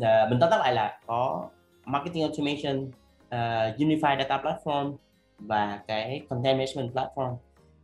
à, 0.00 0.26
mình 0.30 0.38
tóm 0.40 0.50
tắt 0.50 0.58
lại 0.58 0.74
là 0.74 1.00
có 1.06 1.48
marketing 1.84 2.22
automation 2.22 2.84
uh, 2.84 3.78
Unified 3.80 4.18
Data 4.18 4.42
Platform 4.42 4.94
và 5.38 5.80
cái 5.86 6.20
Content 6.28 6.58
Management 6.58 6.94
Platform 6.94 7.36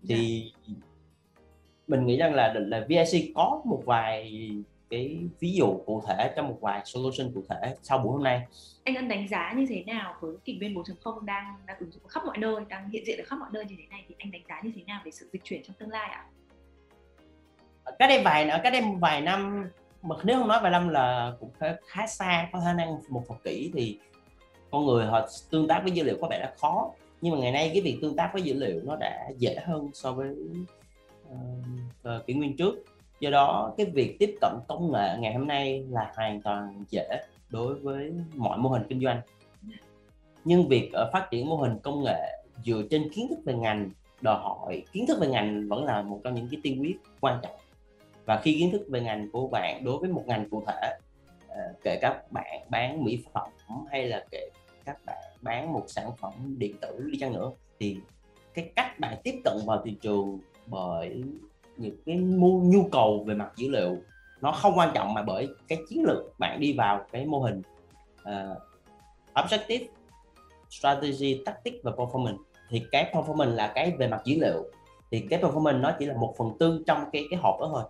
thì 0.09 0.41
yeah. 0.41 0.53
Dạ. 0.69 0.75
mình 1.87 2.07
nghĩ 2.07 2.17
rằng 2.17 2.35
là 2.35 2.55
là 2.57 2.87
VIC 2.89 3.33
có 3.35 3.61
một 3.65 3.83
vài 3.85 4.51
cái 4.91 5.19
ví 5.41 5.53
dụ 5.53 5.83
cụ 5.87 6.03
thể 6.09 6.33
trong 6.37 6.49
một 6.49 6.59
vài 6.61 6.83
solution 6.85 7.33
cụ 7.35 7.45
thể 7.49 7.77
sau 7.83 7.99
buổi 7.99 8.13
hôm 8.13 8.23
nay. 8.23 8.41
Anh 8.85 8.95
ân 8.95 9.09
đánh 9.09 9.29
giá 9.29 9.53
như 9.57 9.67
thế 9.69 9.85
nào 9.87 10.15
với 10.21 10.37
kỷ 10.45 10.57
nguyên 10.57 10.75
4.0 10.75 11.25
đang 11.25 11.55
đang 11.67 11.79
ứng 11.79 11.91
dụng 11.91 12.09
khắp 12.09 12.25
mọi 12.27 12.39
nơi 12.39 12.55
đang 12.69 12.91
hiện 12.91 13.05
diện 13.07 13.19
ở 13.19 13.25
khắp 13.27 13.37
mọi 13.37 13.49
nơi 13.53 13.65
như 13.65 13.75
thế 13.79 13.85
này 13.91 14.05
thì 14.09 14.15
anh 14.19 14.31
đánh 14.31 14.43
giá 14.49 14.61
như 14.63 14.73
thế 14.77 14.83
nào 14.87 15.01
về 15.05 15.11
sự 15.11 15.29
dịch 15.33 15.45
chuyển 15.45 15.63
trong 15.63 15.77
tương 15.79 15.91
lai 15.91 16.11
ạ? 16.11 16.27
Cái 17.99 18.09
đây 18.09 18.23
vài 18.25 18.61
cái 18.63 18.73
đây 18.73 18.83
vài 19.01 19.21
năm 19.21 19.71
mà 20.03 20.17
nếu 20.25 20.39
không 20.39 20.49
nói 20.49 20.61
vài 20.63 20.71
năm 20.71 20.89
là 20.89 21.33
cũng 21.41 21.51
khá, 21.59 21.77
khá 21.87 22.07
xa 22.07 22.49
có 22.53 22.61
khả 22.61 22.73
năng 22.73 22.99
một 23.09 23.23
thập 23.29 23.45
kỷ 23.45 23.71
thì 23.75 23.99
con 24.71 24.87
người 24.87 25.07
họ 25.07 25.29
tương 25.51 25.69
tác 25.69 25.81
với 25.83 25.93
dữ 25.93 26.05
liệu 26.05 26.19
có 26.21 26.29
vẻ 26.31 26.39
là 26.39 26.55
khó. 26.59 26.91
Nhưng 27.21 27.35
mà 27.35 27.41
ngày 27.41 27.53
nay 27.53 27.71
cái 27.73 27.83
việc 27.83 27.99
tương 28.03 28.17
tác 28.17 28.31
với 28.33 28.43
dữ 28.43 28.55
liệu 28.55 28.81
nó 28.85 28.97
đã 28.97 29.31
dễ 29.39 29.57
hơn 29.65 29.91
so 29.95 30.13
với 30.13 30.37
uh, 31.33 32.27
kỷ 32.27 32.35
nguyên 32.35 32.57
trước 32.57 32.85
do 33.21 33.31
đó, 33.31 33.75
cái 33.77 33.87
việc 33.87 34.17
tiếp 34.19 34.35
cận 34.41 34.53
công 34.69 34.93
nghệ 34.93 35.17
ngày 35.19 35.35
hôm 35.35 35.47
nay 35.47 35.85
là 35.91 36.13
hoàn 36.17 36.43
toàn 36.43 36.85
dễ 36.91 37.09
đối 37.51 37.75
với 37.75 38.13
mọi 38.35 38.59
mô 38.59 38.69
hình 38.69 38.83
kinh 38.89 39.01
doanh. 39.01 39.21
Nhưng 40.45 40.69
việc 40.69 40.91
ờ, 40.93 41.11
phát 41.13 41.29
triển 41.31 41.49
mô 41.49 41.57
hình 41.57 41.79
công 41.83 42.05
nghệ 42.05 42.21
dựa 42.65 42.83
trên 42.91 43.09
kiến 43.13 43.29
thức 43.29 43.39
về 43.45 43.55
ngành, 43.55 43.91
đòi 44.21 44.39
hỏi 44.39 44.83
kiến 44.93 45.05
thức 45.09 45.19
về 45.21 45.29
ngành 45.29 45.69
vẫn 45.69 45.85
là 45.85 46.03
một 46.03 46.21
trong 46.25 46.35
những 46.35 46.49
cái 46.51 46.61
tiên 46.63 46.81
quyết 46.81 46.97
quan 47.21 47.41
trọng. 47.43 47.57
Và 48.25 48.41
khi 48.41 48.59
kiến 48.59 48.71
thức 48.73 48.83
về 48.89 49.01
ngành 49.01 49.31
của 49.33 49.49
bạn, 49.49 49.85
đối 49.85 49.99
với 49.99 50.11
một 50.11 50.25
ngành 50.27 50.51
cụ 50.51 50.63
thể 50.67 50.99
ờ, 51.49 51.75
kể 51.83 51.99
các 52.01 52.33
bạn 52.33 52.61
bán 52.71 53.05
mỹ 53.05 53.25
phẩm 53.33 53.49
hay 53.91 54.09
là 54.09 54.25
kể 54.31 54.51
các 54.85 55.05
bạn 55.07 55.19
bán 55.43 55.73
một 55.73 55.85
sản 55.87 56.11
phẩm 56.19 56.33
điện 56.59 56.77
tử 56.81 57.09
đi 57.13 57.19
chăng 57.19 57.33
nữa, 57.33 57.51
thì 57.81 57.97
cái 58.55 58.71
cách 58.77 58.99
bạn 59.01 59.17
tiếp 59.23 59.41
cận 59.45 59.57
vào 59.67 59.83
thị 59.85 59.97
trường 60.01 60.39
bởi 60.67 61.23
những 61.77 61.97
cái 62.07 62.17
nhu 62.63 62.89
cầu 62.93 63.25
về 63.27 63.35
mặt 63.35 63.53
dữ 63.57 63.69
liệu. 63.71 63.97
Nó 64.41 64.53
không 64.53 64.79
quan 64.79 64.91
trọng 64.95 65.15
mà 65.15 65.23
bởi 65.23 65.49
cái 65.69 65.79
chiến 65.89 66.03
lược 66.03 66.39
bạn 66.39 66.61
đi 66.61 66.73
vào 66.73 67.05
cái 67.13 67.27
mô 67.27 67.39
hình 67.41 67.63
uh, 68.23 68.59
objective 69.35 69.87
strategy 70.71 71.43
tactic 71.45 71.81
và 71.83 71.91
performance. 71.91 72.39
Thì 72.71 72.83
cái 72.93 73.11
performance 73.13 73.55
là 73.55 73.73
cái 73.75 73.93
về 73.99 74.09
mặt 74.09 74.23
dữ 74.25 74.37
liệu. 74.41 74.65
Thì 75.11 75.27
cái 75.31 75.43
performance 75.43 75.81
nó 75.81 75.93
chỉ 75.99 76.07
là 76.07 76.17
một 76.17 76.35
phần 76.39 76.53
tư 76.59 76.85
trong 76.87 77.05
cái 77.13 77.25
cái 77.31 77.41
hộp 77.43 77.61
đó 77.61 77.71
thôi. 77.73 77.83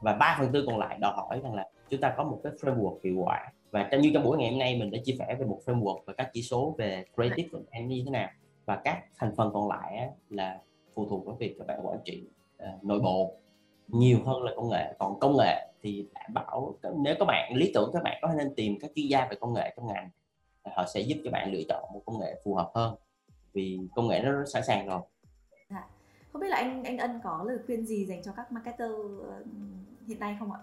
Và 0.00 0.12
ba 0.12 0.36
phần 0.38 0.52
tư 0.52 0.64
còn 0.66 0.78
lại 0.78 0.98
đòi 1.00 1.12
hỏi 1.16 1.40
rằng 1.42 1.54
là 1.54 1.68
chúng 1.90 2.00
ta 2.00 2.14
có 2.16 2.24
một 2.24 2.40
cái 2.44 2.52
framework 2.52 2.98
hiệu 3.04 3.16
quả. 3.24 3.52
Và 3.70 3.88
trong 3.90 4.00
như 4.00 4.10
trong 4.14 4.24
buổi 4.24 4.38
ngày 4.38 4.50
hôm 4.50 4.58
nay 4.58 4.78
mình 4.78 4.90
đã 4.90 4.98
chia 5.04 5.14
sẻ 5.18 5.36
về 5.38 5.46
một 5.46 5.60
framework 5.66 5.98
và 6.06 6.12
các 6.12 6.30
chỉ 6.32 6.42
số 6.42 6.74
về 6.78 7.04
creative 7.14 7.48
content 7.52 7.88
như 7.88 8.02
thế 8.04 8.10
nào. 8.10 8.28
Và 8.66 8.80
các 8.84 9.04
thành 9.18 9.34
phần 9.36 9.50
còn 9.52 9.68
lại 9.68 10.08
là 10.30 10.58
phụ 10.94 11.06
thuộc 11.08 11.26
vào 11.26 11.36
việc 11.38 11.54
các 11.58 11.66
bạn 11.66 11.86
quản 11.86 11.98
trị 12.04 12.24
uh, 12.74 12.84
nội 12.84 13.00
bộ 13.00 13.36
nhiều 13.88 14.18
hơn 14.26 14.42
là 14.42 14.52
công 14.56 14.68
nghệ. 14.68 14.94
Còn 14.98 15.20
công 15.20 15.36
nghệ 15.36 15.66
thì 15.82 16.08
đảm 16.14 16.34
bảo 16.34 16.78
nếu 17.04 17.14
các 17.18 17.24
bạn 17.24 17.52
lý 17.54 17.70
tưởng 17.74 17.90
các 17.92 18.02
bạn 18.02 18.18
có 18.22 18.34
nên 18.38 18.54
tìm 18.54 18.78
các 18.80 18.90
chuyên 18.94 19.06
gia 19.06 19.26
về 19.30 19.36
công 19.40 19.54
nghệ 19.54 19.74
trong 19.76 19.86
ngành 19.86 20.10
họ 20.72 20.84
sẽ 20.94 21.00
giúp 21.00 21.16
cho 21.24 21.30
bạn 21.30 21.52
lựa 21.52 21.62
chọn 21.68 21.82
một 21.92 22.02
công 22.06 22.20
nghệ 22.20 22.40
phù 22.44 22.54
hợp 22.54 22.70
hơn. 22.74 22.94
Vì 23.52 23.80
công 23.94 24.08
nghệ 24.08 24.20
nó 24.24 24.44
sẵn 24.44 24.64
sàng 24.64 24.86
rồi. 24.86 25.00
À, 25.68 25.84
không 26.32 26.42
biết 26.42 26.48
là 26.48 26.56
anh 26.56 26.84
anh 26.84 26.98
ân 26.98 27.20
có 27.24 27.44
lời 27.46 27.58
khuyên 27.66 27.86
gì 27.86 28.06
dành 28.06 28.22
cho 28.22 28.32
các 28.36 28.52
marketer 28.52 28.90
ờ, 29.28 29.42
hiện 30.06 30.20
nay 30.20 30.36
không 30.38 30.52
ạ? 30.52 30.58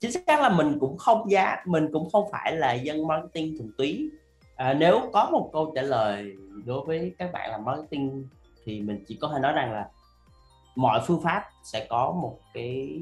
Chính 0.00 0.12
xác 0.12 0.40
là 0.40 0.48
mình 0.48 0.78
cũng 0.80 0.98
không 0.98 1.30
giá 1.30 1.62
mình 1.66 1.88
cũng 1.92 2.10
không 2.10 2.28
phải 2.30 2.56
là 2.56 2.72
dân 2.72 3.06
marketing 3.06 3.58
thuần 3.58 3.72
túy. 3.78 4.10
À, 4.56 4.74
nếu 4.74 5.00
có 5.12 5.28
một 5.32 5.50
câu 5.52 5.72
trả 5.74 5.82
lời 5.82 6.36
đối 6.64 6.84
với 6.84 7.14
các 7.18 7.32
bạn 7.32 7.50
làm 7.50 7.64
marketing 7.64 8.28
thì 8.64 8.80
mình 8.80 9.04
chỉ 9.08 9.18
có 9.20 9.30
thể 9.34 9.40
nói 9.40 9.52
rằng 9.52 9.72
là 9.72 9.88
mọi 10.76 11.00
phương 11.06 11.22
pháp 11.22 11.44
sẽ 11.64 11.86
có 11.90 12.12
một 12.12 12.38
cái 12.54 13.00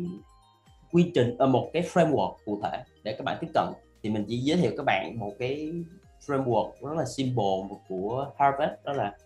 quy 0.93 1.11
trình 1.15 1.37
ở 1.39 1.47
một 1.47 1.71
cái 1.73 1.83
framework 1.83 2.35
cụ 2.45 2.61
thể 2.63 2.85
để 3.03 3.15
các 3.19 3.25
bạn 3.25 3.39
tiếp 3.41 3.49
cận. 3.55 3.65
Thì 4.03 4.11
mình 4.11 4.25
chỉ 4.29 4.39
giới 4.39 4.57
thiệu 4.57 4.73
các 4.77 4.83
bạn 4.87 5.19
một 5.19 5.33
cái 5.39 5.73
framework 6.27 6.71
rất 6.81 6.95
là 6.97 7.05
simple 7.05 7.77
của 7.89 8.31
Harvard 8.39 8.73
đó 8.85 8.93
là 8.93 9.17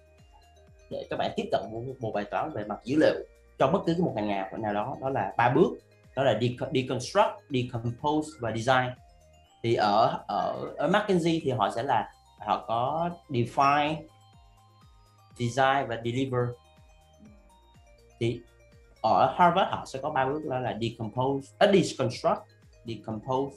để 0.91 1.07
các 1.11 1.17
bạn 1.17 1.33
tiếp 1.37 1.49
cận 1.53 1.61
một, 1.73 1.83
một 2.01 2.11
bài 2.15 2.25
toán 2.31 2.51
về 2.53 2.65
mặt 2.65 2.79
dữ 2.85 2.97
liệu 3.01 3.15
cho 3.59 3.67
bất 3.67 3.79
cứ 3.87 3.95
một 3.99 4.13
ngành 4.15 4.29
nghề 4.29 4.43
nào 4.59 4.75
đó 4.75 4.97
đó 5.01 5.09
là 5.09 5.35
ba 5.37 5.49
bước 5.49 5.79
đó 6.17 6.23
là 6.23 6.41
deconstruct, 6.75 7.33
decompose 7.51 8.29
và 8.41 8.53
design. 8.57 8.91
Thì 9.63 9.75
ở 9.75 10.25
ở 10.29 10.73
ở 10.77 10.89
McKinsey 10.89 11.41
thì 11.45 11.51
họ 11.51 11.71
sẽ 11.71 11.83
là 11.83 12.13
họ 12.39 12.65
có 12.67 13.11
define 13.29 13.95
design 15.39 15.87
và 15.89 16.01
deliver. 16.05 16.49
Thì 18.21 18.41
ở 19.03 19.35
Harvard 19.37 19.71
họ 19.71 19.85
sẽ 19.87 19.99
có 20.03 20.11
ba 20.11 20.25
bước 20.25 20.45
đó 20.45 20.59
là 20.59 20.79
decompose, 20.81 21.49
uh, 21.65 21.75
deconstruct, 21.75 22.41
decompose 22.85 23.57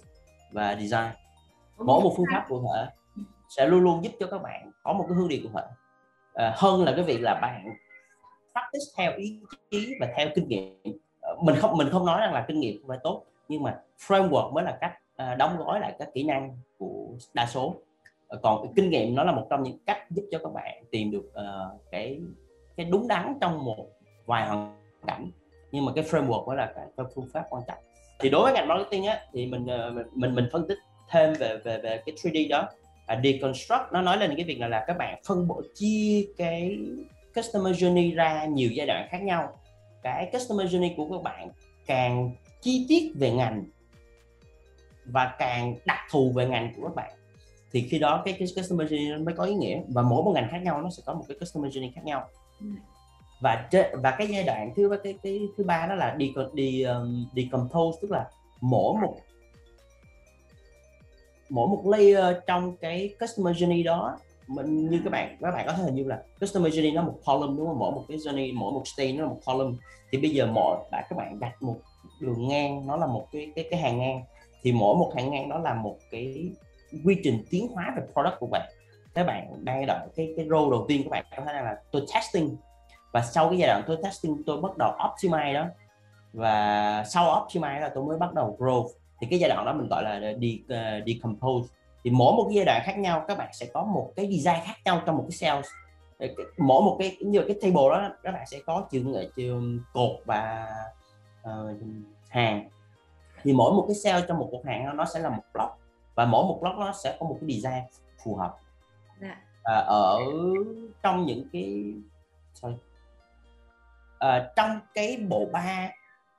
và 0.52 0.76
design. 0.76 1.12
Mỗi 1.78 2.02
một 2.02 2.14
phương 2.18 2.26
pháp 2.34 2.46
cụ 2.48 2.62
thể 2.62 2.88
sẽ 3.50 3.68
luôn 3.68 3.84
luôn 3.84 4.04
giúp 4.04 4.12
cho 4.20 4.28
các 4.32 4.42
bạn 4.42 4.72
có 4.84 4.94
một 4.94 5.06
cái 5.10 5.18
hướng 5.18 5.28
đi 5.28 5.42
cụ 5.44 5.50
thể. 5.54 5.64
À, 6.34 6.54
hơn 6.58 6.84
là 6.84 6.94
cái 6.96 7.04
việc 7.04 7.22
là 7.22 7.40
bạn 7.42 7.66
practice 8.52 8.86
theo 8.98 9.12
ý 9.18 9.40
chí 9.72 9.94
và 10.00 10.08
theo 10.18 10.28
kinh 10.36 10.48
nghiệm. 10.48 11.00
Ờ, 11.22 11.36
mình 11.42 11.56
không 11.56 11.78
mình 11.78 11.90
không 11.92 12.06
nói 12.06 12.22
rằng 12.22 12.34
là 12.34 12.46
kinh 12.48 12.60
nghiệm 12.60 12.82
không 12.82 12.88
phải 12.88 13.00
tốt 13.04 13.26
nhưng 13.48 13.64
mà 13.64 13.80
framework 14.08 14.54
mới 14.54 14.64
là 14.64 14.78
cách 14.82 14.94
uh, 15.24 15.38
đóng 15.38 15.58
gói 15.58 15.80
lại 15.80 15.96
các 16.00 16.10
kỹ 16.14 16.24
năng 16.24 16.58
của 16.78 17.08
đa 17.34 17.46
số 17.46 17.76
Ờ, 18.30 18.40
còn 18.44 18.74
kinh 18.76 18.90
nghiệm 18.90 19.16
nó 19.16 19.24
là 19.24 19.32
một 19.32 19.48
trong 19.50 19.64
những 19.64 19.78
cách 19.86 19.98
giúp 20.12 20.24
cho 20.32 20.40
các 20.44 20.54
bạn 20.54 20.84
tìm 20.92 21.12
được 21.12 21.24
uh, 21.30 21.82
cái 21.92 22.20
cái 22.78 22.86
đúng 22.86 23.08
đắn 23.08 23.38
trong 23.42 23.66
một 23.66 23.86
vài 24.26 24.48
hoàn 24.48 24.76
cảnh. 25.08 25.32
Nhưng 25.72 25.86
mà 25.86 25.92
cái 25.96 26.04
framework 26.04 26.48
đó 26.48 26.54
là 26.54 26.72
cái, 26.76 26.86
cái 26.98 27.06
phương 27.16 27.28
pháp 27.34 27.46
quan 27.50 27.64
trọng. 27.68 27.78
Thì 28.20 28.30
đối 28.30 28.44
với 28.44 28.54
ngành 28.54 28.68
marketing 28.68 29.06
á 29.06 29.22
thì 29.34 29.46
mình 29.46 29.68
ờ, 29.68 29.92
mình 29.92 30.08
mình, 30.14 30.36
mình 30.36 30.46
phân 30.52 30.68
tích 30.68 30.78
thêm 31.10 31.34
về 31.34 31.58
về 31.58 31.78
về 31.78 32.02
cái 32.06 32.16
3D 32.16 32.50
đó. 32.50 32.70
À, 33.06 33.22
deconstruct 33.24 33.92
nó 33.92 34.02
nói 34.02 34.18
lên 34.18 34.36
cái 34.36 34.46
việc 34.46 34.60
là 34.60 34.68
là 34.68 34.84
các 34.88 34.98
bạn 34.98 35.22
phân 35.28 35.48
bổ 35.48 35.62
chia 35.76 36.26
cái 36.38 36.78
customer 37.36 37.84
journey 37.84 38.16
ra 38.16 38.46
nhiều 38.46 38.70
giai 38.72 38.88
đoạn 38.88 39.08
khác 39.12 39.22
nhau. 39.22 39.58
Cái 40.04 40.30
customer 40.34 40.76
journey 40.76 40.96
của 40.98 41.10
các 41.12 41.24
bạn 41.24 41.50
càng 41.86 42.32
chi 42.62 42.86
tiết 42.90 43.12
về 43.16 43.32
ngành 43.32 43.66
và 45.06 45.36
càng 45.40 45.76
đặc 45.86 46.00
thù 46.12 46.32
về 46.36 46.48
ngành 46.48 46.74
của 46.78 46.84
các 46.84 46.96
bạn 46.96 47.12
thì 47.72 47.88
khi 47.90 48.00
đó 48.00 48.22
cái, 48.26 48.36
cái 48.40 48.48
customer 48.56 48.94
journey 48.94 49.18
nó 49.18 49.26
mới 49.26 49.36
có 49.36 49.44
ý 49.44 49.54
nghĩa. 49.54 49.82
Và 49.88 50.02
mỗi 50.02 50.24
một 50.24 50.32
ngành 50.36 50.48
khác 50.52 50.60
nhau 50.64 50.82
nó 50.82 50.90
sẽ 50.90 51.04
có 51.06 51.14
một 51.14 51.24
cái 51.28 51.38
customer 51.40 51.78
journey 51.78 51.92
khác 51.96 52.02
nhau. 52.06 52.28
Và 53.42 53.70
và 53.94 54.12
cái 54.12 54.28
giai 54.28 54.44
đoạn 54.44 54.74
thứ 54.76 54.98
cái 55.04 55.14
cái 55.24 55.40
thứ 55.58 55.64
ba 55.64 55.86
đó 55.86 55.96
là 55.96 56.16
đi 56.16 56.34
đi 56.54 56.82
um, 56.82 57.26
decompose 57.36 58.00
tức 58.02 58.12
là 58.12 58.30
mỗi 58.62 59.02
một 59.02 59.16
mỗi 61.50 61.68
một 61.68 61.82
layer 61.86 62.36
trong 62.48 62.78
cái 62.78 63.14
customer 63.20 63.56
journey 63.56 63.84
đó 63.84 64.18
mình 64.48 64.90
như 64.90 65.02
các 65.04 65.10
bạn 65.10 65.38
các 65.42 65.52
bạn 65.52 65.66
có 65.68 65.74
thể 65.74 65.84
hình 65.84 65.96
như 65.96 66.04
là 66.04 66.24
customer 66.42 66.74
journey 66.74 66.94
nó 66.94 67.02
một 67.02 67.20
column 67.26 67.58
đúng 67.58 67.68
không? 67.68 67.80
Mỗi 67.80 67.92
một 67.92 68.06
cái 68.08 68.18
journey 68.18 68.54
mỗi 68.56 68.72
một 68.72 68.88
stage 68.88 69.12
nó 69.12 69.24
là 69.24 69.30
một 69.30 69.40
column. 69.46 69.78
Thì 70.12 70.18
bây 70.18 70.30
giờ 70.30 70.46
mỗi 70.46 70.78
bạn 70.92 71.06
các 71.10 71.16
bạn 71.16 71.40
đặt 71.40 71.62
một 71.62 71.76
đường 72.20 72.48
ngang 72.48 72.88
nó 72.88 72.96
là 72.96 73.08
một 73.08 73.28
cái 73.32 73.52
cái 73.56 73.68
cái 73.72 73.80
hàng 73.80 74.00
ngang. 74.00 74.22
Thì 74.62 74.72
mỗi 74.72 74.96
một 74.96 75.12
hàng 75.16 75.32
ngang 75.32 75.50
đó 75.50 75.60
là 75.60 75.74
một 75.74 75.98
cái 76.12 76.50
quy 77.06 77.22
trình 77.24 77.44
tiến 77.50 77.68
hóa 77.68 77.94
về 77.98 78.04
product 78.14 78.40
của 78.40 78.48
bạn. 78.48 78.70
Các 79.14 79.28
bạn 79.28 79.66
đang 79.66 79.86
đợi 79.86 80.08
cái 80.16 80.34
cái 80.38 80.46
role 80.50 80.72
đầu 80.72 80.86
tiên 80.88 81.04
của 81.04 81.10
bạn 81.10 81.26
có 81.38 81.44
thể 81.46 81.54
là 81.54 81.78
tôi 81.92 82.06
testing. 82.14 82.58
Và 83.14 83.22
sau 83.22 83.50
cái 83.50 83.58
giai 83.58 83.68
đoạn 83.68 83.84
tôi 83.88 83.98
testing 84.04 84.44
tôi 84.46 84.62
bắt 84.62 84.78
đầu 84.78 84.92
optimize 84.98 85.54
đó. 85.54 85.66
Và 86.34 87.04
sau 87.08 87.26
optimize 87.26 87.80
là 87.80 87.92
tôi 87.96 88.04
mới 88.04 88.18
bắt 88.18 88.34
đầu 88.34 88.56
growth 88.60 88.88
thì 89.20 89.28
cái 89.30 89.40
giai 89.40 89.50
đoạn 89.50 89.66
đó 89.66 89.74
mình 89.74 89.88
gọi 89.88 90.04
là 90.04 90.32
uh, 90.32 91.08
decompose. 91.08 91.74
Thì 92.04 92.12
mỗi 92.12 92.34
một 92.34 92.44
cái 92.44 92.56
giai 92.56 92.66
đoạn 92.66 92.82
khác 92.86 92.98
nhau 92.98 93.26
các 93.28 93.38
bạn 93.38 93.50
sẽ 93.54 93.66
có 93.74 93.84
một 93.84 94.14
cái 94.16 94.26
design 94.26 94.66
khác 94.66 94.76
nhau 94.86 95.02
trong 95.06 95.18
một 95.18 95.24
cái 95.30 95.32
sales. 95.32 95.66
Mỗi 96.58 96.82
một 96.82 96.96
cái 97.00 97.18
như 97.22 97.44
cái 97.48 97.56
table 97.62 97.90
đó 97.90 98.10
các 98.24 98.32
bạn 98.32 98.46
sẽ 98.48 98.58
có 98.66 98.88
trường 98.92 99.16
chiều 99.36 99.62
cột 99.94 100.12
và 100.26 100.68
uh, 101.44 101.78
hàng. 102.30 102.70
Thì 103.44 103.54
mỗi 103.54 103.74
một 103.74 103.86
cái 103.88 103.96
cell 104.04 104.26
trong 104.28 104.38
một 104.38 104.50
cột 104.52 104.66
hàng 104.66 104.98
nó 104.98 105.06
sẽ 105.06 105.20
là 105.20 105.30
một 105.30 105.44
block 105.54 105.78
và 106.20 106.26
mỗi 106.26 106.46
một 106.46 106.58
block 106.62 106.78
nó 106.78 106.94
sẽ 106.94 107.18
có 107.20 107.26
một 107.26 107.38
cái 107.42 107.50
design 107.50 107.84
phù 108.24 108.36
hợp 108.36 108.56
dạ. 109.22 109.42
à, 109.64 109.76
ở 109.76 110.20
trong 111.04 111.26
những 111.26 111.44
cái 111.54 111.94
sorry. 112.54 112.76
À, 114.20 114.52
trong 114.56 114.80
cái 114.94 115.18
bộ 115.30 115.46
ba 115.52 115.92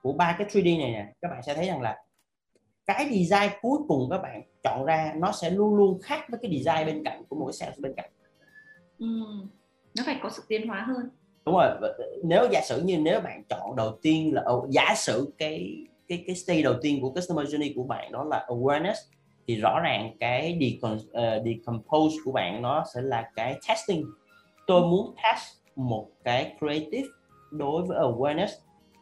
của 0.03 0.13
ba 0.13 0.37
cái 0.39 0.47
3D 0.47 0.81
này 0.81 0.91
nè 0.93 1.13
các 1.21 1.29
bạn 1.29 1.43
sẽ 1.43 1.55
thấy 1.55 1.67
rằng 1.67 1.81
là 1.81 2.05
cái 2.87 3.05
design 3.05 3.53
cuối 3.63 3.79
cùng 3.89 4.09
các 4.11 4.19
bạn 4.23 4.43
chọn 4.63 4.85
ra 4.85 5.13
nó 5.17 5.33
sẽ 5.33 5.51
luôn 5.51 5.75
luôn 5.75 5.99
khác 6.03 6.25
với 6.29 6.41
cái 6.43 6.51
design 6.51 6.87
bên 6.87 7.05
cạnh 7.05 7.23
của 7.29 7.37
một 7.37 7.47
cái 7.47 7.53
sales 7.53 7.81
bên 7.81 7.93
cạnh 7.97 8.11
ừ. 8.99 9.07
nó 9.97 10.03
phải 10.07 10.21
có 10.23 10.31
sự 10.31 10.43
tiến 10.49 10.69
hóa 10.69 10.81
hơn 10.81 11.09
đúng 11.47 11.55
rồi 11.55 11.93
nếu 12.25 12.49
giả 12.53 12.61
sử 12.65 12.83
như 12.83 12.99
nếu 12.99 13.21
bạn 13.21 13.43
chọn 13.49 13.77
đầu 13.77 13.99
tiên 14.03 14.35
là 14.35 14.45
giả 14.69 14.95
sử 14.97 15.33
cái 15.39 15.87
cái 16.09 16.25
cái 16.27 16.37
stage 16.37 16.63
đầu 16.63 16.75
tiên 16.83 17.03
của 17.03 17.11
customer 17.11 17.55
journey 17.55 17.73
của 17.77 17.83
bạn 17.83 18.13
đó 18.13 18.25
là 18.25 18.47
awareness 18.49 18.95
thì 19.47 19.57
rõ 19.57 19.81
ràng 19.81 20.17
cái 20.21 20.59
decom, 20.61 20.95
uh, 20.95 21.45
decompose 21.45 22.17
của 22.25 22.33
bạn 22.33 22.63
nó 22.63 22.85
sẽ 22.95 23.01
là 23.03 23.31
cái 23.37 23.61
testing 23.69 24.05
tôi 24.67 24.83
muốn 24.83 25.15
test 25.17 25.45
một 25.77 26.09
cái 26.25 26.57
creative 26.59 27.09
đối 27.51 27.83
với 27.83 27.99
awareness 27.99 28.49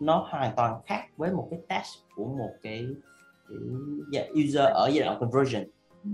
nó 0.01 0.27
hoàn 0.31 0.53
toàn 0.57 0.81
khác 0.87 1.05
với 1.17 1.33
một 1.33 1.49
cái 1.51 1.61
test 1.69 1.89
của 2.15 2.25
một 2.25 2.51
cái 2.63 2.87
dạ, 4.13 4.23
user 4.45 4.67
ở 4.75 4.91
giai 4.93 5.05
đoạn 5.05 5.21
conversion 5.21 5.65
ừ. 6.05 6.11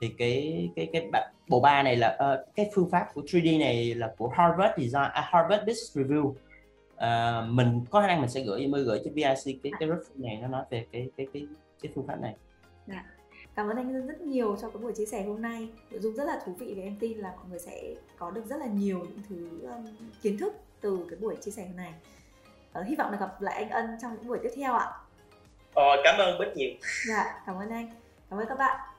thì 0.00 0.08
cái 0.18 0.68
cái 0.76 0.88
cái 0.92 1.10
bộ 1.48 1.60
ba 1.60 1.82
này 1.82 1.96
là 1.96 2.18
uh, 2.32 2.54
cái 2.54 2.70
phương 2.74 2.90
pháp 2.90 3.06
của 3.14 3.20
3D 3.20 3.58
này 3.58 3.94
là 3.94 4.14
của 4.18 4.28
Harvard 4.28 4.72
Design 4.76 5.04
uh, 5.06 5.24
Harvard 5.24 5.66
Business 5.66 5.98
Review 5.98 6.24
uh, 6.28 7.48
mình 7.48 7.80
có 7.90 8.00
khả 8.00 8.06
năng 8.06 8.20
mình 8.20 8.30
sẽ 8.30 8.40
gửi 8.40 8.66
mới 8.66 8.82
gửi 8.82 9.00
cho 9.04 9.10
VIC 9.14 9.62
cái 9.62 9.72
cái 9.80 9.88
reference 9.88 10.22
này 10.22 10.38
nó 10.42 10.48
nói 10.48 10.64
về 10.70 10.86
cái 10.92 11.08
cái 11.16 11.26
cái 11.32 11.46
cái 11.82 11.92
phương 11.94 12.06
pháp 12.06 12.20
này. 12.20 12.34
Dạ. 12.86 13.04
Cảm 13.54 13.68
ơn 13.68 13.76
anh 13.76 14.06
rất 14.06 14.20
nhiều 14.20 14.56
cho 14.62 14.70
cái 14.70 14.82
buổi 14.82 14.92
chia 14.92 15.06
sẻ 15.06 15.24
hôm 15.24 15.42
nay. 15.42 15.68
Nội 15.90 16.00
dung 16.00 16.14
rất 16.14 16.24
là 16.24 16.40
thú 16.46 16.52
vị 16.58 16.74
và 16.76 16.82
em 16.82 16.96
tin 17.00 17.18
là 17.18 17.32
mọi 17.36 17.44
người 17.50 17.58
sẽ 17.58 17.94
có 18.18 18.30
được 18.30 18.46
rất 18.46 18.56
là 18.56 18.66
nhiều 18.66 18.98
những 18.98 19.20
thứ 19.28 19.68
um, 19.68 19.86
kiến 20.22 20.38
thức 20.38 20.52
từ 20.80 21.06
cái 21.10 21.18
buổi 21.18 21.36
chia 21.40 21.50
sẻ 21.50 21.66
hôm 21.66 21.76
nay. 21.76 21.94
Uh, 22.80 22.86
hy 22.86 22.96
vọng 22.96 23.10
là 23.10 23.18
gặp 23.18 23.42
lại 23.42 23.54
anh 23.54 23.70
Ân 23.70 23.98
trong 24.02 24.14
những 24.14 24.28
buổi 24.28 24.38
tiếp 24.42 24.50
theo 24.56 24.74
ạ. 24.74 24.92
Ờ, 25.74 25.84
cảm 26.04 26.18
ơn 26.18 26.38
Bích 26.38 26.56
nhiều. 26.56 26.70
Dạ, 27.08 27.42
cảm 27.46 27.56
ơn 27.56 27.70
anh. 27.70 27.90
Cảm 28.30 28.38
ơn 28.38 28.46
các 28.48 28.58
bạn. 28.58 28.89